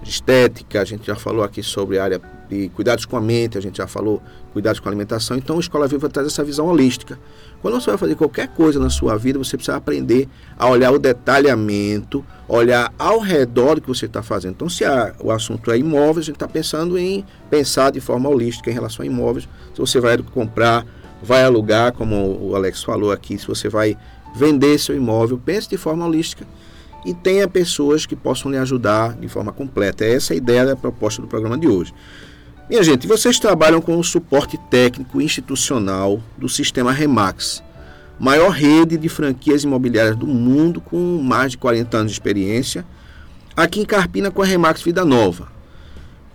estética, 0.04 0.82
a 0.82 0.86
gente 0.86 1.06
já 1.06 1.16
falou 1.16 1.44
aqui 1.44 1.62
sobre 1.62 2.00
a 2.00 2.04
área 2.04 2.22
de 2.50 2.70
cuidados 2.70 3.06
com 3.06 3.16
a 3.16 3.22
mente, 3.22 3.58
a 3.58 3.62
gente 3.62 3.78
já 3.78 3.88
falou 3.88 4.22
cuidados 4.52 4.80
com 4.80 4.90
a 4.90 4.92
alimentação. 4.92 5.38
Então, 5.38 5.58
a 5.58 5.60
Escola 5.60 5.88
Viva 5.88 6.10
traz 6.10 6.28
essa 6.28 6.44
visão 6.44 6.68
holística. 6.68 7.18
Quando 7.62 7.80
você 7.80 7.92
vai 7.92 7.98
fazer 7.98 8.16
qualquer 8.16 8.50
coisa 8.50 8.80
na 8.80 8.90
sua 8.90 9.16
vida, 9.18 9.40
você 9.40 9.56
precisa 9.56 9.78
aprender 9.78 10.28
a 10.58 10.68
olhar 10.68 10.92
o 10.92 11.00
detalhamento, 11.00 12.26
olhar 12.48 12.94
ao 12.98 13.20
redor 13.20 13.76
do 13.76 13.82
que 13.82 13.88
você 13.88 14.06
está 14.06 14.22
fazendo. 14.22 14.54
Então, 14.54 14.70
se 14.70 14.84
a, 14.84 15.14
o 15.20 15.32
assunto 15.32 15.72
é 15.72 15.78
imóveis, 15.78 16.26
a 16.26 16.28
gente 16.28 16.36
está 16.36 16.48
pensando 16.48 16.98
em 16.98 17.24
pensar 17.50 17.92
de 17.92 18.02
forma 18.02 18.28
holística 18.28 18.70
em 18.70 18.74
relação 18.74 19.04
a 19.04 19.06
imóveis. 19.06 19.48
Se 19.74 19.80
você 19.80 20.00
vai 20.00 20.18
comprar, 20.18 20.86
vai 21.22 21.44
alugar, 21.44 21.94
como 21.94 22.38
o 22.42 22.56
Alex 22.56 22.84
falou 22.84 23.12
aqui, 23.12 23.38
se 23.38 23.48
você 23.48 23.70
vai 23.70 23.96
vender 24.36 24.78
seu 24.80 24.96
imóvel, 24.96 25.40
pense 25.44 25.70
de 25.70 25.78
forma 25.78 26.06
holística 26.06 26.46
e 27.06 27.14
tenha 27.14 27.48
pessoas 27.48 28.06
que 28.06 28.16
possam 28.16 28.52
lhe 28.52 28.58
ajudar 28.58 29.16
de 29.16 29.28
forma 29.28 29.52
completa. 29.52 30.06
Essa 30.06 30.34
é 30.34 30.36
a 30.36 30.38
ideia 30.38 30.66
da 30.66 30.76
proposta 30.76 31.22
do 31.22 31.28
programa 31.28 31.58
de 31.58 31.68
hoje. 31.68 31.94
Minha 32.70 32.84
gente, 32.84 33.08
vocês 33.08 33.40
trabalham 33.40 33.82
com 33.82 33.98
o 33.98 34.04
suporte 34.04 34.58
técnico 34.70 35.22
institucional 35.22 36.22
do 36.38 36.48
sistema 36.48 36.92
Remax, 36.92 37.62
maior 38.20 38.50
rede 38.50 38.98
de 38.98 39.10
franquias 39.10 39.64
imobiliárias 39.64 40.16
do 40.16 40.28
mundo 40.28 40.80
com 40.80 41.22
mais 41.22 41.52
de 41.52 41.58
40 41.58 41.98
anos 41.98 42.12
de 42.12 42.16
experiência, 42.16 42.86
aqui 43.58 43.82
em 43.82 43.86
Carpina 43.86 44.32
com 44.32 44.42
a 44.42 44.46
Remax 44.46 44.82
Vida 44.82 45.04
Nova. 45.04 45.50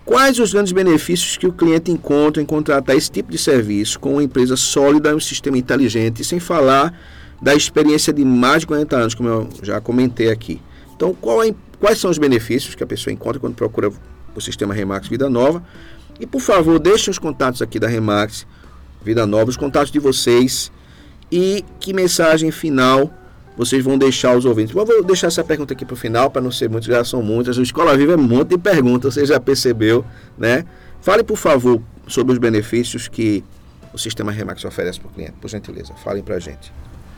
Quais 0.04 0.38
os 0.38 0.52
grandes 0.52 0.72
benefícios 0.72 1.36
que 1.36 1.46
o 1.46 1.52
cliente 1.52 1.90
encontra 1.90 2.42
em 2.42 2.46
contratar 2.46 2.94
esse 2.94 3.10
tipo 3.10 3.32
de 3.32 3.38
serviço 3.38 3.98
com 3.98 4.12
uma 4.12 4.22
empresa 4.22 4.56
sólida 4.56 5.16
um 5.16 5.20
sistema 5.20 5.58
inteligente, 5.58 6.22
sem 6.22 6.38
falar 6.38 6.96
da 7.40 7.54
experiência 7.54 8.12
de 8.12 8.24
mais 8.24 8.60
de 8.60 8.66
40 8.66 8.96
anos, 8.96 9.14
como 9.14 9.28
eu 9.28 9.48
já 9.62 9.80
comentei 9.80 10.30
aqui. 10.30 10.60
Então, 10.94 11.16
é, 11.44 11.54
quais 11.78 11.98
são 11.98 12.10
os 12.10 12.18
benefícios 12.18 12.74
que 12.74 12.82
a 12.82 12.86
pessoa 12.86 13.12
encontra 13.12 13.38
quando 13.38 13.54
procura 13.54 13.90
o 14.34 14.40
sistema 14.40 14.72
Remax 14.72 15.08
Vida 15.08 15.28
Nova? 15.28 15.62
E, 16.18 16.26
por 16.26 16.40
favor, 16.40 16.78
deixem 16.78 17.10
os 17.10 17.18
contatos 17.18 17.60
aqui 17.60 17.78
da 17.78 17.86
Remax 17.86 18.46
Vida 19.04 19.26
Nova, 19.26 19.50
os 19.50 19.56
contatos 19.56 19.90
de 19.90 19.98
vocês 19.98 20.72
e 21.30 21.64
que 21.78 21.92
mensagem 21.92 22.50
final 22.50 23.12
vocês 23.56 23.82
vão 23.82 23.96
deixar 23.96 24.36
os 24.36 24.44
ouvintes. 24.44 24.74
Eu 24.74 24.84
vou 24.84 25.04
deixar 25.04 25.28
essa 25.28 25.42
pergunta 25.42 25.72
aqui 25.72 25.84
para 25.84 25.94
o 25.94 25.96
final, 25.96 26.30
para 26.30 26.42
não 26.42 26.50
ser 26.50 26.68
muito, 26.68 26.86
já 26.86 27.02
são 27.04 27.22
muitas. 27.22 27.56
O 27.56 27.62
Escola 27.62 27.96
Viva 27.96 28.12
é 28.12 28.16
um 28.16 28.22
monte 28.22 28.50
de 28.50 28.58
perguntas, 28.58 29.14
você 29.14 29.24
já 29.24 29.40
percebeu, 29.40 30.04
né? 30.36 30.64
Fale, 31.00 31.22
por 31.22 31.36
favor, 31.36 31.80
sobre 32.06 32.32
os 32.32 32.38
benefícios 32.38 33.08
que 33.08 33.42
o 33.92 33.98
sistema 33.98 34.30
Remax 34.30 34.64
oferece 34.64 35.00
para 35.00 35.08
o 35.08 35.12
cliente, 35.12 35.32
por 35.40 35.48
gentileza. 35.48 35.94
Falem 36.04 36.22
para 36.22 36.36
a 36.36 36.38
gente. 36.38 36.72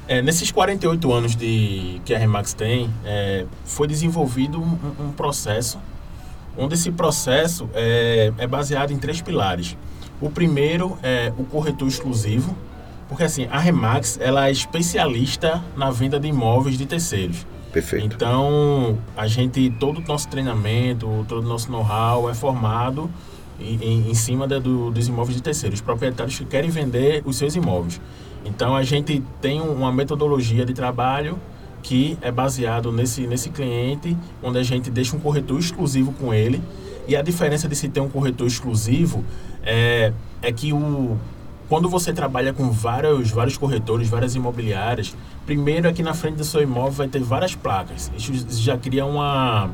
É, 0.09 0.23
nesses 0.23 0.51
48 0.51 1.13
anos 1.13 1.37
de, 1.37 2.01
que 2.03 2.15
a 2.15 2.19
Remax 2.19 2.55
tem, 2.55 2.91
é, 3.05 3.45
foi 3.67 3.87
desenvolvido 3.87 4.59
um, 4.59 4.79
um, 4.99 5.13
processo, 5.13 5.79
onde 6.57 6.75
esse 6.75 6.91
processo 6.91 7.69
é, 7.75 8.33
é, 8.39 8.47
baseado 8.47 8.91
em 8.91 8.97
três 8.97 9.21
pilares. 9.21 9.77
O 10.19 10.31
primeiro 10.31 10.99
é 11.03 11.31
o 11.37 11.45
corretor 11.45 11.87
exclusivo, 11.87 12.57
porque 13.07 13.23
assim, 13.23 13.47
a 13.51 13.59
Remax 13.59 14.19
ela 14.19 14.49
é 14.49 14.51
especialista 14.51 15.63
na 15.77 15.91
venda 15.91 16.19
de 16.19 16.27
imóveis 16.27 16.79
de 16.79 16.87
terceiros. 16.87 17.47
Perfeito. 17.71 18.17
Então, 18.17 18.99
a 19.15 19.27
gente, 19.27 19.71
todo 19.79 19.99
o 19.99 20.01
nosso 20.01 20.27
treinamento, 20.29 21.27
todo 21.29 21.45
o 21.45 21.49
nosso 21.49 21.71
know-how 21.71 22.31
é 22.31 22.35
formado 22.35 23.11
em, 23.61 24.09
em 24.09 24.15
cima 24.15 24.49
da, 24.49 24.59
do, 24.59 24.91
dos 24.91 25.07
imóveis 25.07 25.37
de 25.37 25.43
terceiros, 25.43 25.83
proprietários 25.83 26.39
que 26.39 26.47
querem 26.47 26.71
vender 26.71 27.23
os 27.27 27.37
seus 27.37 27.55
imóveis. 27.55 28.01
Então 28.45 28.75
a 28.75 28.83
gente 28.83 29.23
tem 29.41 29.61
uma 29.61 29.93
metodologia 29.93 30.65
de 30.65 30.73
trabalho 30.73 31.39
que 31.83 32.19
é 32.21 32.31
baseado 32.31 32.93
nesse, 32.93 33.27
nesse 33.27 33.51
cliente, 33.51 34.17
onde 34.43 34.59
a 34.59 34.63
gente 34.63 34.91
deixa 34.91 35.17
um 35.17 35.21
corretor 35.21 35.59
exclusivo 35.59 36.13
com 36.13 36.35
ele. 36.35 36.63
E 37.07 37.17
a 37.17 37.23
diferença 37.23 37.69
de 37.69 37.75
se 37.75 37.89
ter 37.89 38.01
um 38.01 38.09
corretor 38.09 38.47
exclusivo 38.47 39.25
é, 39.63 40.13
é 40.43 40.53
que 40.53 40.73
o, 40.73 41.17
quando 41.69 41.89
você 41.89 42.13
trabalha 42.13 42.53
com 42.53 42.71
vários, 42.71 43.31
vários 43.31 43.57
corretores, 43.57 44.09
várias 44.09 44.35
imobiliárias, 44.35 45.15
primeiro 45.47 45.89
aqui 45.89 46.03
na 46.03 46.15
frente 46.15 46.37
do 46.37 46.45
seu 46.45 46.63
imóvel 46.63 46.93
vai 46.93 47.09
ter 47.09 47.21
várias 47.21 47.55
placas. 47.55 48.11
Isso 48.17 48.33
já 48.63 48.77
cria 48.77 49.05
uma, 49.05 49.71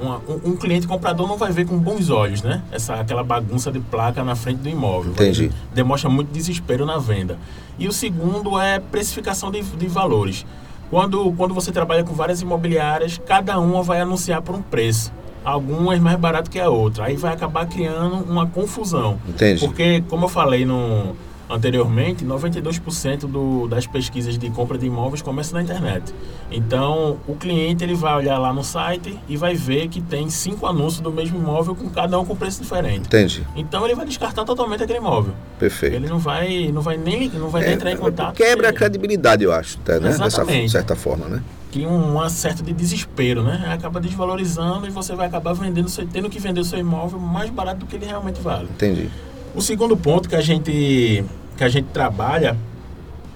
uma 0.00 0.18
um, 0.28 0.50
um, 0.50 0.56
cliente 0.56 0.86
comprador 0.86 1.26
não 1.26 1.36
vai 1.36 1.52
ver 1.52 1.66
com 1.66 1.78
bons 1.78 2.10
olhos, 2.10 2.42
né? 2.42 2.62
Essa, 2.70 2.94
aquela 2.94 3.22
bagunça 3.22 3.70
de 3.70 3.80
placa 3.80 4.22
na 4.22 4.34
frente 4.34 4.58
do 4.58 4.68
imóvel. 4.68 5.12
Entendi. 5.12 5.50
Demonstra 5.74 6.10
muito 6.10 6.32
desespero 6.32 6.84
na 6.84 6.98
venda. 6.98 7.38
E 7.78 7.86
o 7.88 7.92
segundo 7.92 8.58
é 8.60 8.78
precificação 8.78 9.50
de, 9.50 9.62
de 9.62 9.86
valores. 9.86 10.44
Quando, 10.90 11.32
quando 11.32 11.52
você 11.52 11.72
trabalha 11.72 12.04
com 12.04 12.14
várias 12.14 12.40
imobiliárias, 12.40 13.20
cada 13.26 13.58
uma 13.58 13.82
vai 13.82 14.00
anunciar 14.00 14.40
por 14.42 14.54
um 14.54 14.62
preço. 14.62 15.12
Algumas 15.44 15.98
mais 16.00 16.18
barato 16.18 16.50
que 16.50 16.58
a 16.58 16.68
outra. 16.68 17.04
Aí 17.04 17.16
vai 17.16 17.32
acabar 17.32 17.66
criando 17.66 18.24
uma 18.28 18.46
confusão. 18.46 19.18
Entendi. 19.28 19.60
Porque, 19.60 20.02
como 20.08 20.24
eu 20.24 20.28
falei 20.28 20.64
no, 20.64 21.16
anteriormente, 21.48 22.24
92% 22.24 23.20
do, 23.26 23.66
das 23.68 23.86
pesquisas 23.86 24.36
de 24.36 24.50
compra 24.50 24.76
de 24.76 24.86
imóveis 24.86 25.22
começam 25.22 25.54
na 25.54 25.62
internet. 25.62 26.14
Então, 26.50 27.18
o 27.26 27.34
cliente 27.34 27.84
ele 27.84 27.94
vai 27.94 28.16
olhar 28.16 28.38
lá 28.38 28.52
no 28.52 28.64
site 28.64 29.18
e 29.28 29.36
vai 29.36 29.54
ver 29.54 29.88
que 29.88 30.00
tem 30.00 30.28
cinco 30.28 30.66
anúncios 30.66 31.00
do 31.00 31.12
mesmo 31.12 31.38
imóvel 31.38 31.74
com 31.74 31.88
cada 31.90 32.18
um 32.18 32.24
com 32.24 32.36
preço 32.36 32.62
diferente. 32.62 33.06
Entendi. 33.06 33.46
Então, 33.54 33.84
ele 33.84 33.94
vai 33.94 34.06
descartar 34.06 34.44
totalmente 34.44 34.82
aquele 34.82 34.98
imóvel. 34.98 35.34
Perfeito. 35.58 35.94
Ele 35.94 36.08
não 36.08 36.18
vai, 36.18 36.70
não 36.72 36.82
vai 36.82 36.96
nem, 36.96 37.28
não 37.30 37.48
vai 37.48 37.62
é, 37.62 37.66
nem 37.66 37.74
entrar 37.74 37.92
em 37.92 37.96
contato. 37.96 38.36
Quebra 38.36 38.70
a 38.70 38.72
credibilidade, 38.72 39.44
eu 39.44 39.52
acho, 39.52 39.78
até, 39.82 40.00
né? 40.00 40.10
Exatamente. 40.10 40.62
Dessa 40.62 40.78
certa 40.78 40.96
forma, 40.96 41.26
né? 41.26 41.42
Cria 41.72 41.88
um 41.88 42.20
acerto 42.20 42.62
de 42.62 42.72
desespero, 42.72 43.42
né? 43.42 43.66
Acaba 43.68 44.00
desvalorizando 44.00 44.86
e 44.86 44.90
você 44.90 45.14
vai 45.14 45.26
acabar 45.26 45.52
vendendo, 45.52 45.90
tendo 46.12 46.30
que 46.30 46.38
vender 46.38 46.60
o 46.60 46.64
seu 46.64 46.78
imóvel 46.78 47.18
mais 47.18 47.50
barato 47.50 47.80
do 47.80 47.86
que 47.86 47.96
ele 47.96 48.06
realmente 48.06 48.40
vale. 48.40 48.68
Entendi. 48.70 49.10
O 49.56 49.62
segundo 49.62 49.96
ponto 49.96 50.28
que 50.28 50.36
a 50.36 50.40
gente, 50.42 51.24
que 51.56 51.64
a 51.64 51.68
gente 51.68 51.86
trabalha 51.86 52.54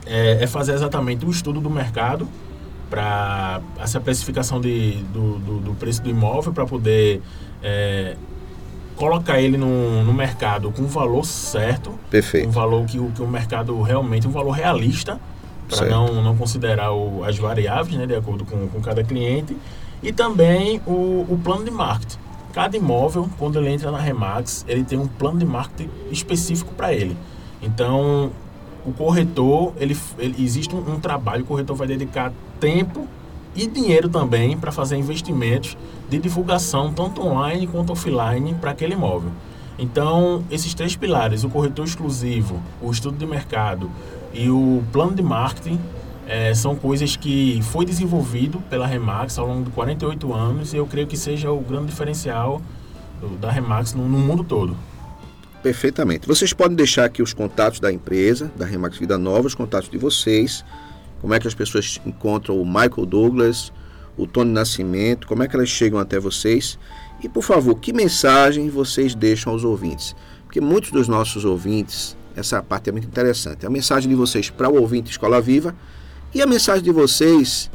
é, 0.04 0.44
é 0.44 0.46
fazer 0.46 0.74
exatamente 0.74 1.24
o 1.24 1.30
estudo 1.30 1.60
do 1.60 1.70
mercado 1.70 2.28
para 2.90 3.62
essa 3.80 3.98
precificação 3.98 4.60
de, 4.60 4.96
do, 5.14 5.38
do, 5.38 5.58
do, 5.60 5.74
preço 5.76 6.02
do 6.02 6.10
imóvel 6.10 6.52
para 6.52 6.66
poder 6.66 7.22
é, 7.62 8.16
colocar 8.96 9.40
ele 9.40 9.56
no, 9.56 10.04
no 10.04 10.12
mercado 10.12 10.70
com 10.70 10.82
o 10.82 10.88
valor 10.88 11.24
certo. 11.24 11.98
Perfeito. 12.10 12.46
Um 12.46 12.50
valor 12.50 12.84
que, 12.84 12.98
que 12.98 13.22
o 13.22 13.26
mercado 13.26 13.80
realmente, 13.80 14.28
um 14.28 14.30
valor 14.30 14.50
realista, 14.50 15.18
para 15.70 15.86
não, 15.86 16.22
não 16.22 16.36
considerar 16.36 16.92
o, 16.92 17.24
as 17.24 17.38
variáveis, 17.38 17.96
né, 17.96 18.04
de 18.04 18.14
acordo 18.14 18.44
com, 18.44 18.68
com 18.68 18.82
cada 18.82 19.02
cliente. 19.02 19.56
E 20.02 20.12
também 20.12 20.82
o, 20.86 21.24
o 21.30 21.40
plano 21.42 21.64
de 21.64 21.70
marketing. 21.70 22.18
Cada 22.52 22.76
imóvel, 22.76 23.28
quando 23.38 23.58
ele 23.58 23.70
entra 23.70 23.90
na 23.90 23.98
Remax, 23.98 24.64
ele 24.66 24.82
tem 24.82 24.98
um 24.98 25.06
plano 25.06 25.38
de 25.38 25.46
marketing 25.46 25.90
específico 26.10 26.74
para 26.74 26.92
ele. 26.92 27.16
Então, 27.62 28.32
o 28.84 28.92
corretor, 28.92 29.72
ele, 29.78 29.96
ele 30.18 30.42
existe 30.42 30.74
um, 30.74 30.94
um, 30.94 31.00
trabalho, 31.00 31.44
o 31.44 31.46
corretor 31.46 31.76
vai 31.76 31.86
dedicar 31.86 32.32
tempo 32.58 33.06
e 33.54 33.66
dinheiro 33.66 34.08
também 34.08 34.56
para 34.56 34.72
fazer 34.72 34.96
investimentos 34.96 35.76
de 36.08 36.18
divulgação, 36.18 36.92
tanto 36.92 37.24
online 37.24 37.66
quanto 37.66 37.92
offline, 37.92 38.54
para 38.54 38.72
aquele 38.72 38.94
imóvel. 38.94 39.30
Então, 39.78 40.44
esses 40.50 40.74
três 40.74 40.96
pilares, 40.96 41.44
o 41.44 41.48
corretor 41.48 41.84
exclusivo, 41.84 42.60
o 42.82 42.90
estudo 42.90 43.16
de 43.16 43.26
mercado 43.26 43.90
e 44.32 44.50
o 44.50 44.82
plano 44.92 45.14
de 45.14 45.22
marketing, 45.22 45.80
é, 46.30 46.54
são 46.54 46.76
coisas 46.76 47.16
que 47.16 47.60
foi 47.60 47.84
desenvolvido 47.84 48.62
pela 48.70 48.86
Remax 48.86 49.36
ao 49.36 49.48
longo 49.48 49.64
de 49.64 49.70
48 49.72 50.32
anos 50.32 50.72
e 50.72 50.76
eu 50.76 50.86
creio 50.86 51.08
que 51.08 51.16
seja 51.16 51.50
o 51.50 51.60
grande 51.60 51.86
diferencial 51.86 52.62
da 53.40 53.50
Remax 53.50 53.94
no, 53.94 54.08
no, 54.08 54.16
mundo 54.16 54.44
todo. 54.44 54.76
Perfeitamente. 55.60 56.28
Vocês 56.28 56.52
podem 56.52 56.76
deixar 56.76 57.06
aqui 57.06 57.20
os 57.20 57.34
contatos 57.34 57.80
da 57.80 57.92
empresa, 57.92 58.48
da 58.56 58.64
Remax 58.64 58.96
Vida 58.96 59.18
Nova, 59.18 59.48
os 59.48 59.56
contatos 59.56 59.90
de 59.90 59.98
vocês, 59.98 60.64
como 61.20 61.34
é 61.34 61.40
que 61.40 61.48
as 61.48 61.54
pessoas 61.54 62.00
encontram 62.06 62.62
o 62.62 62.64
Michael 62.64 63.06
Douglas, 63.06 63.72
o 64.16 64.24
Tony 64.24 64.52
Nascimento, 64.52 65.26
como 65.26 65.42
é 65.42 65.48
que 65.48 65.56
elas 65.56 65.68
chegam 65.68 65.98
até 65.98 66.20
vocês. 66.20 66.78
E, 67.20 67.28
por 67.28 67.42
favor, 67.42 67.74
que 67.74 67.92
mensagem 67.92 68.70
vocês 68.70 69.16
deixam 69.16 69.52
aos 69.52 69.64
ouvintes? 69.64 70.14
Porque 70.44 70.60
muitos 70.60 70.92
dos 70.92 71.08
nossos 71.08 71.44
ouvintes, 71.44 72.16
essa 72.36 72.62
parte 72.62 72.88
é 72.88 72.92
muito 72.92 73.08
interessante. 73.08 73.66
A 73.66 73.70
mensagem 73.70 74.08
de 74.08 74.14
vocês 74.14 74.48
para 74.48 74.70
o 74.70 74.80
ouvinte 74.80 75.10
Escola 75.10 75.40
Viva 75.40 75.74
e 76.34 76.40
a 76.40 76.46
mensagem 76.46 76.82
de 76.82 76.92
vocês 76.92 77.70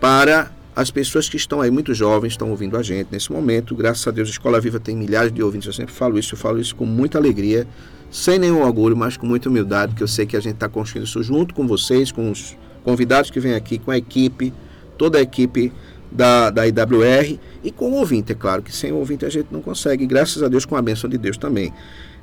para 0.00 0.50
as 0.74 0.90
pessoas 0.90 1.28
que 1.28 1.36
estão 1.36 1.60
aí, 1.60 1.70
muito 1.70 1.94
jovens, 1.94 2.32
estão 2.32 2.50
ouvindo 2.50 2.76
a 2.76 2.82
gente 2.82 3.08
nesse 3.12 3.30
momento. 3.30 3.76
Graças 3.76 4.06
a 4.08 4.10
Deus, 4.10 4.28
a 4.28 4.32
Escola 4.32 4.60
Viva 4.60 4.80
tem 4.80 4.96
milhares 4.96 5.32
de 5.32 5.42
ouvintes. 5.42 5.66
Eu 5.66 5.72
sempre 5.72 5.94
falo 5.94 6.18
isso, 6.18 6.34
eu 6.34 6.38
falo 6.38 6.60
isso 6.60 6.74
com 6.74 6.84
muita 6.84 7.16
alegria, 7.16 7.66
sem 8.10 8.38
nenhum 8.38 8.62
orgulho, 8.62 8.96
mas 8.96 9.16
com 9.16 9.26
muita 9.26 9.48
humildade, 9.48 9.92
porque 9.92 10.02
eu 10.02 10.08
sei 10.08 10.26
que 10.26 10.36
a 10.36 10.40
gente 10.40 10.54
está 10.54 10.68
construindo 10.68 11.06
isso 11.06 11.22
junto 11.22 11.54
com 11.54 11.66
vocês, 11.66 12.10
com 12.10 12.30
os 12.30 12.56
convidados 12.82 13.30
que 13.30 13.38
vêm 13.38 13.54
aqui, 13.54 13.78
com 13.78 13.92
a 13.92 13.96
equipe, 13.96 14.52
toda 14.98 15.18
a 15.18 15.22
equipe 15.22 15.72
da, 16.10 16.50
da 16.50 16.66
IWR 16.66 17.38
e 17.62 17.70
com 17.70 17.90
o 17.90 17.94
ouvinte, 17.94 18.32
é 18.32 18.34
claro, 18.34 18.62
que 18.62 18.74
sem 18.74 18.92
o 18.92 18.96
ouvinte 18.96 19.24
a 19.24 19.28
gente 19.28 19.48
não 19.50 19.60
consegue, 19.60 20.06
graças 20.06 20.42
a 20.42 20.48
Deus, 20.48 20.64
com 20.64 20.76
a 20.76 20.82
bênção 20.82 21.08
de 21.08 21.18
Deus 21.18 21.36
também. 21.36 21.72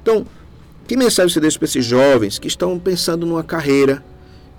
Então, 0.01 0.25
que 0.87 0.95
mensagem 0.97 1.33
você 1.33 1.39
deixa 1.39 1.57
para 1.57 1.65
esses 1.65 1.85
jovens 1.85 2.37
que 2.37 2.47
estão 2.47 2.77
pensando 2.77 3.25
numa 3.25 3.43
carreira, 3.43 4.03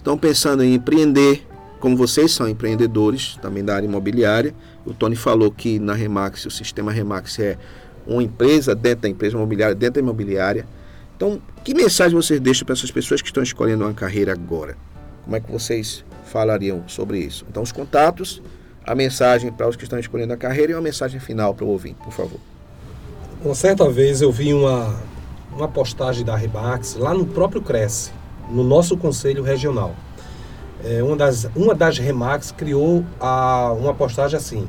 estão 0.03 0.19
pensando 0.19 0.65
em 0.65 0.75
empreender, 0.75 1.47
como 1.79 1.97
vocês 1.97 2.33
são 2.33 2.49
empreendedores 2.49 3.37
também 3.41 3.65
da 3.65 3.77
área 3.77 3.87
imobiliária. 3.87 4.53
O 4.85 4.93
Tony 4.93 5.15
falou 5.15 5.51
que 5.51 5.79
na 5.79 5.95
Remax, 5.95 6.45
o 6.45 6.51
sistema 6.51 6.91
Remax 6.91 7.39
é 7.39 7.57
uma 8.05 8.21
empresa 8.21 8.75
dentro 8.75 9.03
da 9.03 9.09
empresa 9.09 9.37
imobiliária, 9.37 9.77
dentro 9.77 9.95
da 9.95 10.01
imobiliária. 10.01 10.67
Então, 11.17 11.41
que 11.63 11.73
mensagem 11.73 12.17
vocês 12.17 12.41
deixam 12.41 12.67
para 12.67 12.73
essas 12.73 12.91
pessoas 12.91 13.23
que 13.23 13.29
estão 13.29 13.45
escolhendo 13.45 13.85
uma 13.85 13.95
carreira 13.95 14.33
agora? 14.33 14.77
Como 15.23 15.37
é 15.37 15.41
que 15.41 15.51
vocês 15.51 16.05
falariam 16.25 16.83
sobre 16.89 17.21
isso? 17.21 17.47
Então, 17.49 17.63
os 17.63 17.71
contatos, 17.71 18.43
a 18.85 18.97
mensagem 18.97 19.53
para 19.53 19.69
os 19.69 19.77
que 19.77 19.85
estão 19.85 20.01
escolhendo 20.01 20.33
a 20.33 20.37
carreira 20.37 20.73
e 20.73 20.75
uma 20.75 20.83
mensagem 20.83 21.21
final 21.21 21.55
para 21.55 21.65
o 21.65 21.69
ouvinte, 21.69 22.01
por 22.03 22.13
favor. 22.13 22.41
Uma 23.45 23.55
certa 23.55 23.89
vez 23.89 24.21
eu 24.21 24.33
vi 24.33 24.53
uma, 24.53 25.01
uma 25.57 25.69
postagem 25.69 26.25
da 26.25 26.35
Remax 26.35 26.97
lá 26.97 27.15
no 27.15 27.25
próprio 27.25 27.63
Cresce 27.63 28.11
no 28.53 28.63
nosso 28.63 28.97
conselho 28.97 29.43
regional. 29.43 29.95
É, 30.85 31.03
uma, 31.03 31.17
das, 31.17 31.49
uma 31.55 31.75
das 31.75 31.99
Remax 31.99 32.53
criou 32.53 33.05
a, 33.21 33.73
uma 33.73 33.95
postagem 33.95 34.37
assim: 34.37 34.69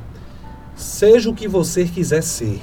seja 0.76 1.30
o 1.30 1.34
que 1.34 1.48
você 1.48 1.86
quiser 1.86 2.22
ser, 2.22 2.62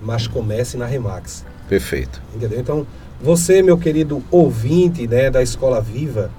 mas 0.00 0.26
comece 0.26 0.76
na 0.76 0.86
Remax. 0.86 1.44
Perfeito. 1.68 2.20
Entendeu? 2.34 2.58
Então, 2.58 2.86
você, 3.20 3.62
meu 3.62 3.78
querido 3.78 4.22
ouvinte 4.30 5.06
né, 5.06 5.30
da 5.30 5.42
Escola 5.42 5.80
Viva, 5.80 6.30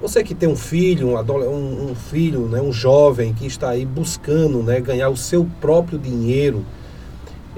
você 0.00 0.22
que 0.22 0.34
tem 0.34 0.48
um 0.48 0.56
filho, 0.56 1.08
um, 1.08 1.16
um, 1.16 1.90
um 1.90 1.94
filho, 1.94 2.46
né, 2.48 2.60
um 2.60 2.72
jovem 2.72 3.32
que 3.32 3.46
está 3.46 3.70
aí 3.70 3.86
buscando 3.86 4.62
né, 4.62 4.80
ganhar 4.80 5.08
o 5.08 5.16
seu 5.16 5.48
próprio 5.60 5.98
dinheiro 5.98 6.64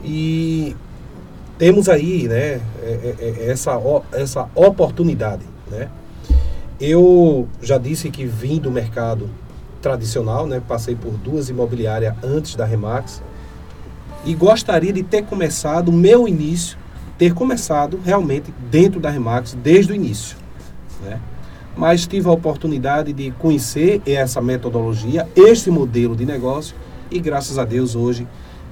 e 0.04 0.76
temos 1.58 1.88
aí 1.88 2.28
né, 2.28 2.36
é, 2.36 2.60
é, 2.82 3.16
é, 3.18 3.50
essa, 3.50 3.72
essa 4.12 4.48
oportunidade. 4.54 5.44
Né? 5.70 5.88
Eu 6.80 7.48
já 7.62 7.78
disse 7.78 8.10
que 8.10 8.26
vim 8.26 8.58
do 8.58 8.70
mercado 8.70 9.30
tradicional, 9.80 10.46
né? 10.46 10.60
Passei 10.66 10.94
por 10.94 11.12
duas 11.12 11.48
imobiliárias 11.48 12.14
antes 12.22 12.54
da 12.54 12.64
Remax 12.64 13.22
e 14.26 14.34
gostaria 14.34 14.92
de 14.92 15.02
ter 15.02 15.22
começado 15.24 15.88
o 15.88 15.92
meu 15.92 16.28
início, 16.28 16.76
ter 17.16 17.32
começado 17.32 17.98
realmente 18.04 18.52
dentro 18.70 19.00
da 19.00 19.08
Remax 19.08 19.54
desde 19.54 19.92
o 19.92 19.94
início, 19.94 20.36
né? 21.02 21.20
Mas 21.74 22.06
tive 22.06 22.28
a 22.28 22.32
oportunidade 22.32 23.12
de 23.12 23.30
conhecer 23.32 24.02
essa 24.06 24.40
metodologia, 24.40 25.28
esse 25.36 25.70
modelo 25.70 26.16
de 26.16 26.26
negócio 26.26 26.74
e 27.10 27.18
graças 27.18 27.58
a 27.58 27.64
Deus 27.64 27.94
hoje 27.94 28.26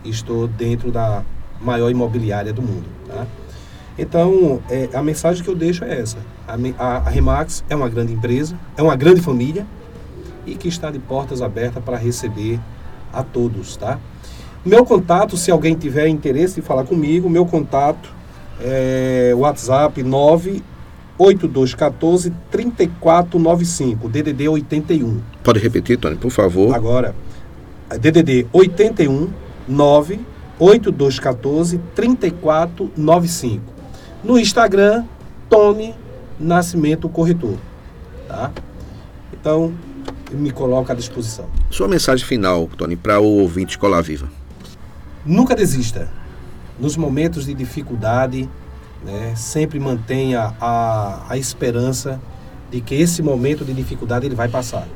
estou 0.04 0.46
dentro 0.46 0.90
da 0.90 1.22
maior 1.60 1.90
imobiliária 1.90 2.52
do 2.52 2.60
mundo, 2.60 2.86
tá? 3.06 3.26
Então, 3.96 4.60
é, 4.68 4.88
a 4.92 5.02
mensagem 5.02 5.42
que 5.42 5.48
eu 5.48 5.54
deixo 5.54 5.84
é 5.84 6.00
essa. 6.00 6.18
A, 6.46 7.08
Remax 7.08 7.64
é 7.68 7.76
uma 7.76 7.88
grande 7.88 8.12
empresa, 8.12 8.56
é 8.76 8.82
uma 8.82 8.96
grande 8.96 9.20
família 9.20 9.64
e 10.46 10.54
que 10.54 10.68
está 10.68 10.90
de 10.90 10.98
portas 10.98 11.40
abertas 11.40 11.82
para 11.82 11.96
receber 11.96 12.60
a 13.12 13.22
todos, 13.22 13.76
tá? 13.76 13.98
Meu 14.64 14.84
contato, 14.84 15.36
se 15.36 15.50
alguém 15.50 15.74
tiver 15.74 16.08
interesse 16.08 16.54
de 16.56 16.62
falar 16.62 16.84
comigo, 16.84 17.30
meu 17.30 17.46
contato 17.46 18.12
é 18.60 19.32
WhatsApp 19.36 20.02
98214 20.02 22.32
3495, 22.50 24.08
DDD 24.08 24.48
81. 24.48 25.20
Pode 25.42 25.60
repetir, 25.60 25.98
Tony, 25.98 26.16
por 26.16 26.30
favor. 26.30 26.74
Agora, 26.74 27.14
DDD 27.90 28.46
81 28.52 29.28
9 29.68 30.20
8214 30.58 31.78
3495. 31.94 33.62
No 34.22 34.38
Instagram, 34.38 35.04
Tony 35.48 35.94
Nascimento 36.38 37.08
Corretor. 37.08 37.56
Tá? 38.28 38.50
Então, 39.32 39.72
me 40.30 40.50
coloco 40.50 40.90
à 40.90 40.94
disposição. 40.94 41.46
Sua 41.70 41.88
mensagem 41.88 42.26
final, 42.26 42.68
Tony, 42.76 42.96
para 42.96 43.20
o 43.20 43.40
ouvinte 43.40 43.72
Escola 43.72 44.00
Viva. 44.02 44.28
Nunca 45.24 45.54
desista. 45.54 46.08
Nos 46.78 46.96
momentos 46.96 47.46
de 47.46 47.54
dificuldade, 47.54 48.48
né, 49.04 49.34
sempre 49.36 49.78
mantenha 49.78 50.54
a, 50.60 51.26
a 51.28 51.36
esperança 51.36 52.20
de 52.70 52.80
que 52.80 52.94
esse 52.94 53.22
momento 53.22 53.64
de 53.64 53.72
dificuldade 53.72 54.26
ele 54.26 54.34
vai 54.34 54.48
passar. 54.48 54.88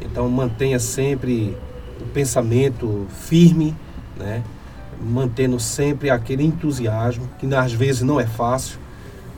Então 0.00 0.28
mantenha 0.28 0.78
sempre 0.78 1.56
o 2.00 2.04
pensamento 2.06 3.06
firme, 3.10 3.76
né, 4.16 4.42
mantendo 5.02 5.58
sempre 5.60 6.08
aquele 6.10 6.44
entusiasmo, 6.44 7.28
que 7.38 7.52
às 7.54 7.72
vezes 7.72 8.02
não 8.02 8.18
é 8.18 8.26
fácil, 8.26 8.78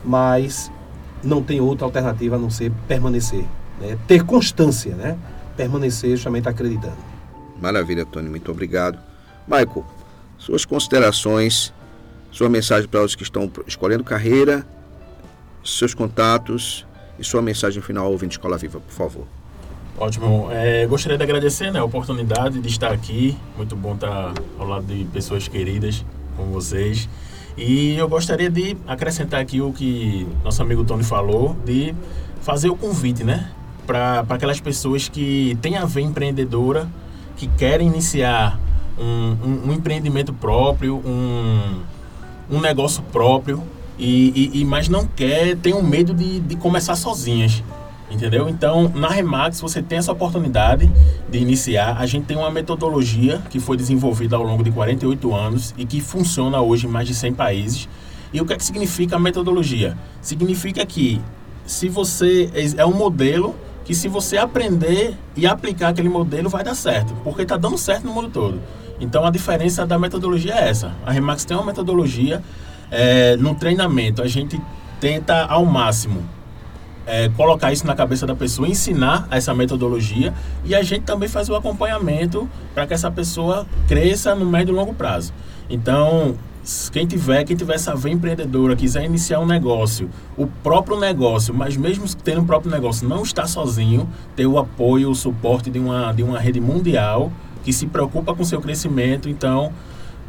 mas 0.05 0.71
não 1.23 1.41
tem 1.41 1.59
outra 1.59 1.85
alternativa 1.85 2.35
a 2.35 2.39
não 2.39 2.49
ser 2.49 2.71
permanecer, 2.87 3.45
né, 3.79 3.97
ter 4.07 4.23
constância, 4.23 4.95
né, 4.95 5.17
permanecer 5.55 6.11
justamente 6.11 6.47
acreditando. 6.47 6.97
Maravilha, 7.61 8.05
Tony, 8.05 8.29
muito 8.29 8.51
obrigado. 8.51 8.99
Michael, 9.47 9.85
suas 10.37 10.65
considerações, 10.65 11.73
sua 12.31 12.49
mensagem 12.49 12.87
para 12.87 13.03
os 13.03 13.15
que 13.15 13.23
estão 13.23 13.51
escolhendo 13.65 14.03
carreira, 14.03 14.65
seus 15.63 15.93
contatos 15.93 16.85
e 17.17 17.23
sua 17.23 17.41
mensagem 17.41 17.81
final 17.81 18.05
ao 18.05 18.11
ouvinte 18.11 18.33
Escola 18.33 18.57
Viva, 18.57 18.79
por 18.79 18.93
favor. 18.93 19.27
Ótimo. 19.97 20.49
É, 20.51 20.85
gostaria 20.85 21.17
de 21.17 21.23
agradecer 21.23 21.71
né, 21.71 21.79
a 21.79 21.83
oportunidade 21.83 22.61
de 22.61 22.67
estar 22.67 22.91
aqui. 22.91 23.35
Muito 23.55 23.75
bom 23.75 23.95
estar 23.95 24.31
ao 24.59 24.67
lado 24.67 24.85
de 24.85 25.03
pessoas 25.05 25.47
queridas 25.47 26.05
como 26.35 26.51
vocês. 26.51 27.09
E 27.57 27.95
eu 27.97 28.07
gostaria 28.07 28.51
de 28.51 28.77
acrescentar 28.85 29.41
aqui 29.41 29.59
o 29.61 29.73
que 29.73 30.27
nosso 30.43 30.61
amigo 30.61 30.83
Tony 30.83 31.03
falou, 31.03 31.55
de 31.65 31.93
fazer 32.41 32.69
o 32.69 32.75
convite, 32.75 33.23
né? 33.23 33.49
Para 33.87 34.23
aquelas 34.29 34.59
pessoas 34.59 35.09
que 35.09 35.57
têm 35.59 35.75
a 35.75 35.85
ver 35.85 36.01
empreendedora, 36.01 36.87
que 37.35 37.47
querem 37.47 37.87
iniciar 37.87 38.59
um, 38.97 39.35
um, 39.43 39.69
um 39.69 39.73
empreendimento 39.73 40.31
próprio, 40.33 40.97
um, 40.97 41.81
um 42.51 42.61
negócio 42.61 43.01
próprio, 43.11 43.63
e, 43.97 44.51
e, 44.53 44.61
e, 44.61 44.65
mas 44.65 44.87
não 44.87 45.07
quer, 45.07 45.57
tem 45.57 45.73
um 45.73 45.81
medo 45.81 46.13
de, 46.13 46.39
de 46.39 46.55
começar 46.55 46.95
sozinhas. 46.95 47.63
Entendeu? 48.09 48.47
Então, 48.47 48.89
na 48.95 49.09
Remax, 49.09 49.59
você 49.59 49.81
tem 49.81 49.97
essa 49.97 50.11
oportunidade 50.11 50.89
de 51.29 51.37
iniciar. 51.37 51.97
A 51.97 52.05
gente 52.05 52.25
tem 52.25 52.37
uma 52.37 52.49
metodologia 52.49 53.41
que 53.49 53.59
foi 53.59 53.75
desenvolvida 53.75 54.37
ao 54.37 54.43
longo 54.43 54.63
de 54.63 54.71
48 54.71 55.35
anos 55.35 55.75
e 55.77 55.85
que 55.85 55.99
funciona 55.99 56.61
hoje 56.61 56.87
em 56.87 56.89
mais 56.89 57.07
de 57.07 57.13
100 57.13 57.33
países. 57.33 57.89
E 58.31 58.39
o 58.39 58.45
que 58.45 58.53
é 58.53 58.57
que 58.57 58.63
significa 58.63 59.17
a 59.17 59.19
metodologia? 59.19 59.97
Significa 60.21 60.85
que 60.85 61.21
se 61.65 61.89
você 61.89 62.49
é 62.77 62.85
um 62.85 62.93
modelo 62.93 63.53
que 63.83 63.95
se 63.95 64.07
você 64.09 64.37
aprender 64.37 65.17
e 65.35 65.47
aplicar 65.47 65.89
aquele 65.89 66.09
modelo 66.09 66.49
vai 66.49 66.61
dar 66.61 66.75
certo, 66.75 67.13
porque 67.23 67.43
está 67.43 67.55
dando 67.55 67.77
certo 67.77 68.05
no 68.05 68.13
mundo 68.13 68.29
todo. 68.29 68.61
Então 68.99 69.25
a 69.25 69.29
diferença 69.29 69.85
da 69.85 69.97
metodologia 69.97 70.53
é 70.55 70.69
essa. 70.69 70.93
A 71.05 71.11
Remax 71.11 71.45
tem 71.45 71.55
uma 71.55 71.65
metodologia 71.65 72.43
é, 72.91 73.37
no 73.37 73.55
treinamento. 73.55 74.21
A 74.21 74.27
gente 74.27 74.59
tenta 74.99 75.45
ao 75.45 75.65
máximo 75.65 76.36
é, 77.07 77.29
colocar 77.29 77.71
isso 77.71 77.87
na 77.87 77.95
cabeça 77.95 78.27
da 78.27 78.35
pessoa, 78.35 78.67
ensinar 78.67 79.27
essa 79.31 79.53
metodologia 79.53 80.33
e 80.65 80.75
a 80.75 80.83
gente 80.83 81.03
também 81.03 81.29
faz 81.29 81.49
o 81.49 81.55
acompanhamento 81.55 82.47
para 82.75 82.85
que 82.85 82.93
essa 82.93 83.09
pessoa 83.09 83.65
cresça 83.87 84.35
no 84.35 84.45
médio 84.45 84.73
e 84.73 84.75
longo 84.75 84.93
prazo. 84.93 85.33
Então, 85.69 86.35
quem 86.91 87.07
tiver, 87.07 87.45
quem 87.45 87.55
tiver 87.55 87.75
essa 87.75 87.95
veia 87.95 88.13
empreendedora, 88.13 88.75
quiser 88.75 89.05
iniciar 89.05 89.39
um 89.39 89.45
negócio, 89.45 90.09
o 90.35 90.45
próprio 90.45 90.99
negócio, 90.99 91.53
mas 91.53 91.77
mesmo 91.77 92.05
tendo 92.21 92.41
um 92.41 92.45
próprio 92.45 92.69
negócio, 92.69 93.07
não 93.07 93.23
está 93.23 93.47
sozinho, 93.47 94.07
ter 94.35 94.45
o 94.45 94.57
apoio, 94.57 95.09
o 95.09 95.15
suporte 95.15 95.69
de 95.69 95.79
uma, 95.79 96.11
de 96.11 96.23
uma 96.23 96.39
rede 96.39 96.59
mundial 96.59 97.31
que 97.63 97.71
se 97.71 97.87
preocupa 97.87 98.35
com 98.35 98.43
seu 98.43 98.59
crescimento, 98.59 99.29
então 99.29 99.71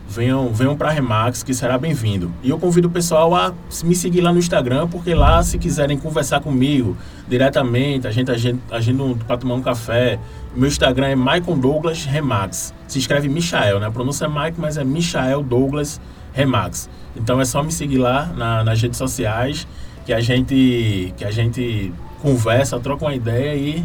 venham, 0.08 0.48
venham 0.48 0.76
para 0.76 0.90
Remax, 0.90 1.42
que 1.42 1.52
será 1.52 1.76
bem-vindo. 1.76 2.32
E 2.42 2.48
eu 2.48 2.58
convido 2.58 2.88
o 2.88 2.90
pessoal 2.90 3.34
a 3.34 3.52
me 3.84 3.94
seguir 3.94 4.22
lá 4.22 4.32
no 4.32 4.38
Instagram, 4.38 4.88
porque 4.88 5.14
lá, 5.14 5.42
se 5.42 5.58
quiserem 5.58 5.98
conversar 5.98 6.40
comigo 6.40 6.96
diretamente, 7.28 8.06
a 8.06 8.10
gente 8.10 8.30
agenda 8.70 9.02
um, 9.02 9.16
para 9.16 9.36
tomar 9.36 9.54
um 9.54 9.62
café. 9.62 10.18
Meu 10.56 10.66
Instagram 10.66 11.08
é 11.08 11.16
Michael 11.16 11.56
Douglas 11.56 12.04
Remax. 12.04 12.72
Se 12.88 12.98
escreve 12.98 13.28
Michael, 13.28 13.80
né? 13.80 13.86
A 13.86 13.90
pronúncia 13.90 14.24
é 14.24 14.28
Mike, 14.28 14.58
mas 14.58 14.78
é 14.78 14.84
Michael 14.84 15.42
Douglas 15.42 16.00
Remax. 16.32 16.88
Então 17.14 17.40
é 17.40 17.44
só 17.44 17.62
me 17.62 17.70
seguir 17.70 17.98
lá 17.98 18.26
na, 18.34 18.64
nas 18.64 18.80
redes 18.80 18.96
sociais 18.96 19.66
que 20.06 20.12
a 20.12 20.20
gente 20.20 21.12
que 21.16 21.24
a 21.24 21.30
gente 21.30 21.92
conversa, 22.22 22.80
troca 22.80 23.04
uma 23.04 23.14
ideia 23.14 23.54
e 23.54 23.84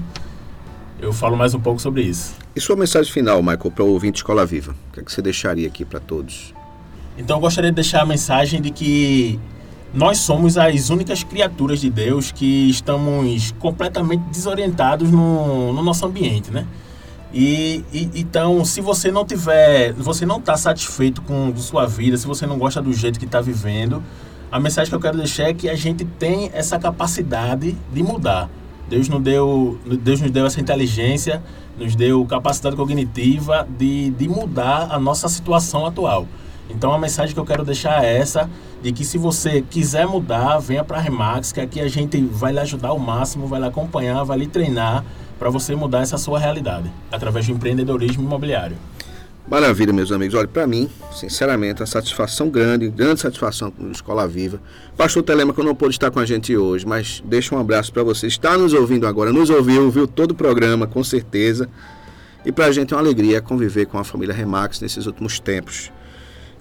eu 1.01 1.11
falo 1.11 1.35
mais 1.35 1.53
um 1.53 1.59
pouco 1.59 1.81
sobre 1.81 2.03
isso. 2.03 2.42
E 2.55 2.61
sua 2.61 2.75
mensagem 2.75 3.11
final, 3.11 3.41
Michael, 3.41 3.71
para 3.71 3.83
o 3.83 3.89
ouvinte 3.89 4.17
Escola 4.17 4.45
Viva? 4.45 4.75
O 4.89 4.93
que, 4.93 4.99
é 4.99 5.03
que 5.03 5.11
você 5.11 5.23
deixaria 5.23 5.67
aqui 5.67 5.83
para 5.83 5.99
todos? 5.99 6.53
Então, 7.17 7.37
eu 7.37 7.41
gostaria 7.41 7.71
de 7.71 7.75
deixar 7.75 8.01
a 8.01 8.05
mensagem 8.05 8.61
de 8.61 8.69
que 8.69 9.39
nós 9.91 10.19
somos 10.19 10.55
as 10.55 10.91
únicas 10.91 11.23
criaturas 11.23 11.81
de 11.81 11.89
Deus 11.89 12.31
que 12.31 12.69
estamos 12.69 13.51
completamente 13.57 14.21
desorientados 14.31 15.09
no, 15.09 15.73
no 15.73 15.81
nosso 15.81 16.05
ambiente, 16.05 16.51
né? 16.51 16.67
E, 17.33 17.83
e, 17.91 18.11
então, 18.13 18.63
se 18.63 18.81
você 18.81 19.11
não 19.11 19.25
tiver, 19.25 19.93
você 19.93 20.23
não 20.23 20.37
está 20.37 20.55
satisfeito 20.55 21.23
com 21.23 21.55
sua 21.57 21.87
vida, 21.87 22.15
se 22.17 22.27
você 22.27 22.45
não 22.45 22.59
gosta 22.59 22.79
do 22.79 22.93
jeito 22.93 23.17
que 23.17 23.25
está 23.25 23.41
vivendo, 23.41 24.03
a 24.51 24.59
mensagem 24.59 24.89
que 24.91 24.95
eu 24.95 24.99
quero 24.99 25.17
deixar 25.17 25.45
é 25.45 25.53
que 25.55 25.67
a 25.67 25.75
gente 25.75 26.05
tem 26.05 26.51
essa 26.53 26.77
capacidade 26.77 27.75
de 27.91 28.03
mudar. 28.03 28.47
Deus 28.87 29.09
nos 29.09 29.21
deu, 29.23 29.79
Deus 30.03 30.21
nos 30.21 30.29
deu 30.29 30.45
essa 30.45 30.61
inteligência, 30.61 31.41
nos 31.77 31.95
deu 31.95 32.25
capacidade 32.25 32.75
cognitiva 32.75 33.67
de, 33.77 34.11
de 34.11 34.27
mudar 34.27 34.87
a 34.91 34.99
nossa 34.99 35.27
situação 35.27 35.85
atual. 35.85 36.27
Então 36.69 36.93
a 36.93 36.97
mensagem 36.97 37.33
que 37.33 37.39
eu 37.39 37.45
quero 37.45 37.63
deixar 37.63 38.03
é 38.03 38.17
essa, 38.17 38.49
de 38.81 38.91
que 38.91 39.03
se 39.03 39.17
você 39.17 39.61
quiser 39.61 40.07
mudar, 40.07 40.59
venha 40.59 40.83
para 40.83 40.97
a 40.97 41.01
Remax, 41.01 41.51
que 41.51 41.61
aqui 41.61 41.79
a 41.79 41.87
gente 41.87 42.21
vai 42.21 42.51
lhe 42.51 42.59
ajudar 42.59 42.89
ao 42.89 42.99
máximo, 42.99 43.47
vai 43.47 43.59
lhe 43.59 43.67
acompanhar, 43.67 44.23
vai 44.23 44.37
lhe 44.37 44.47
treinar 44.47 45.03
para 45.37 45.49
você 45.49 45.75
mudar 45.75 46.01
essa 46.01 46.17
sua 46.17 46.39
realidade, 46.39 46.91
através 47.11 47.45
do 47.45 47.53
empreendedorismo 47.53 48.23
imobiliário. 48.23 48.77
Maravilha, 49.45 49.91
meus 49.91 50.09
amigos. 50.11 50.35
Olha, 50.35 50.47
para 50.47 50.65
mim, 50.65 50.89
sinceramente, 51.11 51.83
a 51.83 51.85
satisfação 51.85 52.49
grande, 52.49 52.89
grande 52.89 53.19
satisfação 53.19 53.69
com 53.69 53.87
a 53.87 53.91
Escola 53.91 54.25
Viva. 54.25 54.59
Pastor 54.95 55.21
que 55.21 55.63
não 55.63 55.75
pôde 55.75 55.95
estar 55.95 56.09
com 56.11 56.19
a 56.19 56.25
gente 56.25 56.55
hoje, 56.55 56.87
mas 56.87 57.21
deixa 57.25 57.53
um 57.53 57.59
abraço 57.59 57.91
para 57.91 58.03
você. 58.03 58.25
Está 58.25 58.57
nos 58.57 58.73
ouvindo 58.73 59.05
agora, 59.05 59.33
nos 59.33 59.49
ouviu, 59.49 59.91
viu 59.91 60.07
todo 60.07 60.31
o 60.31 60.35
programa, 60.35 60.87
com 60.87 61.03
certeza. 61.03 61.69
E 62.45 62.53
para 62.53 62.67
a 62.67 62.71
gente 62.71 62.93
é 62.93 62.97
uma 62.97 63.03
alegria 63.03 63.41
conviver 63.41 63.85
com 63.85 63.97
a 63.97 64.03
família 64.03 64.33
Remax 64.33 64.79
nesses 64.79 65.05
últimos 65.05 65.41
tempos. 65.41 65.91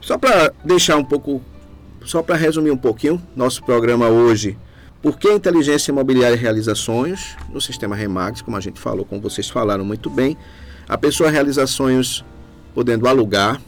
Só 0.00 0.18
para 0.18 0.52
deixar 0.64 0.96
um 0.96 1.04
pouco, 1.04 1.40
só 2.04 2.20
para 2.20 2.34
resumir 2.34 2.72
um 2.72 2.76
pouquinho, 2.76 3.22
nosso 3.36 3.62
programa 3.62 4.08
hoje. 4.08 4.58
Por 5.00 5.18
que 5.18 5.28
a 5.28 5.34
inteligência 5.34 5.92
imobiliária 5.92 6.36
realiza 6.36 6.74
sonhos 6.74 7.36
no 7.48 7.60
sistema 7.60 7.94
Remax, 7.94 8.42
como 8.42 8.56
a 8.56 8.60
gente 8.60 8.80
falou, 8.80 9.04
como 9.04 9.20
vocês 9.20 9.48
falaram 9.48 9.84
muito 9.84 10.10
bem. 10.10 10.36
A 10.88 10.98
pessoa 10.98 11.30
realiza 11.30 11.64
sonhos 11.66 12.24
podendo 12.74 13.06
alugar, 13.06 13.60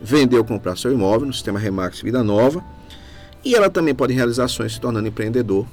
vender 0.00 0.36
ou 0.36 0.44
comprar 0.44 0.76
seu 0.76 0.92
imóvel 0.92 1.26
no 1.26 1.32
sistema 1.32 1.58
Remax 1.58 2.00
Vida 2.00 2.22
Nova. 2.22 2.64
E 3.44 3.54
ela 3.54 3.68
também 3.68 3.94
pode 3.94 4.12
realizar 4.12 4.44
ações 4.44 4.74
se 4.74 4.80
tornando 4.80 5.08
empreendedor, 5.08 5.66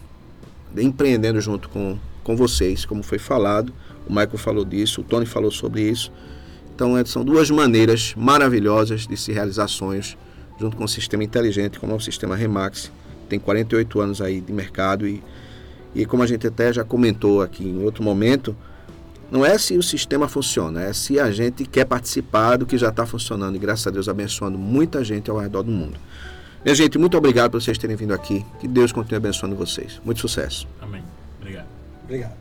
empreendendo 0.76 1.40
junto 1.40 1.70
com, 1.70 1.98
com 2.24 2.36
vocês, 2.36 2.86
como 2.86 3.02
foi 3.02 3.18
falado. 3.18 3.74
O 4.08 4.12
Michael 4.12 4.38
falou 4.38 4.66
disso, 4.66 5.02
o 5.02 5.04
Tony 5.04 5.26
falou 5.26 5.52
sobre 5.52 5.82
isso. 5.82 6.12
Então, 6.76 6.94
são 7.06 7.24
duas 7.24 7.50
maneiras 7.50 8.14
maravilhosas 8.18 9.06
de 9.06 9.16
se 9.16 9.32
realizar 9.32 9.68
sonhos 9.68 10.18
junto 10.60 10.78
com 10.78 10.84
um 10.84 10.88
sistema 10.88 11.24
inteligente 11.24 11.80
como 11.80 11.94
é 11.94 11.96
o 11.96 12.00
sistema 12.00 12.36
Remax. 12.36 12.92
Tem 13.30 13.40
48 13.40 14.02
anos 14.02 14.22
aí 14.22 14.42
de 14.42 14.52
mercado 14.52 15.08
e, 15.08 15.24
e 15.96 16.06
como 16.06 16.24
a 16.24 16.28
gente 16.28 16.46
até 16.46 16.74
já 16.74 16.84
comentou 16.84 17.42
aqui 17.42 17.64
em 17.64 17.84
outro 17.84 18.04
momento, 18.04 18.56
não 19.32 19.46
é 19.46 19.58
se 19.58 19.78
o 19.78 19.82
sistema 19.82 20.28
funciona, 20.28 20.84
é 20.84 20.92
se 20.92 21.18
a 21.18 21.32
gente 21.32 21.64
quer 21.64 21.86
participar 21.86 22.58
do 22.58 22.66
que 22.66 22.78
já 22.78 22.90
está 22.90 23.06
funcionando 23.06 23.56
e 23.56 23.60
graças 23.60 23.88
a 23.88 23.90
Deus 23.90 24.10
abençoando 24.10 24.58
muita 24.58 25.04
gente 25.06 25.32
ao 25.32 25.38
redor 25.38 25.64
do 25.64 25.72
mundo. 25.72 25.98
Minha 26.64 26.76
gente, 26.76 26.98
muito 26.98 27.18
obrigado 27.18 27.52
por 27.52 27.62
vocês 27.62 27.78
terem 27.78 27.96
vindo 27.96 28.14
aqui. 28.14 28.46
Que 28.60 28.68
Deus 28.68 28.92
continue 28.92 29.18
abençoando 29.18 29.56
vocês. 29.56 30.02
Muito 30.04 30.20
sucesso. 30.20 30.68
Amém. 30.82 31.02
Obrigado. 31.40 31.68
Obrigado. 32.04 32.41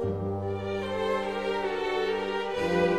Thank 0.00 0.12
you. 2.62 2.97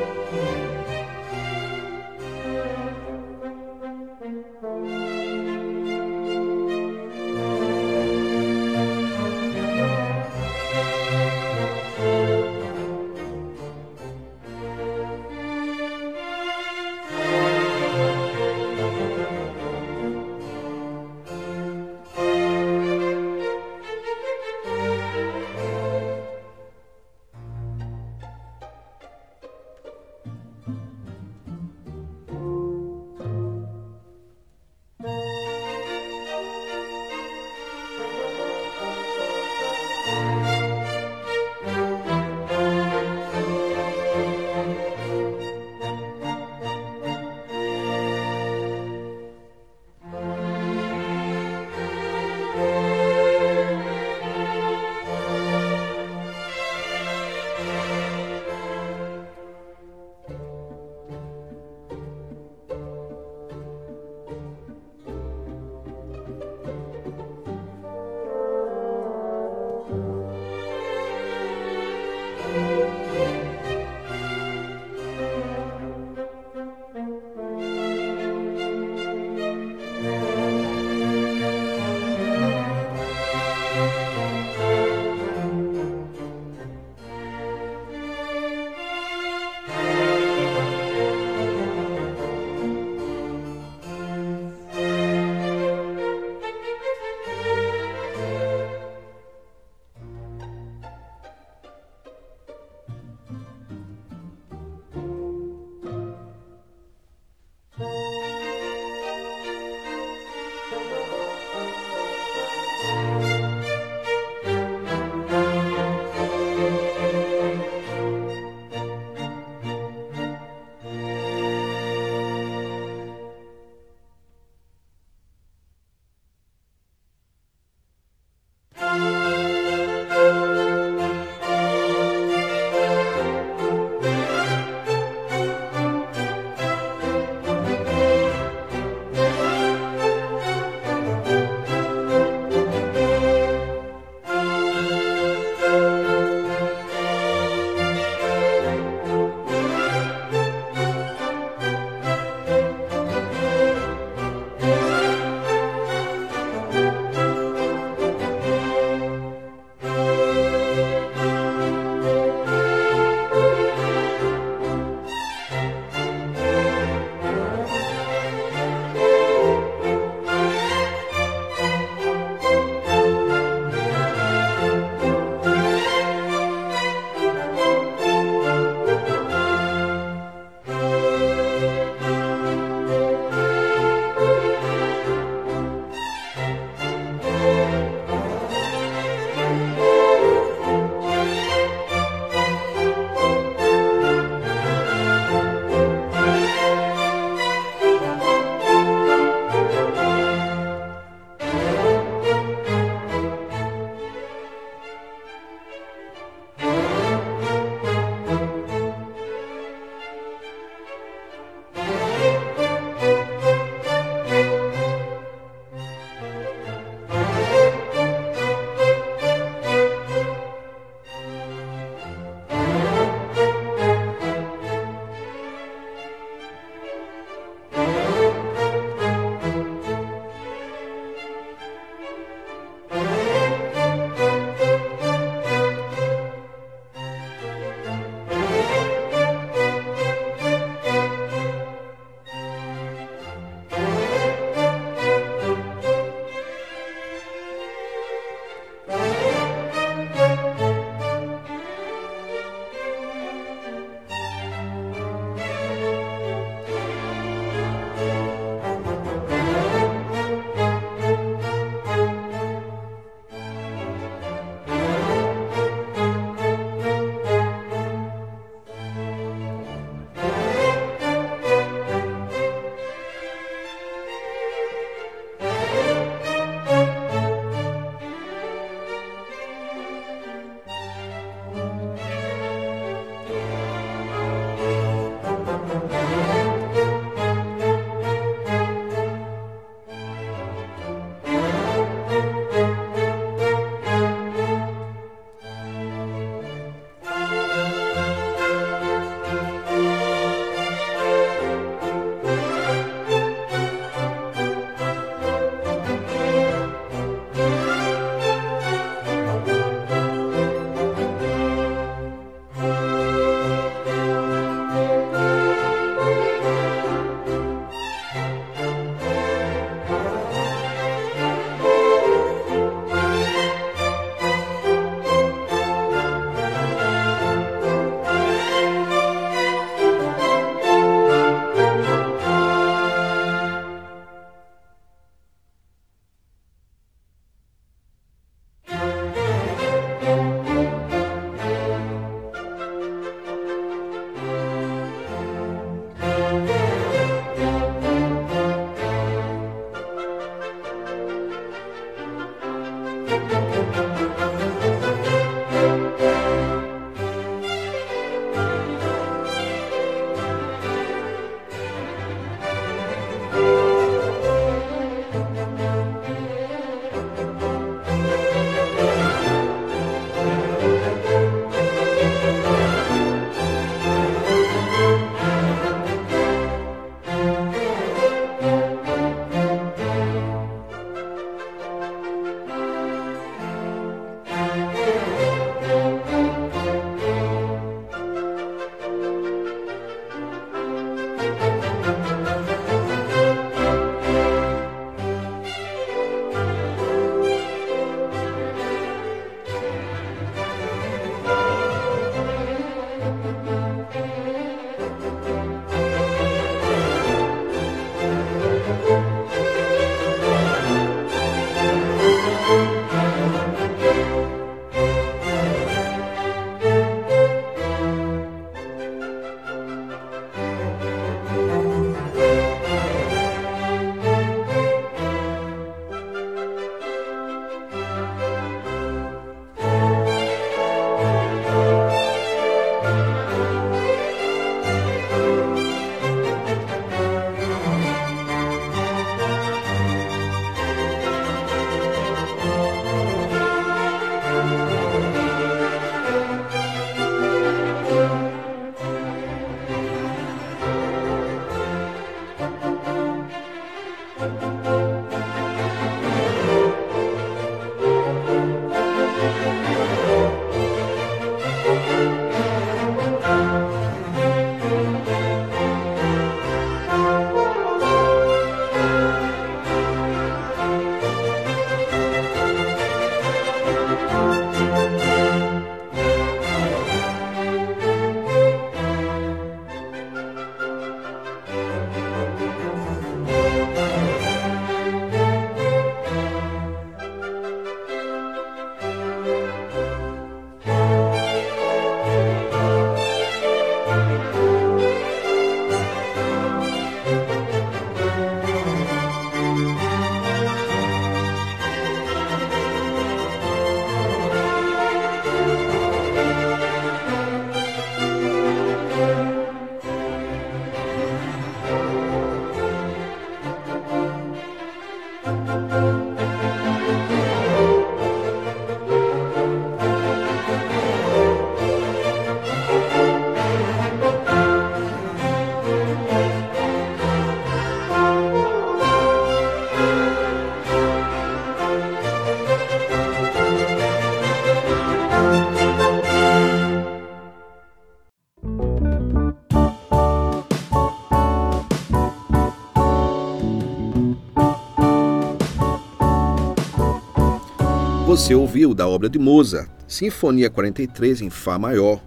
Você 548.19 548.35
ouviu 548.35 548.73
da 548.73 548.85
obra 548.85 549.09
de 549.09 549.17
Mozart, 549.17 549.69
Sinfonia 549.87 550.49
43 550.49 551.21
em 551.21 551.29
Fá 551.29 551.57
maior, 551.57 552.03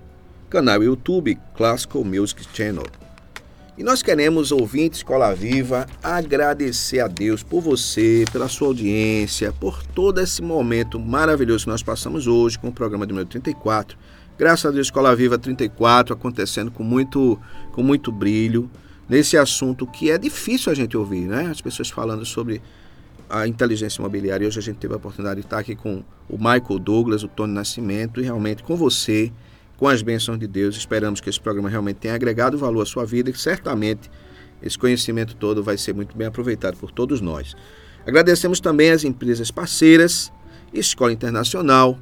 canal 0.50 0.82
YouTube 0.82 1.38
Classical 1.56 2.04
Music 2.04 2.46
Channel. 2.52 2.84
E 3.78 3.82
nós 3.82 4.02
queremos, 4.02 4.52
ouvinte 4.52 4.98
Escola 4.98 5.34
Viva, 5.34 5.86
agradecer 6.02 7.00
a 7.00 7.08
Deus 7.08 7.42
por 7.42 7.62
você, 7.62 8.26
pela 8.30 8.46
sua 8.46 8.68
audiência, 8.68 9.54
por 9.58 9.82
todo 9.86 10.20
esse 10.20 10.42
momento 10.42 11.00
maravilhoso 11.00 11.64
que 11.64 11.70
nós 11.70 11.82
passamos 11.82 12.26
hoje 12.26 12.58
com 12.58 12.68
o 12.68 12.72
programa 12.72 13.06
de 13.06 13.12
número 13.14 13.30
34. 13.30 13.96
Graças 14.38 14.66
a 14.66 14.70
Deus, 14.70 14.88
Escola 14.88 15.16
Viva 15.16 15.38
34 15.38 16.12
acontecendo 16.12 16.70
com 16.70 16.82
muito, 16.82 17.40
com 17.72 17.82
muito 17.82 18.12
brilho 18.12 18.70
nesse 19.08 19.38
assunto 19.38 19.86
que 19.86 20.10
é 20.10 20.18
difícil 20.18 20.70
a 20.70 20.74
gente 20.74 20.94
ouvir, 20.94 21.22
né? 21.22 21.46
As 21.50 21.62
pessoas 21.62 21.88
falando 21.88 22.26
sobre 22.26 22.60
a 23.32 23.48
inteligência 23.48 23.98
imobiliária. 23.98 24.46
Hoje 24.46 24.58
a 24.58 24.62
gente 24.62 24.76
teve 24.76 24.92
a 24.92 24.98
oportunidade 24.98 25.40
de 25.40 25.46
estar 25.46 25.58
aqui 25.58 25.74
com 25.74 26.04
o 26.28 26.36
Michael 26.36 26.78
Douglas, 26.78 27.22
o 27.22 27.28
Tony 27.28 27.54
Nascimento 27.54 28.20
e 28.20 28.24
realmente 28.24 28.62
com 28.62 28.76
você 28.76 29.32
com 29.78 29.88
as 29.88 30.02
bênçãos 30.02 30.38
de 30.38 30.46
Deus. 30.46 30.76
Esperamos 30.76 31.18
que 31.18 31.30
esse 31.30 31.40
programa 31.40 31.70
realmente 31.70 31.96
tenha 31.96 32.14
agregado 32.14 32.58
valor 32.58 32.82
à 32.82 32.86
sua 32.86 33.06
vida 33.06 33.30
e 33.30 33.34
certamente 33.34 34.10
esse 34.62 34.78
conhecimento 34.78 35.34
todo 35.34 35.62
vai 35.62 35.78
ser 35.78 35.94
muito 35.94 36.14
bem 36.14 36.26
aproveitado 36.26 36.76
por 36.76 36.92
todos 36.92 37.22
nós. 37.22 37.54
Agradecemos 38.06 38.60
também 38.60 38.90
às 38.90 39.02
empresas 39.02 39.50
parceiras, 39.50 40.30
Escola 40.70 41.10
Internacional, 41.10 41.98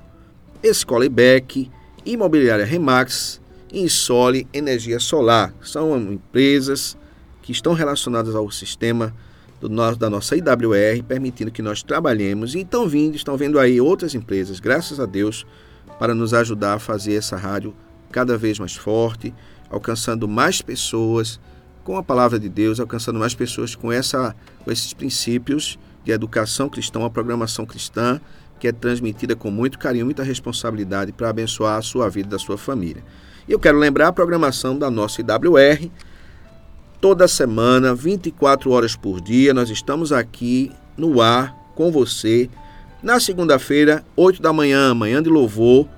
Escola 0.60 1.06
IBEC, 1.06 1.70
Imobiliária 2.04 2.64
Remax 2.64 3.40
Insole 3.72 4.48
Energia 4.52 4.98
Solar. 4.98 5.54
São 5.62 5.96
empresas 5.96 6.98
que 7.40 7.52
estão 7.52 7.72
relacionadas 7.72 8.34
ao 8.34 8.50
sistema 8.50 9.14
do 9.60 9.68
nosso, 9.68 9.98
da 9.98 10.08
nossa 10.08 10.36
IWR, 10.36 11.02
permitindo 11.06 11.50
que 11.50 11.62
nós 11.62 11.82
trabalhemos. 11.82 12.54
E 12.54 12.60
estão 12.60 12.88
vindo, 12.88 13.14
estão 13.14 13.36
vendo 13.36 13.58
aí 13.58 13.80
outras 13.80 14.14
empresas, 14.14 14.58
graças 14.58 14.98
a 14.98 15.06
Deus, 15.06 15.46
para 15.98 16.14
nos 16.14 16.32
ajudar 16.32 16.74
a 16.74 16.78
fazer 16.78 17.14
essa 17.14 17.36
rádio 17.36 17.74
cada 18.10 18.36
vez 18.36 18.58
mais 18.58 18.74
forte, 18.74 19.32
alcançando 19.68 20.26
mais 20.26 20.62
pessoas 20.62 21.38
com 21.84 21.96
a 21.96 22.02
palavra 22.02 22.38
de 22.38 22.48
Deus, 22.48 22.80
alcançando 22.80 23.18
mais 23.18 23.34
pessoas 23.34 23.74
com, 23.74 23.92
essa, 23.92 24.34
com 24.64 24.70
esses 24.70 24.92
princípios 24.92 25.78
de 26.04 26.12
educação 26.12 26.68
cristã, 26.68 27.04
a 27.04 27.10
programação 27.10 27.66
cristã, 27.66 28.20
que 28.58 28.68
é 28.68 28.72
transmitida 28.72 29.34
com 29.34 29.50
muito 29.50 29.78
carinho, 29.78 30.04
muita 30.04 30.22
responsabilidade 30.22 31.12
para 31.12 31.30
abençoar 31.30 31.78
a 31.78 31.82
sua 31.82 32.08
vida 32.08 32.28
e 32.28 32.30
da 32.30 32.38
sua 32.38 32.58
família. 32.58 33.02
E 33.48 33.52
eu 33.52 33.58
quero 33.58 33.78
lembrar 33.78 34.08
a 34.08 34.12
programação 34.12 34.78
da 34.78 34.90
nossa 34.90 35.20
IWR. 35.20 35.90
Toda 37.00 37.26
semana, 37.26 37.94
24 37.94 38.70
horas 38.70 38.94
por 38.94 39.22
dia, 39.22 39.54
nós 39.54 39.70
estamos 39.70 40.12
aqui 40.12 40.70
no 40.98 41.22
ar 41.22 41.56
com 41.74 41.90
você 41.90 42.50
na 43.02 43.18
segunda-feira, 43.18 44.04
8 44.14 44.42
da 44.42 44.52
manhã, 44.52 44.92
manhã 44.92 45.22
de 45.22 45.30
louvor, 45.30 45.88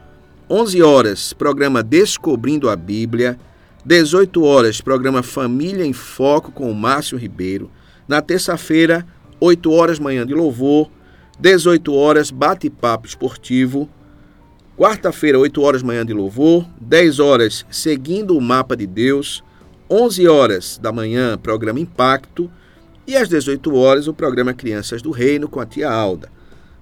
11 0.48 0.80
horas, 0.80 1.32
programa 1.32 1.82
Descobrindo 1.82 2.70
a 2.70 2.76
Bíblia, 2.76 3.36
18 3.84 4.44
horas, 4.44 4.80
programa 4.80 5.24
Família 5.24 5.84
em 5.84 5.92
Foco 5.92 6.52
com 6.52 6.70
o 6.70 6.74
Márcio 6.74 7.18
Ribeiro. 7.18 7.68
Na 8.06 8.22
terça-feira, 8.22 9.04
8 9.40 9.72
horas, 9.72 9.98
manhã 9.98 10.24
de 10.24 10.34
louvor, 10.34 10.88
18 11.36 11.92
horas, 11.92 12.30
bate-papo 12.30 13.08
esportivo. 13.08 13.90
Quarta-feira, 14.78 15.36
8 15.36 15.60
horas, 15.62 15.82
manhã 15.82 16.06
de 16.06 16.12
louvor, 16.12 16.64
10 16.80 17.18
horas, 17.18 17.66
seguindo 17.68 18.36
o 18.36 18.40
mapa 18.40 18.76
de 18.76 18.86
Deus, 18.86 19.42
11 19.90 20.26
horas 20.26 20.78
da 20.80 20.92
manhã, 20.92 21.38
programa 21.38 21.80
Impacto, 21.80 22.50
e 23.06 23.16
às 23.16 23.28
18 23.28 23.74
horas, 23.74 24.06
o 24.06 24.14
programa 24.14 24.54
Crianças 24.54 25.02
do 25.02 25.10
Reino 25.10 25.48
com 25.48 25.60
a 25.60 25.66
tia 25.66 25.90
Alda. 25.90 26.30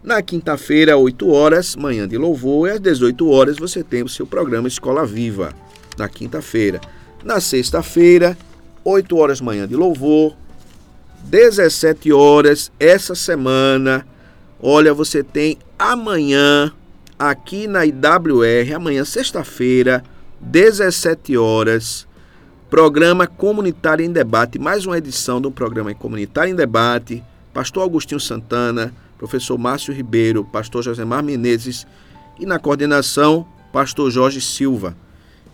Na 0.03 0.23
quinta-feira, 0.23 0.97
8 0.97 1.29
horas, 1.29 1.77
manhã 1.77 2.07
de 2.07 2.17
louvor, 2.17 2.69
e 2.69 2.73
às 2.73 2.81
18 2.81 3.29
horas 3.29 3.59
você 3.59 3.83
tem 3.83 4.03
o 4.03 4.09
seu 4.09 4.27
programa 4.27 4.69
Escola 4.69 5.05
Viva, 5.05 5.53
na 5.99 6.09
quinta-feira. 6.09 6.81
Na 7.25 7.41
sexta-feira, 7.41 8.37
8 8.85 9.17
horas, 9.17 9.41
manhã 9.41 9.69
de 9.69 9.77
louvor, 9.77 10.35
17 11.25 12.13
horas, 12.13 12.73
essa 12.81 13.15
semana. 13.15 14.07
Olha, 14.63 14.95
você 14.95 15.23
tem 15.23 15.59
amanhã, 15.79 16.73
aqui 17.19 17.67
na 17.67 17.85
IWR, 17.85 18.75
amanhã, 18.75 19.05
sexta-feira, 19.05 20.03
17 20.41 21.37
horas, 21.37 22.07
programa 22.71 23.27
Comunitário 23.27 24.05
em 24.05 24.13
Debate, 24.13 24.59
mais 24.59 24.87
uma 24.87 24.97
edição 24.97 25.41
do 25.41 25.51
programa 25.51 25.93
Comunitário 25.93 26.53
em 26.53 26.55
Debate. 26.55 27.23
Pastor 27.53 27.83
Agostinho 27.83 28.21
Santana 28.21 28.95
professor 29.21 29.59
Márcio 29.59 29.93
Ribeiro, 29.93 30.47
pastor 30.47 30.83
Josemar 30.83 31.23
Menezes 31.23 31.87
e 32.39 32.47
na 32.47 32.59
coordenação, 32.59 33.47
pastor 33.71 34.11
Jorge 34.11 34.41
Silva. 34.41 34.97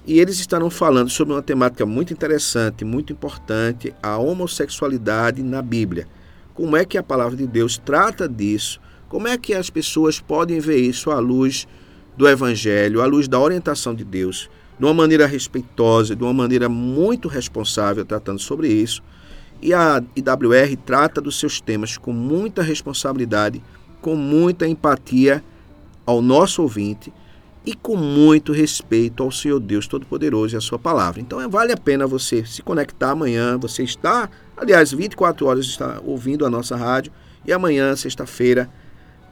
E 0.07 0.21
eles 0.21 0.39
estarão 0.39 0.71
falando 0.71 1.11
sobre 1.11 1.35
uma 1.35 1.43
temática 1.43 1.85
muito 1.85 2.13
interessante, 2.13 2.85
muito 2.85 3.13
importante, 3.13 3.93
a 4.01 4.19
homossexualidade 4.19 5.43
na 5.43 5.61
Bíblia. 5.61 6.07
Como 6.55 6.77
é 6.77 6.85
que 6.85 6.97
a 6.97 7.03
palavra 7.03 7.37
de 7.37 7.45
Deus 7.45 7.77
trata 7.77 8.29
disso? 8.29 8.81
Como 9.09 9.27
é 9.27 9.37
que 9.37 9.53
as 9.53 9.69
pessoas 9.69 10.21
podem 10.21 10.61
ver 10.61 10.79
isso 10.79 11.11
à 11.11 11.19
luz 11.19 11.67
do 12.17 12.29
Evangelho, 12.29 13.03
à 13.03 13.07
luz 13.07 13.27
da 13.27 13.41
orientação 13.41 13.97
de 13.97 14.05
Deus, 14.05 14.49
de 14.79 14.85
uma 14.85 14.95
maneira 14.95 15.27
respeitosa, 15.27 16.15
de 16.15 16.23
uma 16.23 16.33
maneira 16.33 16.69
muito 16.69 17.29
responsável, 17.29 18.05
tratando 18.05 18.41
sobre 18.41 18.69
isso 18.69 19.03
e 19.61 19.73
a 19.73 20.03
IWR 20.15 20.77
trata 20.85 21.21
dos 21.21 21.39
seus 21.39 21.61
temas 21.61 21.97
com 21.97 22.13
muita 22.13 22.63
responsabilidade, 22.63 23.63
com 24.01 24.15
muita 24.15 24.67
empatia 24.67 25.43
ao 26.05 26.21
nosso 26.21 26.63
ouvinte 26.63 27.13
e 27.65 27.75
com 27.75 27.97
muito 27.97 28.53
respeito 28.53 29.23
ao 29.23 29.33
Senhor 29.33 29.59
Deus 29.59 29.89
Todo-Poderoso 29.89 30.55
e 30.55 30.59
a 30.59 30.61
sua 30.61 30.79
palavra. 30.79 31.21
Então 31.21 31.41
é, 31.41 31.49
vale 31.49 31.73
a 31.73 31.77
pena 31.77 32.07
você 32.07 32.45
se 32.45 32.63
conectar 32.63 33.11
amanhã, 33.11 33.59
você 33.59 33.83
está, 33.83 34.31
aliás, 34.57 34.93
24 34.93 35.47
horas 35.47 35.67
está 35.67 36.01
ouvindo 36.05 36.47
a 36.47 36.51
nossa 36.51 36.77
rádio 36.77 37.13
e 37.45 37.53
amanhã, 37.53 37.97
sexta-feira, 37.97 38.71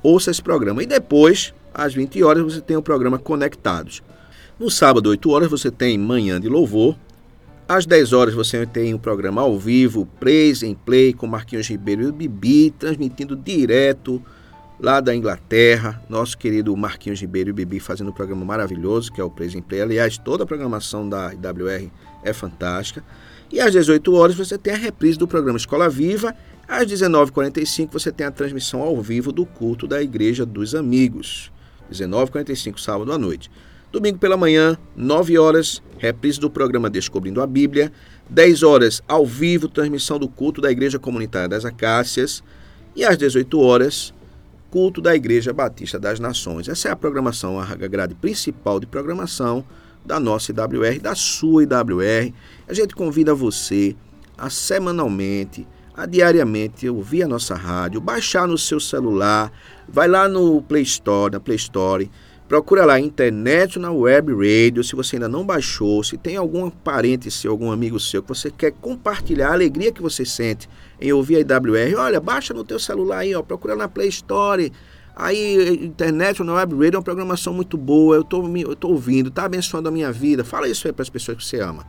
ouça 0.03 0.31
esse 0.31 0.43
programa. 0.43 0.83
E 0.83 0.87
depois, 0.87 1.55
às 1.73 1.95
20 1.95 2.23
horas, 2.25 2.43
você 2.43 2.61
tem 2.61 2.77
o 2.77 2.83
programa 2.83 3.19
Conectados. 3.19 4.03
No 4.65 4.71
sábado, 4.71 5.11
8 5.11 5.31
horas, 5.31 5.51
você 5.51 5.71
tem 5.71 5.99
Manhã 5.99 6.41
de 6.41 6.49
Louvor, 6.49 6.97
às 7.69 7.85
10 7.85 8.15
horas 8.15 8.33
você 8.33 8.65
tem 8.65 8.95
um 8.95 8.99
programa 8.99 9.43
ao 9.43 9.59
vivo, 9.59 10.07
Praise 10.19 10.67
and 10.67 10.73
Play, 10.73 11.13
com 11.13 11.27
Marquinhos 11.27 11.69
Ribeiro 11.69 12.01
e 12.01 12.07
o 12.07 12.13
Bibi, 12.15 12.71
transmitindo 12.71 13.37
direto 13.37 14.25
lá 14.81 15.03
da 15.03 15.15
Inglaterra. 15.15 16.03
Nosso 16.09 16.39
querido 16.39 16.75
Marquinhos 16.75 17.21
Ribeiro 17.21 17.51
e 17.51 17.53
o 17.53 17.55
Bibi 17.55 17.79
fazendo 17.79 18.09
um 18.09 18.15
programa 18.15 18.43
maravilhoso, 18.43 19.13
que 19.13 19.21
é 19.21 19.25
o 19.25 19.29
Praise 19.29 19.59
and 19.59 19.61
Play. 19.61 19.83
Aliás, 19.83 20.17
toda 20.17 20.45
a 20.45 20.47
programação 20.47 21.07
da 21.07 21.35
IWR 21.35 21.91
é 22.23 22.33
fantástica. 22.33 23.05
E 23.53 23.61
às 23.61 23.71
18 23.71 24.15
horas 24.15 24.35
você 24.35 24.57
tem 24.57 24.73
a 24.73 24.79
reprise 24.79 25.19
do 25.19 25.29
programa 25.29 25.59
Escola 25.59 25.91
Viva. 25.91 26.35
Às 26.67 26.87
19h45 26.87 27.93
você 27.93 28.11
tem 28.11 28.27
a 28.27 28.31
transmissão 28.31 28.81
ao 28.81 28.99
vivo 29.03 29.31
do 29.31 29.45
culto 29.45 29.87
da 29.87 30.03
Igreja 30.03 30.47
dos 30.47 30.75
Amigos. 30.75 31.53
19h45, 31.93 32.79
sábado 32.79 33.13
à 33.13 33.19
noite. 33.19 33.51
Domingo 33.95 34.19
pela 34.19 34.37
manhã, 34.37 34.77
9 34.97 35.39
horas, 35.39 35.81
reprise 35.99 36.41
do 36.41 36.51
programa 36.51 36.91
Descobrindo 36.91 37.41
a 37.41 37.47
Bíblia. 37.47 37.93
10 38.29 38.65
horas, 38.65 39.01
ao 39.07 39.25
vivo, 39.25 39.69
transmissão 39.69 40.19
do 40.19 40.27
culto 40.27 40.61
da 40.61 40.69
Igreja 40.69 40.99
Comunitária 40.99 41.49
das 41.49 41.65
Acácias. 41.65 42.43
E 42.97 43.05
às 43.05 43.17
18 43.17 43.57
horas, 43.61 44.13
culto 44.69 45.01
da 45.01 45.15
Igreja 45.15 45.53
Batista 45.53 45.97
das 45.97 46.19
Nações. 46.19 46.69
Essa 46.69 46.89
é 46.89 46.91
a 46.91 46.97
programação, 46.97 47.61
a 47.61 47.67
grade 47.77 48.17
principal 48.17 48.81
de 48.81 48.87
programação 48.87 49.65
da 50.05 50.19
nossa 50.19 50.51
IWR, 50.51 50.99
da 51.01 51.15
sua 51.15 51.63
IWR. 51.63 52.35
A 52.67 52.75
gente 52.75 52.97
convida 52.97 53.33
você 53.33 53.95
a 54.37 54.51
semanalmente, 54.51 55.69
a 55.97 56.05
diariamente 56.05 56.89
ouvir 56.89 57.23
a 57.23 57.29
nossa 57.29 57.55
rádio, 57.55 58.01
baixar 58.01 58.49
no 58.49 58.59
seu 58.59 58.81
celular, 58.81 59.53
vai 59.89 60.09
lá 60.09 60.29
no 60.29 60.61
Play 60.63 60.83
Store, 60.83 61.33
na 61.33 61.39
Play 61.39 61.59
Store, 61.59 62.11
Procura 62.47 62.85
lá 62.85 63.01
internet 63.01 63.79
na 63.79 63.91
web 63.91 64.33
radio, 64.35 64.85
se 64.85 64.95
você 64.95 65.17
ainda 65.17 65.29
não 65.29 65.47
baixou, 65.47 66.05
se 66.05 66.19
tem 66.19 66.37
algum 66.37 66.69
parente 66.69 67.31
seu, 67.31 67.51
algum 67.51 67.71
amigo 67.73 67.99
seu 67.99 68.23
que 68.23 68.29
você 68.29 68.51
quer 68.51 68.71
compartilhar 68.71 69.49
a 69.49 69.53
alegria 69.55 69.91
que 69.91 70.03
você 70.03 70.27
sente 70.27 70.69
em 71.01 71.11
ouvir 71.11 71.37
a 71.37 71.41
IWR, 71.41 71.99
olha, 71.99 72.21
baixa 72.21 72.53
no 72.53 72.63
teu 72.63 72.79
celular 72.79 73.21
aí, 73.21 73.35
ó, 73.35 73.43
procura 73.43 73.75
na 73.75 73.89
Play 73.89 74.09
Store. 74.09 74.71
Aí, 75.17 75.85
internet 75.85 76.43
na 76.43 76.55
web 76.55 76.75
radio 76.75 76.97
é 76.97 76.99
uma 76.99 77.03
programação 77.03 77.55
muito 77.55 77.79
boa, 77.79 78.17
eu 78.17 78.25
tô, 78.25 78.47
eu 78.57 78.77
tô 78.77 78.89
ouvindo, 78.89 79.31
tá 79.31 79.45
abençoando 79.45 79.89
a 79.89 79.93
minha 79.93 80.13
vida. 80.13 80.45
Fala 80.45 80.69
isso 80.69 80.87
aí 80.87 80.93
para 80.93 81.03
as 81.03 81.09
pessoas 81.09 81.39
que 81.39 81.45
você 81.45 81.61
ama. 81.61 81.87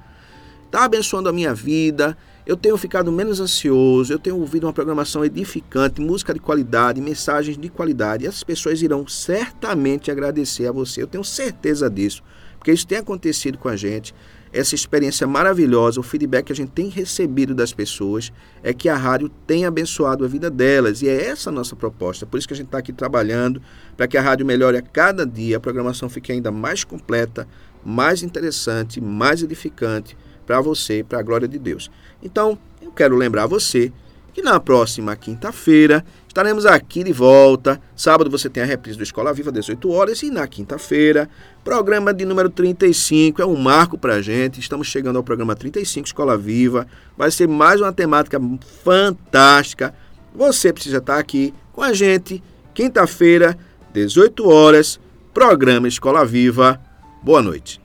Tá 0.72 0.86
abençoando 0.86 1.28
a 1.28 1.34
minha 1.34 1.54
vida 1.54 2.18
eu 2.46 2.56
tenho 2.56 2.78
ficado 2.78 3.12
menos 3.12 3.40
ansioso, 3.40 4.14
eu 4.14 4.20
tenho 4.20 4.38
ouvido 4.38 4.68
uma 4.68 4.74
programação 4.74 5.26
edificante, 5.26 6.00
música 6.00 6.32
de 6.32 6.40
qualidade, 6.40 7.02
mensagens 7.02 7.58
de 7.58 7.70
qualidade. 7.70 8.26
E 8.26 8.28
as 8.28 8.44
pessoas 8.44 8.82
irão 8.84 9.08
certamente 9.08 10.12
agradecer 10.12 10.68
a 10.68 10.72
você, 10.72 11.02
eu 11.02 11.08
tenho 11.08 11.24
certeza 11.24 11.90
disso, 11.90 12.22
porque 12.60 12.72
isso 12.72 12.86
tem 12.86 13.00
acontecido 13.00 13.58
com 13.58 13.68
a 13.68 13.76
gente. 13.76 14.14
essa 14.54 14.74
experiência 14.74 15.28
maravilhosa, 15.28 16.00
o 16.00 16.04
feedback 16.04 16.46
que 16.46 16.54
a 16.54 16.56
gente 16.56 16.70
tem 16.70 16.88
recebido 16.88 17.54
das 17.54 17.74
pessoas 17.74 18.32
é 18.64 18.74
que 18.74 18.88
a 18.88 18.96
rádio 18.96 19.28
tem 19.46 19.66
abençoado 19.66 20.24
a 20.24 20.30
vida 20.30 20.50
delas. 20.50 21.02
E 21.02 21.10
é 21.10 21.26
essa 21.26 21.50
a 21.50 21.54
nossa 21.54 21.76
proposta. 21.76 22.26
Por 22.26 22.38
isso 22.38 22.48
que 22.48 22.54
a 22.54 22.58
gente 22.58 22.68
está 22.68 22.78
aqui 22.78 22.94
trabalhando 22.94 23.62
para 23.98 24.08
que 24.08 24.18
a 24.18 24.22
rádio 24.22 24.46
melhore 24.46 24.78
a 24.78 24.82
cada 24.82 25.26
dia, 25.26 25.58
a 25.58 25.60
programação 25.60 26.08
fique 26.08 26.32
ainda 26.32 26.52
mais 26.52 26.86
completa, 26.86 27.46
mais 27.84 28.24
interessante, 28.24 29.02
mais 29.02 29.44
edificante 29.44 30.16
para 30.46 30.62
você 30.62 31.04
para 31.04 31.20
a 31.20 31.24
glória 31.24 31.48
de 31.48 31.58
Deus. 31.58 31.90
Então, 32.22 32.58
eu 32.82 32.92
quero 32.92 33.16
lembrar 33.16 33.48
você 33.48 33.92
que 34.36 34.42
na 34.42 34.60
próxima 34.60 35.16
quinta-feira 35.16 36.04
estaremos 36.28 36.66
aqui 36.66 37.06
de 37.06 37.14
volta. 37.14 37.82
Sábado 37.96 38.30
você 38.30 38.50
tem 38.50 38.62
a 38.62 38.66
reprise 38.66 38.98
do 38.98 39.04
Escola 39.04 39.34
Viva, 39.34 39.50
18 39.50 39.90
horas, 39.90 40.22
e 40.24 40.30
na 40.30 40.46
quinta-feira, 40.46 41.30
programa 41.64 42.14
de 42.14 42.26
número 42.26 42.50
35, 42.50 43.42
é 43.42 43.46
um 43.46 43.56
marco 43.56 43.98
para 43.98 44.16
a 44.16 44.22
gente. 44.22 44.60
Estamos 44.60 44.88
chegando 44.88 45.16
ao 45.16 45.24
programa 45.24 45.56
35, 45.56 46.08
Escola 46.08 46.38
Viva. 46.38 46.86
Vai 47.18 47.32
ser 47.32 47.48
mais 47.48 47.80
uma 47.80 47.94
temática 47.94 48.38
fantástica. 48.84 49.96
Você 50.36 50.74
precisa 50.74 50.98
estar 50.98 51.18
aqui 51.18 51.54
com 51.72 51.82
a 51.82 51.94
gente, 51.94 52.44
quinta-feira, 52.74 53.58
18 53.94 54.46
horas, 54.50 55.00
programa 55.34 55.88
Escola 55.88 56.26
Viva. 56.26 56.78
Boa 57.24 57.42
noite. 57.42 57.85